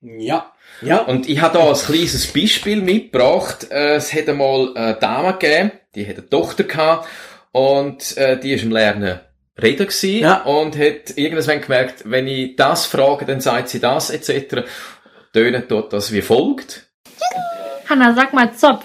Ja. 0.00 0.52
Ja. 0.80 0.98
Und 0.98 1.28
ich 1.28 1.40
habe 1.40 1.58
da 1.58 1.68
ein 1.68 1.74
kleines 1.74 2.26
Beispiel 2.32 2.80
mitgebracht. 2.82 3.66
Äh, 3.70 3.96
Es 3.96 4.12
hat 4.12 4.28
einmal 4.28 4.72
eine 4.76 4.94
Dame 4.94 5.32
gegeben, 5.32 5.72
die 5.94 6.06
hat 6.06 6.16
eine 6.18 6.28
Tochter 6.28 6.64
gehabt 6.64 7.08
und 7.52 8.16
äh, 8.16 8.38
die 8.38 8.52
ist 8.52 8.62
im 8.62 8.70
Lernen 8.70 9.20
reden 9.60 9.86
gewesen 9.88 10.20
Ja. 10.20 10.42
und 10.42 10.76
hat 10.78 11.16
irgendwann 11.16 11.60
gemerkt, 11.60 12.02
wenn 12.04 12.28
ich 12.28 12.54
das 12.54 12.86
frage, 12.86 13.24
dann 13.24 13.40
sagt 13.40 13.70
sie 13.70 13.80
das 13.80 14.10
etc. 14.10 14.62
Tönen 15.32 15.64
dort 15.66 15.92
das 15.92 16.12
wie 16.12 16.22
folgt. 16.22 16.86
Hanna, 17.88 18.14
sag 18.14 18.32
mal 18.32 18.52
Zopf. 18.54 18.84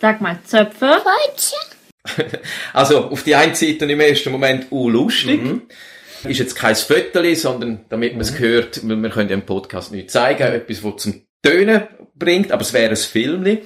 Sag 0.00 0.20
mal 0.20 0.38
Zöpfe. 0.44 1.02
Feucht, 1.02 1.69
Also 2.72 3.04
auf 3.06 3.22
die 3.22 3.34
einen 3.34 3.54
Seite 3.54 3.84
im 3.84 4.00
ersten 4.00 4.30
Moment 4.30 4.66
uh, 4.70 4.88
lustig. 4.88 5.40
Ist 6.24 6.38
jetzt 6.38 6.54
kein 6.54 6.76
Fötterli, 6.76 7.34
sondern 7.34 7.86
damit 7.88 8.12
man 8.12 8.20
es 8.20 8.38
hört, 8.38 8.86
wir, 8.86 9.10
können 9.10 9.30
im 9.30 9.46
Podcast 9.46 9.90
nicht 9.90 10.10
zeigen, 10.10 10.42
etwas, 10.42 10.84
was 10.84 11.02
zum 11.02 11.22
Tönen 11.42 11.88
bringt, 12.14 12.52
aber 12.52 12.60
es 12.62 12.74
wäre 12.74 12.90
ein 12.90 12.96
Film. 12.96 13.58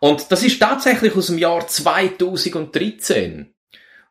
Und 0.00 0.30
das 0.30 0.42
ist 0.42 0.60
tatsächlich 0.60 1.16
aus 1.16 1.28
dem 1.28 1.38
Jahr 1.38 1.66
2013. 1.66 3.54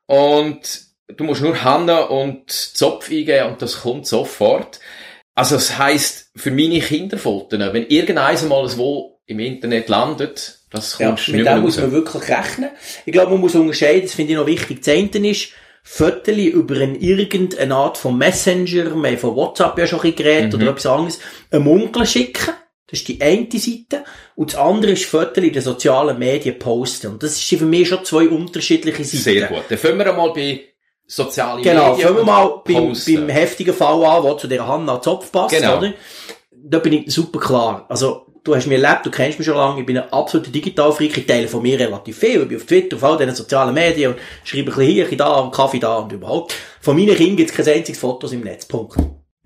Und 0.08 0.82
du 1.08 1.24
musst 1.24 1.42
nur 1.42 1.64
Hanna 1.64 2.00
und 2.06 2.52
Zopf 2.52 3.12
eingeben 3.12 3.52
und 3.52 3.62
das 3.62 3.82
kommt 3.82 4.08
sofort. 4.08 4.80
Also 5.36 5.56
das 5.56 5.78
heisst, 5.78 6.32
für 6.36 6.52
meine 6.52 6.80
Kinderfotos, 6.80 7.60
wenn 7.60 7.88
irgendeins 7.88 8.44
mal 8.44 8.68
wo 8.78 9.20
im 9.26 9.40
Internet 9.40 9.90
landet, 9.90 10.60
das 10.74 10.98
Ja, 11.00 11.08
kommst 11.08 11.28
du 11.28 11.32
mit 11.34 11.46
dem 11.48 11.62
muss 11.62 11.78
man 11.78 11.92
wirklich 11.92 12.24
rechnen. 12.30 12.70
Ich 13.06 13.14
glaube, 13.14 13.32
man 13.32 13.40
muss 13.42 13.56
unterscheiden, 13.56 14.02
das 14.04 14.14
finde 14.14 14.34
ich 14.34 14.38
noch 14.38 14.48
wichtig. 14.48 14.80
Das 14.84 14.94
eine 14.94 15.30
ist, 15.30 15.50
Fotos 15.86 16.38
über 16.38 16.76
eine, 16.76 16.96
irgendeine 16.98 17.76
Art 17.76 17.98
von 17.98 18.18
Messenger, 18.18 18.96
wir 18.96 19.10
haben 19.12 19.18
von 19.18 19.36
WhatsApp 19.36 19.78
ja 19.78 19.86
schon 19.88 20.00
ein 20.02 20.16
geredet, 20.16 20.54
Mhm. 20.54 20.62
oder 20.62 20.72
etwas 20.72 20.86
anderes, 20.86 21.20
einem 21.52 21.68
Onkel 21.68 22.06
schicken. 22.06 22.54
Das 22.88 23.00
ist 23.00 23.08
die 23.08 23.22
eine 23.22 23.48
Seite. 23.52 24.04
Und 24.36 24.54
das 24.54 24.60
andere 24.60 24.92
ist 24.92 25.06
Fotos 25.06 25.44
in 25.44 25.52
den 25.52 25.62
sozialen 25.62 26.18
Medien 26.20 26.58
posten. 26.60 27.08
Und 27.14 27.24
das 27.24 27.38
sind 27.48 27.58
für 27.60 27.66
mich 27.66 27.88
schon 27.90 28.06
zwei 28.06 28.28
unterschiedliche 28.30 29.04
Seiten. 29.04 29.24
Sehr 29.24 29.48
gut. 29.48 29.64
Dann 29.68 29.78
fangen 29.78 29.98
wir 29.98 30.10
einmal 30.10 30.32
bei 30.32 30.62
sozialen 31.08 31.64
Genau, 31.64 31.92
Medien 31.92 32.08
fangen 32.08 32.18
wir 32.20 32.24
mal 32.24 32.62
beim, 32.66 32.94
beim 33.06 33.30
heftigen 33.30 33.74
Fall 33.74 34.06
an, 34.06 34.24
der 34.24 34.38
zu 34.38 34.48
der 34.48 34.68
Hanna 34.68 35.02
Zopf 35.02 35.32
passt, 35.32 35.56
Genau. 35.56 35.78
oder? 35.80 35.94
Da 36.52 36.80
bin 36.80 36.94
ich 36.94 37.12
super 37.14 37.40
klar. 37.40 37.86
Also, 37.90 38.28
du 38.44 38.56
hast 38.56 38.68
mich 38.68 38.82
erlebt, 38.82 39.06
du 39.06 39.12
kennst 39.12 39.40
mich 39.40 39.46
schon 39.46 39.56
lange, 39.56 39.80
ich 39.80 39.86
bin 39.86 39.98
ein 39.98 40.12
absoluter 40.12 40.52
Digitalfreak, 40.52 41.18
ich 41.18 41.26
teile 41.26 41.48
von 41.48 41.62
mir 41.62 41.80
relativ 41.80 42.18
viel, 42.18 42.42
ich 42.42 42.48
bin 42.48 42.58
auf 42.58 42.66
Twitter, 42.66 42.98
auf 42.98 43.04
all 43.04 43.18
diesen 43.18 43.36
sozialen 43.36 43.74
Medien 43.74 44.14
und 44.14 44.20
schreibe 44.44 44.72
ein 44.72 44.76
bisschen 44.76 44.92
hier, 44.92 45.04
ein 45.04 45.10
bisschen 45.10 45.18
da, 45.20 45.40
und 45.40 45.54
Kaffee 45.54 45.80
da 45.80 45.98
und 45.98 46.12
überhaupt. 46.12 46.54
Von 46.82 46.96
meinen 46.96 47.16
Kindern 47.16 47.38
gibt 47.38 47.52
es 47.52 47.56
kein 47.56 47.74
einziges 47.74 48.00
Fotos 48.00 48.34
im 48.34 48.42
Netz, 48.42 48.66
Punkt. 48.66 48.98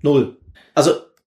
Null. 0.02 0.36
Also, 0.74 0.92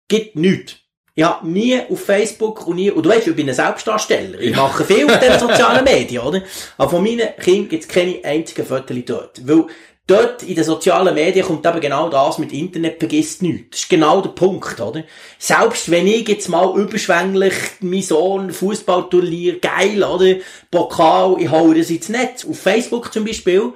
gibt 0.08 0.36
nichts. 0.36 0.76
Ich 1.14 1.24
habe 1.24 1.46
nie 1.46 1.78
auf 1.90 2.04
Facebook 2.04 2.66
und 2.66 2.76
nie, 2.76 2.90
und 2.90 3.04
du 3.04 3.10
weißt, 3.10 3.26
ich 3.26 3.36
bin 3.36 3.48
ein 3.48 3.54
Selbstdarsteller. 3.54 4.40
Ich 4.40 4.56
mache 4.56 4.84
viel 4.84 5.04
auf 5.04 5.18
diesen 5.18 5.38
sozialen 5.38 5.84
Medien, 5.84 6.22
oder? 6.22 6.42
Aber 6.78 6.90
von 6.90 7.02
meinen 7.02 7.28
Kindern 7.36 7.68
gibt 7.68 7.82
es 7.82 7.88
keine 7.88 8.24
einzigen 8.24 8.64
Fotos 8.64 8.96
dort. 9.04 9.46
Weil 9.46 9.66
dort 10.10 10.42
in 10.42 10.54
den 10.54 10.64
sozialen 10.64 11.14
Medien 11.14 11.46
kommt 11.46 11.64
eben 11.64 11.80
genau 11.80 12.08
das 12.08 12.38
mit 12.38 12.52
Internet 12.52 12.98
vergisst 12.98 13.42
nichts. 13.42 13.70
Das 13.70 13.80
ist 13.80 13.88
genau 13.88 14.20
der 14.20 14.30
Punkt, 14.30 14.80
oder? 14.80 15.04
Selbst 15.38 15.90
wenn 15.90 16.06
ich 16.06 16.28
jetzt 16.28 16.48
mal 16.48 16.76
überschwänglich 16.76 17.54
mein 17.80 18.02
Sohn 18.02 18.50
Fußballturnier, 18.50 19.60
geil, 19.60 20.02
oder? 20.02 20.36
Pokal, 20.70 21.36
ich 21.38 21.50
hau 21.50 21.72
das 21.72 21.90
ins 21.90 22.08
Netz. 22.08 22.44
Auf 22.44 22.58
Facebook 22.58 23.12
zum 23.12 23.24
Beispiel. 23.24 23.72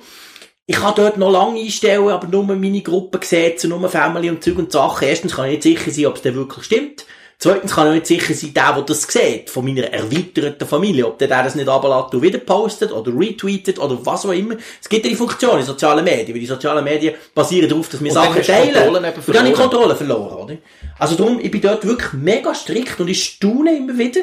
Ich 0.67 0.77
kann 0.77 0.95
dort 0.97 1.19
noch 1.19 1.31
lange 1.31 1.61
einstellen, 1.61 2.09
aber 2.09 2.27
nur 2.27 2.45
meine 2.45 2.81
Gruppe 2.81 3.19
gesetzt, 3.19 3.67
nur 3.67 3.89
Family 3.89 4.31
und 4.31 4.43
Zeug 4.43 4.59
und 4.59 4.73
Sachen. 4.73 5.07
Erstens 5.07 5.37
kann 5.37 5.47
ich 5.47 5.53
nicht 5.53 5.63
sicher 5.63 5.91
sein, 5.91 6.07
ob 6.07 6.17
es 6.17 6.23
denn 6.23 6.35
wirklich 6.35 6.65
stimmt. 6.65 7.07
Zweitens 7.39 7.75
kann 7.75 7.89
ich 7.89 7.95
nicht 7.95 8.07
sicher 8.07 8.35
sein, 8.35 8.55
der, 8.55 8.73
der 8.73 8.83
das 8.83 9.03
sieht, 9.03 9.51
von 9.51 9.65
meiner 9.65 9.85
erweiterten 9.93 10.67
Familie, 10.67 11.07
ob 11.07 11.19
der, 11.19 11.29
das 11.29 11.55
nicht 11.55 11.69
runterlässt 11.69 12.15
und 12.15 12.23
wieder 12.23 12.39
postet 12.39 12.93
oder 12.93 13.13
retweetet 13.13 13.79
oder 13.79 13.99
was 14.05 14.25
auch 14.25 14.33
immer. 14.33 14.57
Es 14.81 14.89
gibt 14.89 15.05
ja 15.05 15.11
die 15.11 15.17
Funktion 15.17 15.59
in 15.59 15.65
sozialen 15.65 16.05
Medien, 16.05 16.35
weil 16.35 16.41
die 16.41 16.47
sozialen 16.47 16.85
Medien 16.85 17.15
basieren 17.35 17.69
darauf, 17.69 17.89
dass 17.89 18.03
wir 18.03 18.11
Und 18.11 18.15
Sachen 18.15 18.43
teilen. 18.43 18.89
Und 18.89 18.95
dann 18.95 19.07
habe 19.07 19.19
ich 19.19 19.25
verloren. 19.25 19.53
Kontrolle 19.53 19.97
verloren, 19.97 20.37
oder? 20.37 20.57
Also 20.99 21.17
darum, 21.17 21.41
ich 21.41 21.51
bin 21.51 21.61
dort 21.61 21.85
wirklich 21.85 22.13
mega 22.13 22.55
strikt 22.55 23.01
und 23.01 23.09
ich 23.09 23.23
staune 23.23 23.77
immer 23.77 23.99
wieder, 23.99 24.23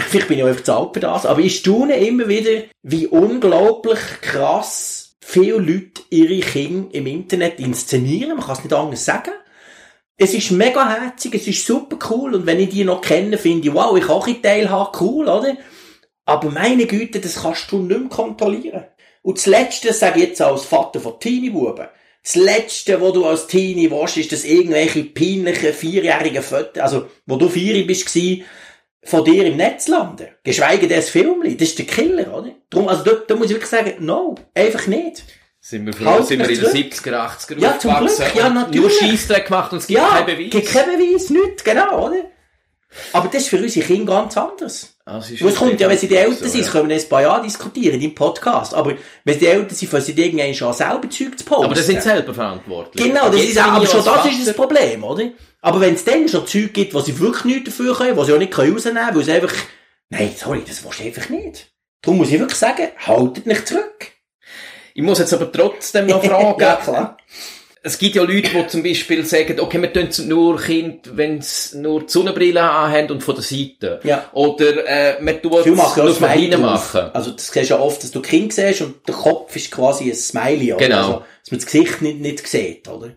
Vielleicht 0.08 0.28
bin 0.28 0.38
ich 0.38 0.44
auch 0.44 0.48
einfach 0.48 0.64
zu 0.64 0.76
alt 0.76 0.94
für 0.94 1.00
das, 1.00 1.26
aber 1.26 1.40
ich 1.40 1.58
staune 1.58 1.96
immer 1.96 2.28
wieder, 2.28 2.62
wie 2.82 3.06
unglaublich 3.06 3.98
krass 4.20 5.16
viele 5.20 5.58
Leute 5.58 6.02
ihre 6.10 6.40
Kinder 6.40 6.88
im 6.94 7.06
Internet 7.06 7.60
inszenieren. 7.60 8.36
Man 8.36 8.46
kann 8.46 8.56
es 8.56 8.64
nicht 8.64 8.72
anders 8.72 9.04
sagen. 9.04 9.30
Es 10.22 10.34
ist 10.34 10.50
mega 10.50 10.86
herzig, 10.86 11.34
es 11.34 11.48
ist 11.48 11.66
super 11.66 11.98
cool 12.10 12.34
und 12.34 12.44
wenn 12.44 12.60
ich 12.60 12.68
die 12.68 12.84
noch 12.84 13.00
kenne, 13.00 13.38
finde 13.38 13.68
ich, 13.68 13.74
wow, 13.74 13.96
ich 13.96 14.04
kann 14.04 14.16
auch 14.16 14.26
ein 14.26 14.42
Teil 14.42 14.68
haben, 14.68 14.94
cool, 15.00 15.26
oder? 15.26 15.56
Aber 16.26 16.50
meine 16.50 16.84
Güte, 16.84 17.20
das 17.20 17.40
kannst 17.40 17.72
du 17.72 17.78
nicht 17.78 17.98
mehr 17.98 18.10
kontrollieren. 18.10 18.84
Und 19.22 19.38
das 19.38 19.46
Letzte, 19.46 19.94
sage 19.94 20.20
ich 20.20 20.28
jetzt 20.28 20.42
als 20.42 20.66
Vater 20.66 21.00
von 21.00 21.18
Teenie-Buben, 21.18 21.88
das 22.22 22.34
Letzte, 22.34 23.00
wo 23.00 23.12
du 23.12 23.24
als 23.24 23.46
Teenie 23.46 23.90
warst, 23.90 24.18
ist, 24.18 24.30
dass 24.30 24.44
irgendwelche 24.44 25.04
peinlichen, 25.04 25.72
vierjährigen 25.72 26.42
Fotos, 26.42 26.82
also, 26.82 27.08
wo 27.24 27.36
du 27.36 27.48
vier 27.48 27.86
bist, 27.86 28.04
gsi, 28.04 28.44
von 29.02 29.24
dir 29.24 29.46
im 29.46 29.56
Netz 29.56 29.88
landen. 29.88 30.28
Geschweige 30.44 30.86
denn 30.86 30.98
das 30.98 31.08
Filmli. 31.08 31.56
Das 31.56 31.68
ist 31.68 31.78
der 31.78 31.86
Killer, 31.86 32.36
oder? 32.36 32.50
Darum, 32.68 32.88
also, 32.88 33.04
da, 33.04 33.12
da 33.26 33.36
muss 33.36 33.46
ich 33.46 33.52
wirklich 33.52 33.70
sagen, 33.70 34.04
no, 34.04 34.34
einfach 34.54 34.86
nicht. 34.86 35.24
Sind 35.62 35.84
wir, 35.86 35.92
froh, 35.92 36.22
sind 36.22 36.38
wir 36.38 36.48
in 36.48 36.54
den 36.54 36.64
zurück. 36.64 36.74
70er, 36.74 37.12
80er 37.12 37.58
Ja, 37.60 37.78
zum 37.78 37.90
aufgewachsen 37.90 38.24
Glück, 38.24 38.34
ja, 38.36 38.48
natürlich. 38.48 38.80
Nur 38.80 38.90
Scheissdreck 38.90 39.46
gemacht 39.46 39.72
und 39.72 39.78
es 39.78 39.86
gibt 39.86 40.00
Ja, 40.00 40.08
keinen 40.08 40.26
Beweis. 40.26 40.50
gibt 40.50 40.68
keinen 40.68 40.98
Beweis, 40.98 41.30
nichts, 41.30 41.64
genau, 41.64 42.06
oder? 42.06 42.24
Aber 43.12 43.28
das 43.28 43.42
ist 43.42 43.48
für 43.50 43.58
unsere 43.58 43.86
Kinder 43.86 44.14
ganz 44.14 44.36
anders. 44.36 44.94
Ah, 45.04 45.18
es 45.18 45.54
kommt 45.54 45.78
ja, 45.78 45.88
wenn 45.88 45.98
sie 45.98 46.08
die 46.08 46.16
Eltern 46.16 46.34
so, 46.38 46.46
sind, 46.48 46.64
ja. 46.64 46.70
können 46.72 46.88
wir 46.88 46.96
in 46.96 47.02
ein 47.02 47.08
paar 47.08 47.22
Jahre 47.22 47.42
diskutieren, 47.42 48.00
im 48.00 48.14
Podcast. 48.14 48.74
Aber 48.74 48.94
wenn 49.24 49.34
sie 49.34 49.40
die 49.40 49.46
Eltern 49.46 49.70
sind, 49.76 49.88
fangen 49.88 50.04
sie 50.04 50.12
irgendwann 50.12 50.54
schon 50.54 50.72
selber 50.72 51.08
Zeug 51.10 51.38
zu 51.38 51.44
posten. 51.44 51.64
Aber 51.66 51.74
das 51.74 51.86
sind 51.86 52.02
selber 52.02 52.34
verantwortlich. 52.34 53.04
Genau, 53.04 53.28
das 53.30 53.40
Jetzt 53.42 53.50
ist 53.50 53.58
auch, 53.60 53.64
aber 53.72 53.86
schon 53.86 54.04
das 54.04 54.14
Vater- 54.14 54.30
ist 54.30 54.46
das 54.48 54.56
Problem, 54.56 55.04
oder? 55.04 55.30
Aber 55.60 55.80
wenn 55.80 55.94
es 55.94 56.04
dann 56.04 56.28
schon 56.28 56.46
Zeug 56.46 56.72
gibt, 56.72 56.94
wo 56.94 57.00
sie 57.00 57.16
wirklich 57.20 57.44
nichts 57.44 57.64
dafür 57.76 57.94
können, 57.96 58.16
wo 58.16 58.24
sie 58.24 58.32
auch 58.32 58.38
nicht 58.38 58.56
rausnehmen 58.58 58.74
können, 59.04 59.14
weil 59.16 59.24
sie 59.24 59.32
einfach, 59.32 59.52
nein, 60.08 60.34
sorry, 60.36 60.62
das 60.66 60.82
willst 60.82 60.98
du 61.00 61.04
einfach 61.04 61.28
nicht. 61.28 61.70
Darum 62.02 62.18
muss 62.18 62.30
ich 62.32 62.38
wirklich 62.40 62.58
sagen, 62.58 62.88
haltet 63.06 63.46
nicht 63.46 63.68
zurück. 63.68 64.08
Ich 65.00 65.06
muss 65.06 65.18
jetzt 65.18 65.32
aber 65.32 65.50
trotzdem 65.50 66.06
noch 66.08 66.22
fragen. 66.24 66.60
ja, 66.60 66.76
klar. 66.76 67.16
Es 67.82 67.98
gibt 67.98 68.14
ja 68.14 68.22
Leute, 68.22 68.50
die 68.50 68.66
zum 68.66 68.82
Beispiel 68.82 69.24
sagen, 69.24 69.58
okay, 69.58 69.80
wir 69.80 69.90
tun 69.90 70.08
nur 70.28 70.60
Kind, 70.60 71.16
wenn 71.16 71.40
sie 71.40 71.78
nur 71.78 72.00
die 72.02 72.08
Sonnenbrille 72.12 72.60
anhaben 72.60 73.10
und 73.12 73.22
von 73.22 73.34
der 73.34 73.42
Seite. 73.42 74.00
Ja. 74.04 74.28
Oder, 74.34 74.86
äh, 74.86 75.22
man 75.22 75.40
tut 75.40 75.62
Viele 75.62 75.74
es 75.76 75.80
machen 75.80 76.04
nur 76.04 76.14
von 76.14 76.60
machen. 76.60 77.10
Also, 77.14 77.30
das 77.30 77.46
siehst 77.46 77.70
du 77.70 77.74
ja 77.74 77.80
oft, 77.80 78.02
dass 78.02 78.10
du 78.10 78.20
Kind 78.20 78.52
siehst 78.52 78.82
und 78.82 79.08
der 79.08 79.14
Kopf 79.14 79.56
ist 79.56 79.70
quasi 79.70 80.10
ein 80.10 80.14
Smiley, 80.14 80.74
oder? 80.74 80.84
Genau. 80.84 80.96
Also, 80.98 81.12
dass 81.42 81.50
man 81.52 81.60
das 81.60 81.64
Gesicht 81.64 82.02
nicht, 82.02 82.20
nicht 82.20 82.46
sieht, 82.46 82.86
oder? 82.86 83.12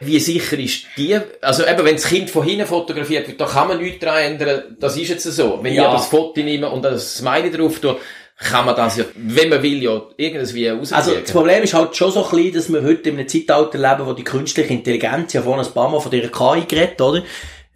Wie 0.00 0.18
sicher 0.18 0.58
ist 0.58 0.86
die, 0.96 1.16
also 1.40 1.64
eben, 1.64 1.84
wenn 1.84 1.94
das 1.94 2.06
Kind 2.08 2.30
von 2.30 2.44
hinten 2.44 2.66
fotografiert 2.66 3.28
wird, 3.28 3.40
da 3.40 3.46
kann 3.46 3.68
man 3.68 3.78
nichts 3.80 4.04
dran 4.04 4.18
ändern, 4.18 4.76
das 4.80 4.96
ist 4.96 5.08
jetzt 5.10 5.24
so. 5.24 5.60
Wenn 5.62 5.72
ich 5.72 5.78
Ja. 5.78 5.86
aber 5.88 5.98
das 5.98 6.06
Foto 6.06 6.40
nehme 6.40 6.68
und 6.70 6.84
ein 6.84 6.98
Smiley 6.98 7.52
drauf 7.52 7.78
tue, 7.78 7.96
kann 8.38 8.66
man 8.66 8.76
das 8.76 8.96
ja, 8.96 9.04
wenn 9.16 9.48
man 9.48 9.62
will, 9.62 9.82
ja 9.82 10.00
irgendwie 10.16 10.68
rauskriegen. 10.68 10.94
Also 10.96 11.14
das 11.20 11.32
Problem 11.32 11.62
ist 11.64 11.74
halt 11.74 11.96
schon 11.96 12.12
so 12.12 12.22
klein, 12.22 12.52
dass 12.52 12.72
wir 12.72 12.82
heute 12.82 13.10
in 13.10 13.18
einem 13.18 13.28
Zeitalter 13.28 13.78
leben, 13.78 14.06
wo 14.08 14.12
die 14.12 14.22
künstliche 14.24 14.72
Intelligenz, 14.72 15.32
ja 15.32 15.42
vorhin 15.42 15.66
ein 15.66 15.72
paar 15.72 15.90
Mal 15.90 16.00
von 16.00 16.10
dieser 16.10 16.28
KI 16.28 16.64
geredet, 16.66 17.00
oder? 17.00 17.22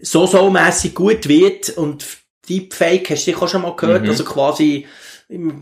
So 0.01 0.27
so 0.27 0.51
mässig 0.51 0.95
gut 0.95 1.27
wird 1.29 1.71
und 1.71 2.05
Deepfake 2.49 3.11
hast 3.11 3.27
du 3.27 3.31
sicher 3.33 3.43
auch 3.43 3.49
schon 3.49 3.63
mal 3.63 3.75
gehört, 3.77 4.03
Mhm. 4.03 4.09
also 4.11 4.25
quasi 4.25 4.87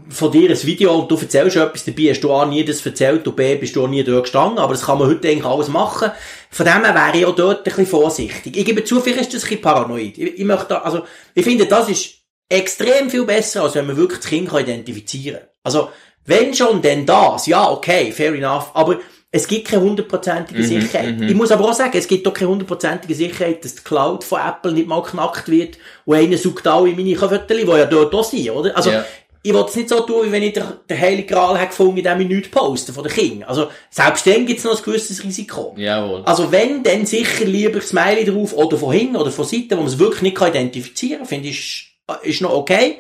von 0.09 0.33
dir 0.33 0.51
ein 0.51 0.63
Video 0.65 0.99
und 0.99 1.11
du 1.11 1.17
erzählst 1.17 1.57
etwas 1.57 1.85
dabei, 1.85 2.11
hast 2.11 2.21
du 2.23 2.33
A 2.33 2.45
nie 2.45 2.65
das 2.65 2.85
erzählt 2.85 3.27
und 3.29 3.37
B 3.37 3.55
bist 3.55 3.77
du 3.77 3.85
auch 3.85 3.89
nie 3.89 4.03
dort 4.03 4.25
gestanden, 4.25 4.59
aber 4.59 4.73
das 4.75 4.85
kann 4.85 4.99
man 4.99 5.09
heute 5.09 5.29
eigentlich 5.29 5.45
alles 5.45 5.69
machen. 5.69 6.11
Von 6.51 6.67
dem 6.67 6.85
her 6.85 6.95
wäre 6.95 7.17
ich 7.19 7.25
auch 7.27 7.37
dort 7.37 7.59
ein 7.59 7.65
bisschen 7.65 7.87
vorsichtig. 7.87 8.57
Ich 8.57 8.65
gebe 8.65 8.83
zu, 8.83 9.01
vielleicht 9.01 9.33
ist 9.33 9.35
das 9.35 9.43
ein 9.45 9.49
bisschen 9.51 9.63
paranoid. 9.63 10.19
Ich, 10.19 10.41
ich 10.41 10.45
möchte, 10.45 10.83
also, 10.85 11.03
ich 11.35 11.45
finde, 11.45 11.67
das 11.67 11.89
ist 11.89 12.20
extrem 12.51 13.09
viel 13.09 13.25
besser, 13.25 13.63
als 13.63 13.75
wenn 13.77 13.87
man 13.87 13.97
wirklich 13.97 14.21
das 14.21 14.29
Kind 14.29 14.51
kann 14.51 14.61
identifizieren 14.63 15.39
kann. 15.41 15.49
Also, 15.63 15.89
wenn 16.27 16.53
schon, 16.53 16.83
denn 16.83 17.07
das. 17.07 17.47
Ja, 17.47 17.71
okay, 17.71 18.13
fair 18.13 18.35
enough. 18.35 18.71
Aber 18.75 18.99
es 19.33 19.47
gibt 19.47 19.69
keine 19.69 19.83
hundertprozentige 19.83 20.63
Sicherheit. 20.65 21.21
Ich 21.23 21.35
muss 21.35 21.51
aber 21.53 21.69
auch 21.69 21.73
sagen, 21.73 21.97
es 21.97 22.09
gibt 22.09 22.27
doch 22.27 22.35
keine 22.35 22.51
hundertprozentige 22.51 23.15
Sicherheit, 23.15 23.65
dass 23.65 23.77
die 23.77 23.83
Cloud 23.83 24.25
von 24.25 24.41
Apple 24.41 24.73
nicht 24.73 24.89
mal 24.89 25.01
geknackt 25.03 25.49
wird 25.49 25.79
und 26.05 26.17
einer 26.17 26.37
sucht 26.37 26.67
alle 26.67 26.93
meine 26.93 27.17
Fotos, 27.17 27.47
die 27.49 27.63
ja 27.65 27.87
dort 27.87 28.15
auch 28.15 28.25
sind, 28.25 28.51
oder? 28.51 28.77
Also, 28.77 28.91
Ja. 28.91 29.05
ich 29.43 29.55
will 29.55 29.65
es 29.67 29.77
nicht 29.77 29.89
so 29.89 30.01
tun, 30.01 30.27
wie 30.27 30.33
wenn 30.33 30.43
ich 30.43 30.53
den, 30.53 30.65
den 30.89 31.01
Heiligen 31.01 31.29
Gral 31.29 31.57
hätte 31.57 31.69
gefunden, 31.69 31.99
indem 31.99 32.21
ich 32.23 32.29
nichts 32.29 32.51
poste 32.51 32.93
von 32.93 33.05
den 33.05 33.13
Kindern. 33.13 33.49
Also, 33.49 33.69
selbst 33.91 34.27
dann 34.27 34.45
gibt 34.47 34.59
es 34.59 34.65
noch 34.65 34.77
ein 34.77 34.85
gewisses 34.85 35.23
Risiko. 35.23 35.75
Jawohl. 35.79 36.23
Also 36.27 36.51
wenn, 36.53 36.83
dann 36.83 37.07
sicher 37.07 37.45
lieber 37.45 37.81
Smiley 37.81 38.25
drauf 38.25 38.53
oder 38.55 38.77
von 38.77 38.93
hinten 38.93 39.17
oder 39.17 39.31
von 39.31 39.45
Seiten, 39.45 39.71
wo 39.73 39.77
man 39.77 39.87
es 39.87 39.99
wirklich 39.99 40.23
nicht 40.23 40.37
kann 40.37 40.51
identifizieren 40.51 41.21
kann, 41.21 41.29
finde 41.29 41.49
ich, 41.49 41.90
ist, 42.23 42.25
ist 42.27 42.41
noch 42.43 42.53
okay. 42.53 42.99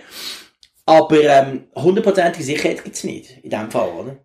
Aber 0.86 1.20
ähm, 1.22 1.64
hundertprozentige 1.74 2.44
Sicherheit 2.44 2.82
gibt's 2.82 3.04
nicht, 3.04 3.38
in 3.42 3.50
dem 3.50 3.70
Fall, 3.70 3.88
oder? 3.90 4.16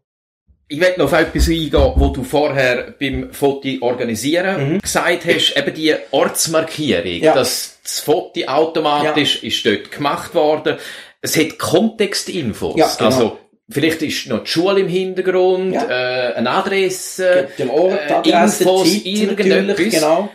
Ich 0.68 0.80
will 0.80 0.94
noch 0.98 1.06
auf 1.06 1.14
etwas 1.14 1.48
eingehen, 1.48 1.94
wo 1.96 2.08
du 2.08 2.24
vorher 2.24 2.96
beim 3.00 3.32
Foto 3.32 3.68
organisieren 3.82 4.80
gesagt 4.82 5.26
hast, 5.26 5.56
eben 5.56 5.74
die 5.76 5.94
Ortsmarkierung, 6.12 7.18
Mhm. 7.18 7.24
Ja. 7.24 7.34
dass 7.36 7.80
das 7.84 8.00
Foto 8.00 8.42
automatisch 8.48 9.44
ist 9.44 9.64
dort 9.64 9.92
gemacht 9.92 10.34
worden. 10.34 10.78
Es 11.22 11.38
hat 11.38 11.60
Kontextinfos. 11.60 12.76
Ja, 12.78 12.88
genau. 12.98 13.06
Also, 13.12 13.38
vielleicht 13.70 14.02
ist 14.02 14.26
noch 14.28 14.44
die 14.44 14.50
Schule 14.50 14.80
im 14.80 14.88
Hintergrund, 14.88 15.74
Ja. 15.74 15.84
äh, 16.32 16.34
eine 16.34 16.50
Adresse, 16.50 17.50
Der 17.60 17.72
Ort, 17.72 18.00
äh, 18.10 18.22
die 18.24 18.34
Adresse, 18.34 18.64
Infos, 18.64 18.92
Zeit, 18.92 19.06
irgendetwas. 19.06 19.90
genau. 19.92 20.30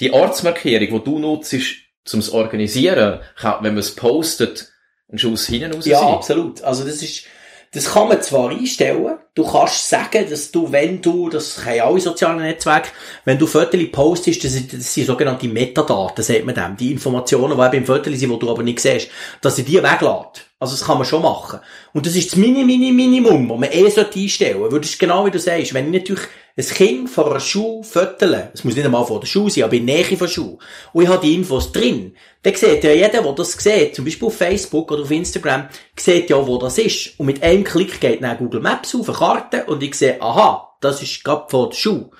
Die 0.00 0.12
Ortsmarkierung, 0.12 0.88
die 0.98 1.04
du 1.10 1.18
nutzt, 1.18 1.56
zum 2.08 2.22
Organisieren, 2.32 3.20
kann, 3.36 3.62
wenn 3.62 3.74
man 3.74 3.80
es 3.80 3.94
postet, 3.94 4.72
ein 5.10 5.18
Schuss 5.18 5.46
hinten 5.46 5.72
raus 5.74 5.86
Ja, 5.86 6.00
sein. 6.00 6.08
absolut. 6.14 6.62
Also 6.62 6.84
das 6.84 7.02
ist, 7.02 7.24
das 7.72 7.92
kann 7.92 8.08
man 8.08 8.20
zwar 8.22 8.50
einstellen, 8.50 9.18
du 9.34 9.44
kannst 9.46 9.88
sagen, 9.88 10.28
dass 10.28 10.50
du, 10.50 10.70
wenn 10.72 11.00
du, 11.00 11.28
das 11.28 11.60
ja 11.64 11.86
alle 11.86 12.00
sozialen 12.00 12.38
Netzwerke, 12.38 12.90
wenn 13.24 13.38
du 13.38 13.46
Fotos 13.46 13.80
postest, 13.92 14.42
das 14.44 14.52
sind, 14.52 14.72
das 14.72 14.92
sind 14.92 15.06
sogenannte 15.06 15.48
Metadaten, 15.48 16.22
sagt 16.24 16.44
man 16.44 16.54
dem, 16.54 16.76
die 16.76 16.92
Informationen, 16.92 17.56
die 17.58 17.64
eben 17.64 17.76
im 17.76 17.86
Foto 17.86 18.10
sind, 18.10 18.20
die 18.30 18.38
du 18.38 18.50
aber 18.50 18.62
nicht 18.62 18.80
siehst, 18.80 19.08
dass 19.40 19.56
sie 19.56 19.64
die 19.64 19.82
weglässt. 19.82 20.47
Also 20.60 20.74
das 20.74 20.84
kann 20.84 20.98
man 20.98 21.06
schon 21.06 21.22
machen. 21.22 21.60
Und 21.92 22.04
das 22.04 22.16
ist 22.16 22.32
das 22.32 22.36
Mini, 22.36 22.64
Mini, 22.64 22.90
Minimum, 22.90 23.48
das 23.48 23.58
man 23.58 23.70
eh 23.70 23.88
sollte 23.90 24.18
einstellen 24.18 24.58
sollte. 24.58 24.72
Weil 24.74 24.80
das 24.80 24.90
ist 24.90 24.98
genau 24.98 25.24
wie 25.24 25.30
du 25.30 25.38
sagst, 25.38 25.72
wenn 25.72 25.94
ich 25.94 26.00
natürlich 26.00 26.28
ein 26.56 26.64
Kind 26.64 27.10
von 27.10 27.26
einer 27.26 27.38
Schule 27.38 27.84
fötele, 27.84 28.50
es 28.52 28.64
muss 28.64 28.74
nicht 28.74 28.84
einmal 28.84 29.06
von 29.06 29.20
der 29.20 29.28
Schule 29.28 29.50
sein, 29.50 29.62
aber 29.62 29.74
in 29.74 29.86
der 29.86 29.96
Nähe 29.96 30.04
von 30.04 30.18
der 30.18 30.26
Schule, 30.26 30.58
und 30.92 31.04
ich 31.04 31.08
habe 31.08 31.24
die 31.24 31.36
Infos 31.36 31.70
drin, 31.70 32.16
dann 32.42 32.54
sieht 32.56 32.82
ja 32.82 32.90
jeder, 32.90 33.22
der 33.22 33.32
das 33.32 33.52
sieht, 33.52 33.94
zum 33.94 34.04
Beispiel 34.04 34.26
auf 34.26 34.36
Facebook 34.36 34.90
oder 34.90 35.02
auf 35.02 35.10
Instagram, 35.12 35.68
sieht 35.96 36.30
ja, 36.30 36.44
wo 36.44 36.58
das 36.58 36.78
ist. 36.78 37.20
Und 37.20 37.26
mit 37.26 37.40
einem 37.44 37.62
Klick 37.62 38.00
geht 38.00 38.20
dann 38.24 38.38
Google 38.38 38.60
Maps 38.60 38.96
auf, 38.96 39.08
eine 39.08 39.18
Karte, 39.18 39.64
und 39.66 39.80
ich 39.84 39.94
sehe, 39.94 40.20
aha, 40.20 40.76
das 40.80 41.00
ist 41.00 41.22
gerade 41.22 41.48
von 41.48 41.70
der 41.70 41.76
Schule. 41.76 42.10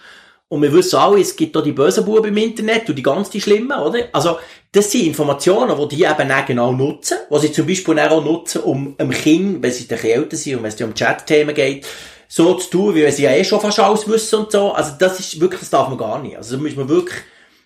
Und 0.51 0.63
wir 0.63 0.73
wissen 0.73 0.97
alle, 0.97 1.21
es 1.21 1.37
gibt 1.37 1.57
da 1.57 1.61
die 1.61 1.73
bösen 1.73 2.05
Buben 2.05 2.29
im 2.29 2.37
Internet 2.37 2.89
und 2.89 2.97
die 2.97 3.03
ganz 3.03 3.29
die 3.29 3.41
Schlimmen, 3.41 3.79
oder? 3.79 4.09
Also, 4.13 4.39
das 4.73 4.93
sind 4.93 5.07
Informationen, 5.07 5.79
die 5.89 5.97
die 5.97 6.05
eben 6.05 6.31
auch 6.31 6.47
genau 6.47 6.73
nutzen, 6.73 7.19
was 7.31 7.43
sie 7.43 7.53
zum 7.53 7.67
Beispiel 7.67 7.99
auch 7.99 8.23
nutzen, 8.23 8.63
um 8.63 8.95
einem 8.99 9.11
Kind, 9.11 9.63
wenn 9.63 9.73
sie 9.73 9.87
ein 9.91 9.99
älter 9.99 10.37
sind 10.37 10.57
und 10.57 10.63
wenn 10.63 10.73
es 10.73 10.81
um 10.81 10.95
Chat-Themen 10.95 11.55
geht, 11.55 11.87
so 12.29 12.55
zu 12.55 12.71
tun, 12.71 12.95
wie 12.95 13.03
wenn 13.03 13.13
sie 13.13 13.23
ja 13.23 13.31
eh 13.31 13.45
schon 13.45 13.61
fast 13.61 13.79
alles 13.81 14.07
wissen 14.07 14.41
und 14.41 14.53
so. 14.53 14.73
Also, 14.73 14.93
das 14.99 15.19
ist 15.19 15.41
wirklich, 15.41 15.61
das 15.61 15.71
darf 15.71 15.89
man 15.89 15.97
gar 15.97 16.21
nicht. 16.21 16.37
Also, 16.37 16.57
da 16.57 16.63
muss 16.63 16.77
man 16.77 16.89
wirklich, 16.89 17.19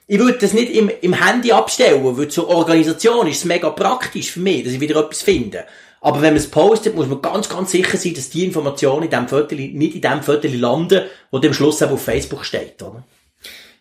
ich 0.06 0.18
würde 0.20 0.38
das 0.38 0.52
nicht 0.52 0.72
im, 0.72 0.90
im 1.00 1.14
Handy 1.14 1.50
abstellen, 1.50 2.04
weil 2.16 2.28
zur 2.28 2.48
Organisation 2.48 3.26
ist 3.26 3.38
es 3.38 3.44
mega 3.44 3.70
praktisch 3.70 4.30
für 4.30 4.40
mich, 4.40 4.62
dass 4.62 4.72
ich 4.72 4.80
wieder 4.80 5.00
etwas 5.00 5.22
finde. 5.22 5.64
Aber 6.00 6.22
wenn 6.22 6.34
man 6.34 6.42
es 6.42 6.50
postet, 6.50 6.94
muss 6.94 7.08
man 7.08 7.22
ganz, 7.22 7.48
ganz 7.48 7.72
sicher 7.72 7.96
sein, 7.96 8.14
dass 8.14 8.30
die 8.30 8.44
Informationen 8.44 9.04
in 9.04 9.10
dem 9.10 9.28
Viertel, 9.28 9.56
nicht 9.56 9.94
in 9.96 10.00
dem 10.00 10.22
Viertel 10.22 10.56
landen, 10.56 11.02
wo 11.30 11.38
dem 11.38 11.54
Schluss 11.54 11.80
eben 11.80 11.92
auf 11.92 12.02
Facebook 12.02 12.44
steht, 12.44 12.80
oder? 12.82 13.04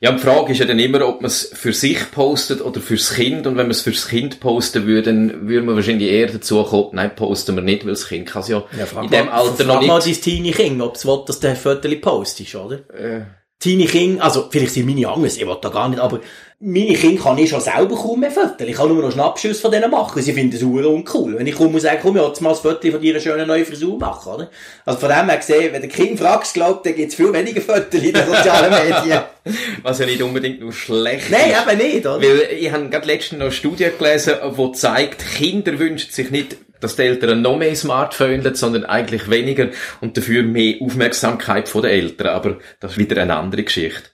Ja, 0.03 0.11
die 0.11 0.17
Frage 0.17 0.51
ist 0.51 0.57
ja 0.57 0.65
dann 0.65 0.79
immer, 0.79 1.07
ob 1.07 1.21
man 1.21 1.27
es 1.27 1.51
für 1.53 1.73
sich 1.73 2.09
postet 2.09 2.61
oder 2.61 2.81
fürs 2.81 3.13
Kind. 3.13 3.45
Und 3.45 3.55
wenn 3.55 3.67
man 3.67 3.71
es 3.71 3.81
fürs 3.81 4.07
Kind 4.07 4.39
posten 4.39 4.87
würde, 4.87 5.03
dann 5.13 5.47
würde 5.47 5.63
man 5.63 5.75
wahrscheinlich 5.75 6.09
eher 6.09 6.25
dazu 6.25 6.63
kommen, 6.63 6.89
nein, 6.93 7.15
posten 7.15 7.55
wir 7.55 7.61
nicht, 7.61 7.85
weil 7.85 7.91
das 7.91 8.07
Kind 8.07 8.27
kann 8.27 8.41
es 8.41 8.47
ja, 8.47 8.63
in 8.99 9.11
dem 9.11 9.29
Alter 9.29 9.63
noch 9.63 9.75
frag 9.75 9.85
mal 9.85 10.03
nicht. 10.03 10.17
dein 10.17 10.23
Teenie 10.23 10.51
Kind, 10.53 10.81
ob 10.81 10.95
es 10.95 11.05
will, 11.05 11.21
dass 11.27 11.39
der 11.39 11.55
Viertel 11.55 11.95
postest, 11.97 12.55
oder? 12.55 12.77
Äh, 12.89 13.25
Teenie 13.59 13.85
Kind, 13.85 14.19
also, 14.21 14.47
vielleicht 14.49 14.73
sind 14.73 14.87
meine 14.87 15.07
anders, 15.07 15.37
ich 15.37 15.45
will 15.45 15.57
da 15.61 15.69
gar 15.69 15.87
nicht, 15.87 15.99
aber 15.99 16.19
meine 16.63 16.93
Kinder 16.93 17.23
kann 17.23 17.37
ich 17.39 17.49
schon 17.49 17.59
selber 17.59 17.95
kaum 17.95 18.19
mehr 18.19 18.29
Viertel. 18.29 18.69
Ich 18.69 18.75
kann 18.75 18.87
nur 18.87 19.01
noch 19.01 19.11
Schnappschüsse 19.11 19.59
von 19.59 19.71
denen 19.71 19.89
machen. 19.89 20.21
Sie 20.21 20.31
finden 20.31 20.55
es 20.55 20.61
uncool. 20.61 21.37
Wenn 21.37 21.47
ich 21.47 21.55
komme 21.55 21.73
und 21.73 21.79
sage, 21.79 21.97
komm, 21.99 22.15
ich 22.17 22.23
jetzt 22.23 22.39
mal 22.39 22.51
ein 22.51 22.55
Viertel 22.55 22.91
von 22.91 23.01
deiner 23.01 23.19
schönen 23.19 23.47
neuen 23.47 23.65
Frisur 23.65 23.97
machen, 23.97 24.31
oder? 24.31 24.49
Also 24.85 24.99
von 24.99 25.09
dem 25.09 25.27
her 25.27 25.37
gesehen, 25.37 25.73
wenn 25.73 25.81
du 25.81 25.87
Kind 25.87 26.19
fragst, 26.19 26.53
glaubt, 26.53 26.85
dann 26.85 26.95
gibt's 26.95 27.15
viel 27.15 27.33
weniger 27.33 27.61
Viertel 27.61 28.05
in 28.05 28.13
den 28.13 28.27
sozialen 28.27 28.69
Medien. 28.69 29.21
was 29.81 29.97
ja 29.97 30.05
nicht 30.05 30.21
unbedingt 30.21 30.59
nur 30.59 30.71
schlecht 30.71 31.31
Nein, 31.31 31.49
ist. 31.49 31.67
eben 31.67 31.77
nicht, 31.79 32.05
oder? 32.05 32.21
Weil 32.21 32.49
ich 32.59 32.71
habe 32.71 32.89
gerade 32.89 33.07
letztens 33.07 33.39
noch 33.39 33.45
eine 33.47 33.51
Studie 33.51 33.89
gelesen, 33.97 34.35
die 34.55 34.71
zeigt, 34.73 35.25
Kinder 35.35 35.79
wünschen 35.79 36.11
sich 36.11 36.29
nicht, 36.29 36.57
dass 36.79 36.95
die 36.95 37.01
Eltern 37.03 37.41
noch 37.41 37.57
mehr 37.57 37.75
Smartphone 37.75 38.43
haben, 38.43 38.53
sondern 38.53 38.85
eigentlich 38.85 39.31
weniger 39.31 39.69
und 39.99 40.15
dafür 40.15 40.43
mehr 40.43 40.75
Aufmerksamkeit 40.79 41.69
von 41.69 41.81
den 41.81 41.91
Eltern. 41.91 42.27
Aber 42.27 42.57
das 42.79 42.91
ist 42.91 42.97
wieder 42.99 43.19
eine 43.19 43.35
andere 43.37 43.63
Geschichte. 43.63 44.10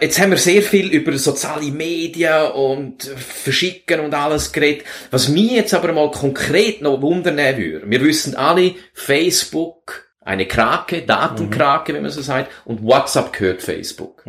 Jetzt 0.00 0.20
haben 0.20 0.30
wir 0.30 0.38
sehr 0.38 0.62
viel 0.62 0.88
über 0.88 1.16
soziale 1.16 1.70
Medien 1.70 2.50
und 2.52 3.04
Verschicken 3.04 4.00
und 4.00 4.14
alles 4.14 4.52
geredet. 4.52 4.84
Was 5.10 5.28
mich 5.28 5.52
jetzt 5.52 5.74
aber 5.74 5.92
mal 5.92 6.10
konkret 6.10 6.82
noch 6.82 7.00
wundern 7.00 7.38
würde, 7.38 7.82
wir 7.88 8.00
wissen 8.02 8.34
alle, 8.34 8.74
Facebook, 8.92 10.08
eine 10.20 10.46
Krake, 10.46 11.02
Datenkrake, 11.02 11.94
wenn 11.94 12.02
man 12.02 12.10
so 12.10 12.20
sagt, 12.20 12.50
und 12.66 12.82
WhatsApp 12.82 13.32
gehört 13.32 13.62
Facebook. 13.62 14.22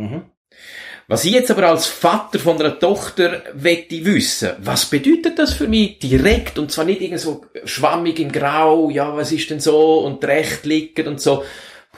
Was 1.07 1.25
ich 1.25 1.33
jetzt 1.33 1.49
aber 1.49 1.67
als 1.69 1.87
Vater 1.87 2.37
von 2.37 2.59
einer 2.59 2.77
Tochter 2.77 3.41
wette 3.53 4.05
wissen, 4.05 4.51
was 4.59 4.85
bedeutet 4.85 5.39
das 5.39 5.53
für 5.53 5.67
mich 5.67 5.97
direkt 5.97 6.59
und 6.59 6.71
zwar 6.71 6.85
nicht 6.85 7.01
irgend 7.01 7.19
so 7.19 7.45
schwammig 7.65 8.19
in 8.19 8.31
Grau, 8.31 8.91
ja, 8.91 9.17
was 9.17 9.31
ist 9.31 9.49
denn 9.49 9.59
so 9.59 10.05
und 10.05 10.23
recht 10.23 10.65
liegen 10.65 11.07
und 11.07 11.19
so. 11.19 11.43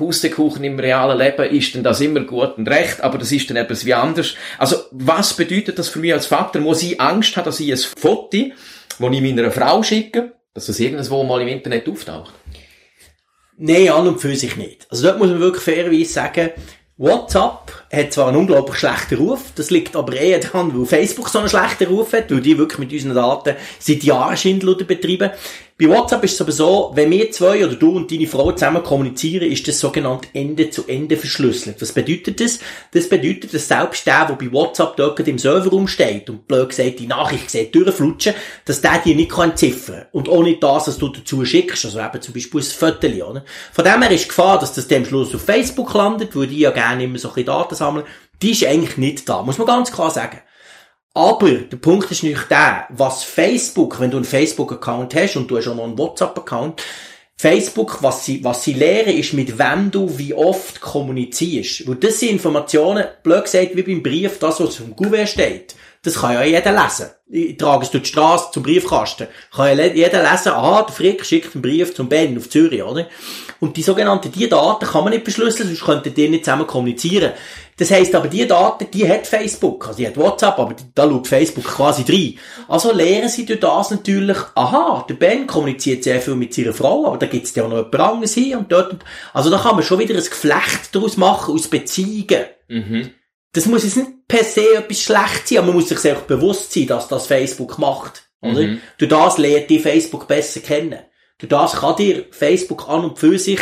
Pustekuchen 0.01 0.63
im 0.63 0.79
realen 0.79 1.19
Leben 1.19 1.55
ist 1.55 1.75
denn 1.75 1.83
das 1.83 2.01
immer 2.01 2.21
gut 2.21 2.57
und 2.57 2.67
recht, 2.67 3.01
aber 3.01 3.19
das 3.19 3.31
ist 3.31 3.47
dann 3.51 3.57
etwas 3.57 3.85
wie 3.85 3.93
anders. 3.93 4.33
Also, 4.57 4.77
was 4.89 5.35
bedeutet 5.35 5.77
das 5.77 5.89
für 5.89 5.99
mich 5.99 6.11
als 6.11 6.25
Vater? 6.25 6.59
Muss 6.59 6.81
ich 6.81 6.99
Angst 6.99 7.37
haben, 7.37 7.45
dass 7.45 7.59
ich 7.59 7.71
ein 7.71 7.77
Foto, 7.77 8.31
das 8.31 9.11
ich 9.11 9.21
meiner 9.21 9.51
Frau 9.51 9.83
schicke, 9.83 10.31
dass 10.55 10.65
das 10.65 10.79
irgendwo 10.79 11.23
mal 11.23 11.39
im 11.43 11.49
Internet 11.49 11.87
auftaucht? 11.87 12.33
Nein, 13.57 13.89
an 13.89 14.07
und 14.07 14.19
für 14.19 14.35
sich 14.35 14.55
nicht. 14.55 14.87
Also 14.89 15.03
dort 15.03 15.19
muss 15.19 15.29
man 15.29 15.39
wirklich 15.39 15.63
fairerweise 15.63 16.11
sagen, 16.11 16.49
WhatsApp 17.01 17.71
hat 17.91 18.13
zwar 18.13 18.27
einen 18.27 18.37
unglaublich 18.37 18.77
schlechten 18.77 19.15
Ruf, 19.15 19.53
das 19.55 19.71
liegt 19.71 19.95
aber 19.95 20.13
eher 20.13 20.37
daran, 20.37 20.71
weil 20.77 20.85
Facebook 20.85 21.29
so 21.29 21.39
einen 21.39 21.49
schlechten 21.49 21.87
Ruf 21.87 22.13
hat, 22.13 22.29
weil 22.29 22.41
die 22.41 22.59
wirklich 22.59 22.77
mit 22.77 22.93
unseren 22.93 23.15
Daten 23.15 23.55
seit 23.79 24.03
Jahren 24.03 24.37
Schindluder 24.37 24.85
betreiben. 24.85 25.31
Bei 25.81 25.89
WhatsApp 25.89 26.23
ist 26.25 26.33
es 26.33 26.41
aber 26.41 26.51
so, 26.51 26.91
wenn 26.93 27.09
wir 27.09 27.31
zwei 27.31 27.65
oder 27.65 27.73
du 27.73 27.95
und 27.95 28.11
deine 28.11 28.27
Frau 28.27 28.51
zusammen 28.51 28.83
kommunizieren, 28.83 29.51
ist 29.51 29.67
das 29.67 29.79
sogenannt 29.79 30.27
Ende 30.31 30.69
zu 30.69 30.85
Ende 30.85 31.17
verschlüsselt. 31.17 31.81
Was 31.81 31.91
bedeutet 31.91 32.39
das? 32.39 32.59
Das 32.91 33.09
bedeutet, 33.09 33.51
dass 33.51 33.67
selbst 33.67 34.05
der, 34.05 34.27
der 34.27 34.35
bei 34.35 34.51
WhatsApp 34.51 34.95
dort 34.95 35.27
im 35.27 35.39
Server 35.39 35.71
rumsteht 35.71 36.29
und 36.29 36.47
blöd 36.47 36.69
gesagt 36.69 36.99
die 36.99 37.07
Nachricht 37.07 37.49
sieht 37.49 37.73
durchflutschen, 37.73 38.35
dass 38.65 38.81
der 38.81 39.01
die 39.03 39.15
nicht 39.15 39.31
kann 39.31 39.49
entziffern 39.49 40.05
Und 40.11 40.29
auch 40.29 40.43
nicht 40.43 40.61
das, 40.61 40.87
was 40.87 40.99
du 40.99 41.07
dazu 41.07 41.43
schickst, 41.43 41.83
also 41.83 41.99
eben 41.99 42.21
zum 42.21 42.35
Beispiel 42.35 42.61
ein 42.61 42.63
Foto, 42.63 43.07
oder? 43.07 43.43
Von 43.73 43.83
dem 43.83 44.03
her 44.03 44.11
ist 44.11 44.25
die 44.25 44.27
Gefahr, 44.27 44.59
dass 44.59 44.73
das 44.73 44.87
dem 44.87 45.03
Schluss 45.03 45.33
auf 45.33 45.41
Facebook 45.41 45.91
landet, 45.95 46.35
weil 46.35 46.45
die 46.45 46.59
ja 46.59 46.69
gerne 46.69 46.90
immer 46.99 47.17
so 47.17 47.29
ein 47.29 47.35
bisschen 47.35 47.47
Daten 47.47 47.75
sammeln, 47.75 48.05
die 48.41 48.51
ist 48.51 48.65
eigentlich 48.65 48.97
nicht 48.97 49.29
da, 49.29 49.43
muss 49.43 49.57
man 49.57 49.67
ganz 49.67 49.91
klar 49.91 50.09
sagen. 50.09 50.41
Aber 51.13 51.51
der 51.51 51.77
Punkt 51.77 52.09
ist 52.11 52.23
nicht 52.23 52.49
der, 52.49 52.87
was 52.89 53.23
Facebook, 53.23 53.99
wenn 53.99 54.11
du 54.11 54.17
einen 54.17 54.25
Facebook-Account 54.25 55.13
hast 55.13 55.35
und 55.35 55.49
du 55.49 55.57
hast 55.57 55.67
auch 55.67 55.75
noch 55.75 55.83
einen 55.83 55.97
WhatsApp-Account, 55.97 56.81
Facebook, 57.35 58.01
was 58.01 58.23
sie, 58.25 58.43
was 58.43 58.63
sie 58.63 58.73
lehren, 58.73 59.17
ist, 59.17 59.33
mit 59.33 59.57
wem 59.57 59.89
du 59.91 60.17
wie 60.17 60.33
oft 60.33 60.79
kommunizierst. 60.79 61.87
Weil 61.87 61.95
das 61.95 62.19
sind 62.19 62.29
Informationen, 62.29 63.05
blöd 63.23 63.43
gesagt, 63.43 63.75
wie 63.75 63.81
beim 63.81 64.03
Brief, 64.03 64.37
das, 64.39 64.59
was 64.59 64.79
im 64.79 64.95
Gouverneur 64.95 65.25
steht. 65.25 65.75
Das 66.03 66.15
kann 66.15 66.33
ja 66.33 66.43
jeder 66.43 66.71
lesen. 66.71 67.11
Ich 67.29 67.57
trage 67.57 67.83
es 67.83 67.91
durch 67.91 68.03
die 68.03 68.09
Straße 68.09 68.49
zum 68.51 68.63
Briefkasten. 68.63 69.27
Kann 69.55 69.77
ja 69.77 69.85
jeder 69.85 70.23
lesen, 70.23 70.51
aha, 70.51 70.81
der 70.81 70.95
Frick 70.95 71.23
schickt 71.23 71.53
einen 71.55 71.61
Brief 71.61 71.93
zum 71.93 72.09
Ben 72.09 72.35
auf 72.37 72.49
Zürich, 72.49 72.81
oder? 72.81 73.07
Und 73.59 73.77
die 73.77 73.83
sogenannten, 73.83 74.31
die 74.31 74.49
Daten 74.49 74.85
kann 74.85 75.03
man 75.03 75.13
nicht 75.13 75.23
verschlüsseln, 75.25 75.69
sonst 75.69 75.83
könnten 75.85 76.13
die 76.13 76.27
nicht 76.27 76.43
zusammen 76.43 76.65
kommunizieren. 76.65 77.33
Das 77.77 77.91
heisst 77.91 78.15
aber, 78.15 78.27
die 78.27 78.47
Daten, 78.47 78.87
die 78.91 79.07
hat 79.07 79.27
Facebook. 79.27 79.87
Also, 79.87 79.97
die 79.99 80.07
hat 80.07 80.17
WhatsApp, 80.17 80.57
aber 80.57 80.73
die- 80.73 80.83
da 80.95 81.03
schaut 81.07 81.27
Facebook 81.27 81.65
quasi 81.65 82.03
rein. 82.11 82.39
Also 82.67 82.91
lernen 82.91 83.29
sie 83.29 83.45
durch 83.45 83.59
das 83.59 83.91
natürlich, 83.91 84.37
aha, 84.55 85.05
der 85.07 85.13
Ben 85.13 85.45
kommuniziert 85.45 86.03
sehr 86.03 86.19
viel 86.19 86.35
mit 86.35 86.53
seiner 86.53 86.73
Frau, 86.73 87.05
aber 87.05 87.17
da 87.17 87.27
gibt's 87.27 87.53
ja 87.55 87.63
auch 87.63 87.69
noch 87.69 87.77
jemand 87.77 87.99
anderes 87.99 88.33
hier 88.33 88.57
und 88.57 88.71
dort. 88.71 88.95
Also, 89.33 89.51
da 89.51 89.59
kann 89.59 89.75
man 89.75 89.83
schon 89.83 89.99
wieder 89.99 90.15
ein 90.15 90.23
Geflecht 90.23 90.93
daraus 90.93 91.15
machen, 91.17 91.53
aus 91.53 91.67
Beziehungen. 91.67 92.45
Mhm. 92.67 93.11
Das 93.53 93.65
muss 93.65 93.83
jetzt 93.83 93.97
nicht 93.97 94.27
per 94.27 94.43
se 94.43 94.75
etwas 94.75 95.01
schlecht 95.01 95.47
sein, 95.47 95.57
aber 95.59 95.67
man 95.67 95.75
muss 95.77 95.89
sich 95.89 95.99
sehr 95.99 96.15
bewusst 96.15 96.71
sein, 96.71 96.87
dass 96.87 97.07
das 97.07 97.27
Facebook 97.27 97.77
macht. 97.77 98.23
Oder? 98.41 98.61
Mhm. 98.61 98.81
Durch 98.97 99.09
das 99.09 99.37
lernt 99.37 99.69
die 99.69 99.79
Facebook 99.79 100.27
besser 100.27 100.61
kennen. 100.61 100.99
Durch 101.37 101.49
das 101.49 101.73
kann 101.73 101.95
dir 101.95 102.25
Facebook 102.31 102.87
an 102.87 103.03
und 103.05 103.19
für 103.19 103.37
sich 103.37 103.59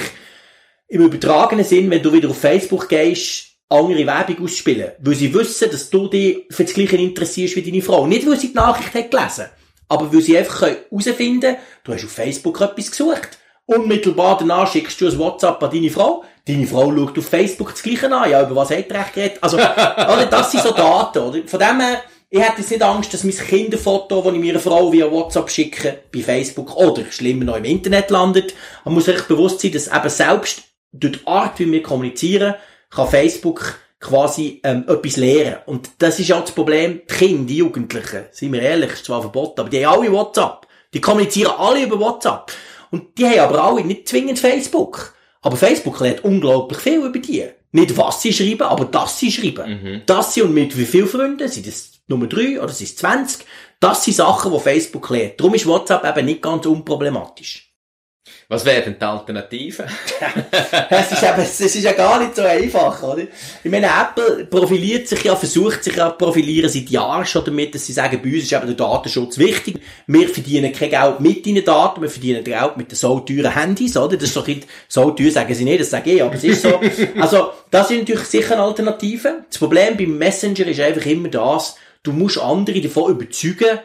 im 0.88 1.04
übertragenen 1.04 1.66
Sinn, 1.66 1.90
wenn 1.90 2.04
du 2.04 2.12
wieder 2.12 2.30
auf 2.30 2.40
Facebook 2.40 2.90
gehst, 2.90 3.46
andere 3.70 4.06
Werbung 4.06 4.44
ausspielen. 4.44 4.92
Weil 5.00 5.16
sie 5.16 5.34
wissen, 5.34 5.70
dass 5.72 5.90
du 5.90 6.08
dich 6.08 6.46
für 6.50 6.64
das 6.64 6.74
Gleiche 6.74 6.98
interessierst 6.98 7.56
wie 7.56 7.62
deine 7.62 7.82
Frau. 7.82 8.08
Nicht, 8.08 8.28
weil 8.28 8.40
sie 8.40 8.50
die 8.50 8.56
Nachricht 8.56 8.94
hat 8.94 9.12
gelesen, 9.12 9.46
aber 9.88 10.12
weil 10.14 10.22
sie 10.22 10.38
einfach 10.38 10.62
herausfinden 10.62 11.42
können, 11.42 11.58
du 11.84 11.94
hast 11.94 12.06
auf 12.06 12.12
Facebook 12.12 12.60
etwas 12.62 12.92
gesucht. 12.92 13.38
Unmittelbar 13.66 14.38
danach 14.40 14.72
schickst 14.72 15.00
du 15.00 15.08
ein 15.08 15.18
WhatsApp 15.20 15.62
an 15.62 15.70
deine 15.72 15.92
Frau. 15.92 16.24
Deine 16.50 16.66
Frau 16.66 16.92
schaut 16.92 17.16
auf 17.16 17.28
Facebook 17.28 17.70
das 17.70 17.84
Gleiche 17.84 18.12
an. 18.12 18.32
Ja, 18.32 18.42
über 18.42 18.56
was 18.56 18.72
hat 18.72 18.92
recht 18.92 19.14
geredet? 19.14 19.38
Also, 19.40 19.58
oder, 19.58 20.26
das 20.26 20.52
sind 20.52 20.64
so 20.64 20.72
Daten, 20.72 21.20
oder? 21.20 21.40
Von 21.46 21.60
dem 21.60 21.80
her, 21.80 22.02
ich 22.28 22.40
hätte 22.40 22.62
jetzt 22.62 22.72
nicht 22.72 22.82
Angst, 22.82 23.14
dass 23.14 23.24
mein 23.24 23.36
Kinderfoto, 23.36 24.24
das 24.24 24.34
ich 24.34 24.40
meiner 24.40 24.60
Frau 24.60 24.92
via 24.92 25.12
WhatsApp 25.12 25.52
schicke, 25.52 26.00
bei 26.12 26.22
Facebook 26.22 26.76
oder 26.76 27.04
schlimmer 27.12 27.46
noch 27.46 27.58
im 27.58 27.66
Internet 27.66 28.10
landet. 28.10 28.56
Man 28.84 28.96
muss 28.96 29.06
sich 29.06 29.22
bewusst 29.26 29.60
sein, 29.60 29.74
dass 29.74 29.90
eben 29.90 30.10
selbst 30.10 30.64
durch 30.92 31.20
die 31.20 31.28
Art, 31.28 31.60
wie 31.60 31.72
wir 31.72 31.84
kommunizieren, 31.84 32.56
kann 32.90 33.08
Facebook 33.08 33.76
quasi 34.00 34.60
ähm, 34.64 34.86
etwas 34.88 35.18
lehren. 35.18 35.58
Und 35.68 35.92
das 36.00 36.20
ist 36.20 36.30
ja 36.30 36.42
das 36.42 36.52
Problem, 36.52 37.02
die 37.08 37.14
Kinder, 37.14 37.46
die 37.46 37.58
Jugendlichen, 37.58 38.24
sind 38.32 38.54
wir 38.54 38.64
ehrlich, 38.64 38.94
ist 38.94 39.06
zwar 39.06 39.22
verboten, 39.22 39.62
aber 39.62 39.70
die 39.70 39.86
haben 39.86 40.00
alle 40.00 40.12
WhatsApp. 40.12 40.66
Die 40.96 41.02
kommunizieren 41.02 41.54
alle 41.56 41.84
über 41.84 42.00
WhatsApp. 42.00 42.52
Und 42.90 43.16
die 43.20 43.28
haben 43.28 43.40
aber 43.40 43.64
alle 43.64 43.84
nicht 43.84 44.10
zwingend 44.10 44.40
Facebook. 44.40 45.14
Aber 45.42 45.56
Facebook 45.58 46.00
lernt 46.00 46.24
unglaublich 46.24 46.80
viel 46.80 47.04
über 47.06 47.20
die. 47.20 47.46
Nicht 47.72 47.96
was 47.98 48.22
sie 48.22 48.34
schreiben, 48.34 48.64
aber 48.64 48.86
dass 48.86 49.20
sie 49.20 49.32
schreiben. 49.32 50.02
Das 50.06 50.34
sie 50.34 50.42
und 50.42 50.54
mit 50.54 50.78
wie 50.78 50.86
vielen 50.86 51.08
Freunden, 51.08 51.48
sind 51.48 51.68
es 51.68 52.02
Nummer 52.08 52.28
drei 52.28 52.60
oder 52.60 52.70
sind 52.74 52.88
es 52.88 52.96
20? 52.98 53.46
Das 53.80 54.04
sind 54.04 54.16
Sachen, 54.16 54.52
die 54.52 54.60
Facebook 54.60 55.10
lernt. 55.10 55.40
Darum 55.40 55.54
ist 55.54 55.68
WhatsApp 55.68 56.04
eben 56.06 56.26
nicht 56.26 56.42
ganz 56.42 56.66
unproblematisch. 56.66 57.69
Was 58.52 58.66
wäre 58.66 58.82
denn 58.82 58.96
die 59.00 59.06
Alternative? 59.06 59.86
Es 60.90 61.12
ist 61.12 61.22
eben, 61.22 61.40
es 61.40 61.60
ist 61.60 61.84
ja 61.84 61.92
gar 61.92 62.20
nicht 62.20 62.36
so 62.36 62.42
einfach, 62.42 63.04
oder? 63.04 63.28
Ich 63.64 63.70
meine, 63.70 63.86
Apple 63.86 64.46
profiliert 64.46 65.08
sich 65.08 65.24
ja, 65.24 65.36
versucht 65.36 65.84
sich 65.84 65.96
ja 65.96 66.10
zu 66.10 66.18
profilieren 66.18 66.68
seit 66.68 66.90
Jahren 66.90 67.28
schon 67.28 67.46
damit, 67.46 67.76
dass 67.76 67.86
sie 67.86 67.94
sagen, 67.94 68.20
bei 68.24 68.34
uns 68.34 68.44
ist 68.46 68.54
eben 68.54 68.66
der 68.66 68.76
Datenschutz 68.76 69.38
wichtig. 69.38 69.80
Wir 70.08 70.28
verdienen 70.28 70.74
kein 70.74 70.90
Geld 70.90 71.20
mit 71.20 71.46
deinen 71.46 71.64
Daten, 71.64 72.02
wir 72.02 72.10
verdienen 72.10 72.44
Geld 72.44 72.76
mit 72.76 72.90
den 72.90 72.96
so 72.96 73.20
teuren 73.20 73.54
Handys, 73.54 73.96
oder? 73.96 74.18
Das 74.18 74.30
ist 74.30 74.36
doch 74.36 74.48
nicht, 74.48 74.68
so 74.88 75.12
teuer 75.12 75.30
sagen 75.30 75.54
sie 75.54 75.64
nicht, 75.64 75.82
das 75.82 75.92
sage 75.92 76.12
ich, 76.12 76.24
aber 76.24 76.34
es 76.34 76.44
ist 76.44 76.64
so. 76.64 76.82
Also, 77.20 77.52
das 77.70 77.92
ist 77.92 78.00
natürlich 78.00 78.26
sicher 78.26 78.54
eine 78.56 78.64
Alternative. 78.64 79.44
Das 79.48 79.60
Problem 79.60 79.96
beim 79.96 80.18
Messenger 80.18 80.66
ist 80.66 80.80
einfach 80.80 81.06
immer 81.06 81.30
das, 81.30 81.76
du 82.02 82.12
musst 82.14 82.40
andere 82.40 82.82
davon 82.82 83.12
überzeugen, 83.12 83.78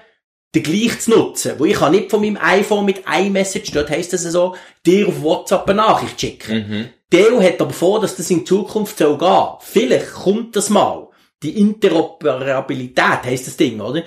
den 0.55 0.62
gleich 0.62 1.00
zu 1.00 1.11
nutzen. 1.11 1.55
Wo 1.59 1.64
ich 1.64 1.74
kann 1.74 1.92
nicht 1.92 2.11
von 2.11 2.20
meinem 2.20 2.38
iPhone 2.40 2.84
mit 2.84 3.02
iMessage, 3.07 3.72
dort 3.72 3.90
heisst 3.90 4.12
das 4.12 4.22
so, 4.22 4.55
dir 4.86 5.09
auf 5.09 5.22
WhatsApp 5.22 5.68
eine 5.68 5.76
Nachricht 5.82 6.20
schicken. 6.20 6.90
Die 7.12 7.18
EU 7.18 7.40
hat 7.42 7.61
aber 7.61 7.72
vor, 7.72 8.00
dass 8.00 8.16
das 8.16 8.30
in 8.30 8.46
Zukunft 8.46 8.98
soll 8.98 9.18
gehen. 9.18 9.48
Vielleicht 9.61 10.12
kommt 10.12 10.57
das 10.57 10.70
mal. 10.70 11.09
Die 11.42 11.59
Interoperabilität 11.61 13.24
heisst 13.24 13.46
das 13.46 13.57
Ding, 13.57 13.80
oder? 13.80 14.02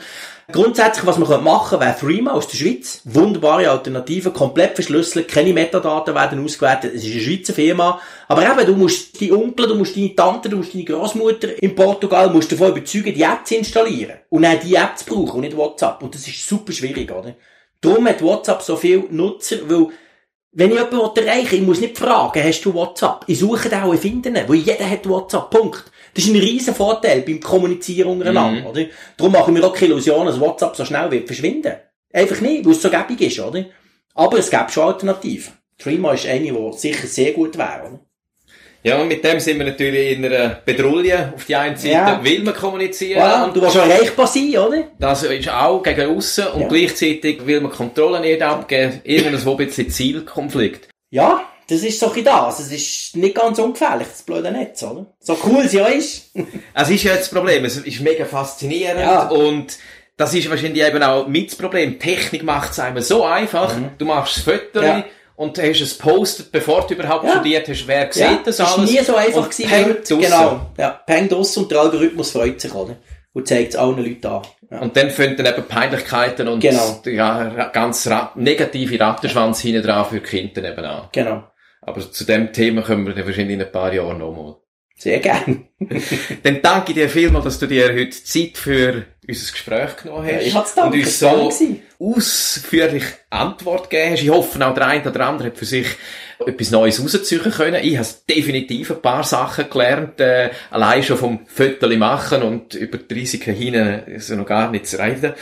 Grundsätzlich, 0.49 1.05
was 1.05 1.17
man 1.17 1.43
machen 1.43 1.77
könnte, 1.77 1.85
wäre 1.85 1.99
Threema 1.99 2.33
aus 2.33 2.47
der 2.47 2.57
Schweiz. 2.57 3.01
Wunderbare 3.03 3.69
Alternative, 3.69 4.31
komplett 4.31 4.75
verschlüsselt, 4.75 5.27
keine 5.27 5.51
Metadaten 5.51 6.15
werden 6.15 6.41
ausgewertet. 6.41 6.93
Es 6.95 7.03
ist 7.03 7.11
eine 7.11 7.21
Schweizer 7.21 7.53
Firma. 7.53 7.99
Aber 8.29 8.43
eben, 8.43 8.65
du 8.65 8.75
musst 8.77 9.19
die 9.19 9.33
Onkel, 9.33 9.67
du 9.67 9.75
musst 9.75 9.97
deine 9.97 10.15
Tante, 10.15 10.47
du 10.47 10.55
musst 10.55 10.73
deine 10.73 10.85
Großmutter 10.85 11.61
in 11.61 11.75
Portugal, 11.75 12.29
musst 12.29 12.49
davon 12.49 12.69
überzeugen, 12.69 13.13
die 13.13 13.23
App 13.23 13.45
zu 13.45 13.55
installieren. 13.55 14.19
Und 14.29 14.43
dann 14.43 14.57
die 14.61 14.75
App 14.75 14.97
zu 14.97 15.03
brauchen 15.03 15.35
und 15.35 15.41
nicht 15.41 15.57
WhatsApp. 15.57 16.01
Und 16.01 16.15
das 16.15 16.25
ist 16.25 16.47
super 16.47 16.71
schwierig, 16.71 17.11
oder? 17.11 17.35
Darum 17.81 18.07
hat 18.07 18.21
WhatsApp 18.21 18.61
so 18.61 18.77
viel 18.77 19.03
Nutzer, 19.09 19.57
weil 19.67 19.87
wenn 20.53 20.71
ich 20.71 20.77
jemanden 20.77 21.27
erreichen 21.27 21.51
will, 21.51 21.59
ich 21.59 21.67
muss 21.67 21.81
nicht 21.81 21.97
fragen, 21.97 22.41
hast 22.41 22.61
du 22.61 22.73
WhatsApp? 22.73 23.25
Ich 23.27 23.39
suche 23.39 23.67
den 23.67 23.81
auch, 23.81 23.93
ich 23.93 23.99
finde 23.99 24.29
ihn, 24.29 24.39
weil 24.47 24.55
jeder 24.55 24.89
hat 24.89 25.07
WhatsApp, 25.07 25.49
Punkt. 25.49 25.91
Das 26.17 26.25
ist 26.25 26.33
ein 26.33 26.39
riesen 26.41 26.73
Vorteil 26.73 27.21
beim 27.21 27.39
Kommunizieren 27.39 28.09
untereinander, 28.09 28.67
oder? 28.67 28.85
Darum 29.17 29.33
machen 29.33 29.53
wir 29.55 29.63
auch 29.63 29.71
keine 29.73 29.91
Illusion, 29.91 30.25
dass 30.25 30.39
WhatsApp 30.39 30.75
so 30.75 30.83
schnell 30.83 31.11
wird 31.11 31.27
verschwinden. 31.27 31.73
Einfach 32.11 32.41
nicht, 32.41 32.65
weil 32.65 32.71
es 32.71 32.81
so 32.81 32.89
gäbig 32.89 33.21
ist, 33.21 33.39
oder? 33.39 33.65
Aber 34.15 34.39
es 34.39 34.49
gibt 34.49 34.71
schon 34.71 34.85
Alternativen. 34.85 35.53
Threema 35.77 36.13
ist 36.13 36.25
eine, 36.25 36.51
die 36.51 36.71
sicher 36.75 37.05
sehr 37.05 37.33
gut 37.33 37.55
wäre, 37.55 37.81
oder? 37.87 37.99
Ja, 38.81 38.99
und 38.99 39.09
mit 39.09 39.23
dem 39.23 39.39
sind 39.39 39.59
wir 39.59 39.65
natürlich 39.67 40.17
in 40.17 40.25
einer 40.25 40.59
Bedrulle. 40.65 41.33
Auf 41.35 41.45
die 41.45 41.55
einen 41.55 41.75
Seite 41.75 41.93
Ja. 41.93 42.23
will 42.23 42.41
man 42.41 42.55
kommunizieren. 42.55 43.21
Voilà, 43.21 43.43
und 43.45 43.55
du 43.55 43.61
willst 43.61 43.75
schon 43.75 43.87
erreichbar 43.87 44.25
sein, 44.25 44.57
oder? 44.57 44.87
Das 44.97 45.21
ist 45.21 45.49
auch 45.49 45.83
gegen 45.83 46.17
aussen 46.17 46.47
und 46.47 46.61
Ja. 46.61 46.67
gleichzeitig 46.67 47.45
will 47.45 47.61
man 47.61 47.71
Kontrolle 47.71 48.21
nicht 48.21 48.41
abgeben. 48.41 49.01
Irgendwo 49.03 49.51
ein 49.51 49.57
bisschen 49.57 49.91
Zielkonflikt. 49.91 50.87
Ja, 51.11 51.41
das 51.69 51.81
ist 51.83 51.99
so 51.99 52.11
ein 52.11 52.23
das. 52.23 52.59
Es 52.59 52.71
ist 52.71 53.15
nicht 53.15 53.35
ganz 53.35 53.59
ungefährlich, 53.59 54.07
das 54.09 54.23
blöde 54.23 54.51
Netz, 54.51 54.81
oder? 54.83 55.05
So 55.19 55.37
cool 55.45 55.63
es 55.65 55.73
ja 55.73 55.85
ist. 55.87 56.31
Es 56.73 56.89
ist 56.89 57.03
ja 57.03 57.11
jetzt 57.13 57.23
das 57.23 57.29
Problem. 57.29 57.65
Es 57.65 57.77
ist 57.77 57.99
mega 58.01 58.25
faszinierend 58.25 59.01
Ja. 59.01 59.27
und 59.29 59.77
das 60.17 60.33
ist 60.33 60.49
wahrscheinlich 60.49 60.83
eben 60.83 61.03
auch 61.03 61.27
mit 61.27 61.51
das 61.51 61.57
Problem. 61.57 61.99
Technik 61.99 62.43
macht 62.43 62.71
es 62.71 62.79
einem 62.79 63.01
so 63.01 63.23
einfach. 63.23 63.73
Du 63.97 64.05
machst 64.05 64.37
das 64.37 64.43
Foto 64.43 64.79
Mhm. 64.81 64.85
Ja. 64.85 65.03
und 65.35 65.57
hast 65.59 65.81
es 65.81 65.97
postet, 65.97 66.51
bevor 66.51 66.87
du 66.87 66.95
überhaupt 66.95 67.25
Ja. 67.25 67.31
studiert 67.31 67.67
hast, 67.67 67.85
wer 67.87 68.11
sieht 68.11 68.23
Ja, 68.23 68.39
das 68.43 68.57
das 68.57 68.69
ist 68.71 68.77
alles. 68.77 68.91
nie 68.91 68.99
so 69.03 69.15
einfach 69.15 69.49
gewesen. 69.49 69.95
draussen. 69.99 70.19
Genau. 70.21 70.61
Ja, 70.77 70.89
peng 71.05 71.31
aus 71.33 71.55
und 71.57 71.69
der 71.71 71.79
Algorithmus 71.81 72.31
freut 72.31 72.59
sich, 72.61 72.73
oder? 72.73 72.95
Und 73.33 73.47
zeigt 73.47 73.73
es 73.73 73.75
allen 73.75 73.97
Leuten 73.97 74.25
an. 74.25 74.41
Ja. 74.71 74.79
Und 74.79 74.97
dann 74.97 75.11
finden 75.11 75.45
eben 75.45 75.63
Peinlichkeiten 75.67 76.47
und 76.47 76.59
Genau. 76.59 77.01
ja, 77.05 77.65
ganz 77.71 78.07
ra 78.07 78.31
negative 78.35 78.99
Rattenschwanz 78.99 79.59
hinten 79.61 79.83
dran 79.83 80.05
für 80.09 80.19
die 80.19 80.25
Kinder 80.25 80.67
eben 80.71 80.83
an. 80.83 81.09
Genau. 81.11 81.43
Aber 81.87 82.01
zu 82.11 82.25
dem 82.25 82.51
Thema 82.51 82.81
kommen 82.81 83.07
wir 83.07 83.13
dann 83.13 83.25
wahrscheinlich 83.25 83.53
in 83.53 83.61
ein 83.61 83.71
paar 83.71 83.93
Jahren 83.93 84.17
nochmal. 84.17 84.57
Sehr 84.97 85.19
gern. 85.19 85.67
Dann 86.43 86.61
danke 86.61 86.93
dir 86.93 87.07
vielmals, 87.07 87.45
dass 87.45 87.59
du 87.59 87.67
dir 87.67 87.93
heute 87.93 88.09
Zeit 88.09 88.57
für 88.57 89.05
unser 89.27 89.51
Gespräch 89.51 89.95
genommen 89.97 90.25
hast. 90.25 90.31
Ja, 90.31 90.39
ich 90.39 90.55
hab's 90.55 90.71
und 90.71 90.77
danken, 90.77 90.99
uns 90.99 91.19
so 91.19 91.51
ausführlich 91.99 93.03
Antwort 93.29 93.89
gegeben 93.89 94.13
hast. 94.13 94.23
Ich 94.23 94.29
hoffe, 94.29 94.67
auch 94.67 94.73
der 94.73 94.87
eine 94.87 95.09
oder 95.09 95.27
andere 95.27 95.49
hat 95.49 95.57
für 95.57 95.65
sich 95.65 95.87
etwas 96.45 96.71
Neues 96.71 97.01
rausziehen 97.01 97.51
können. 97.51 97.83
Ich 97.83 97.97
habe 97.97 98.07
definitiv 98.27 98.91
ein 98.91 99.01
paar 99.01 99.23
Sachen 99.23 99.69
gelernt, 99.69 100.19
äh, 100.19 100.49
allein 100.71 101.03
schon 101.03 101.17
vom 101.17 101.45
Fötterli 101.45 101.97
machen 101.97 102.41
und 102.41 102.73
über 102.73 102.97
die 102.97 103.13
Risiken 103.13 103.53
hin 103.53 103.75
ist 104.07 104.29
noch 104.31 104.45
gar 104.45 104.71
nicht 104.71 104.87
zu 104.87 104.99
reden. 104.99 105.33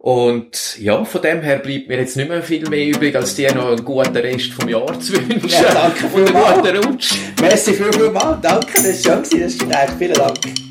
Und 0.00 0.78
ja, 0.78 1.04
von 1.04 1.22
dem 1.22 1.42
her 1.42 1.58
bleibt 1.58 1.88
mir 1.88 1.98
jetzt 1.98 2.16
nicht 2.16 2.28
mehr 2.28 2.42
viel 2.42 2.68
mehr 2.68 2.86
übrig, 2.86 3.16
als 3.16 3.34
dir 3.34 3.52
noch 3.52 3.68
einen 3.68 3.84
guten 3.84 4.16
Rest 4.16 4.52
vom 4.52 4.68
Jahr 4.68 4.98
zu 5.00 5.14
wünschen. 5.14 5.48
Ja, 5.48 5.74
danke 5.74 6.06
und 6.06 6.14
einen 6.14 6.26
vielmals. 6.26 6.56
guten 6.56 6.76
Rutsch. 6.84 7.14
Merci 7.40 7.74
viel, 7.74 7.92
viel 7.92 8.10
mal. 8.10 8.38
Danke, 8.40 8.74
das 8.74 9.04
war 9.06 9.24
schön. 9.24 9.40
Das 9.40 9.58
Gespräch. 9.58 9.90
Vielen 9.98 10.14
Dank. 10.14 10.67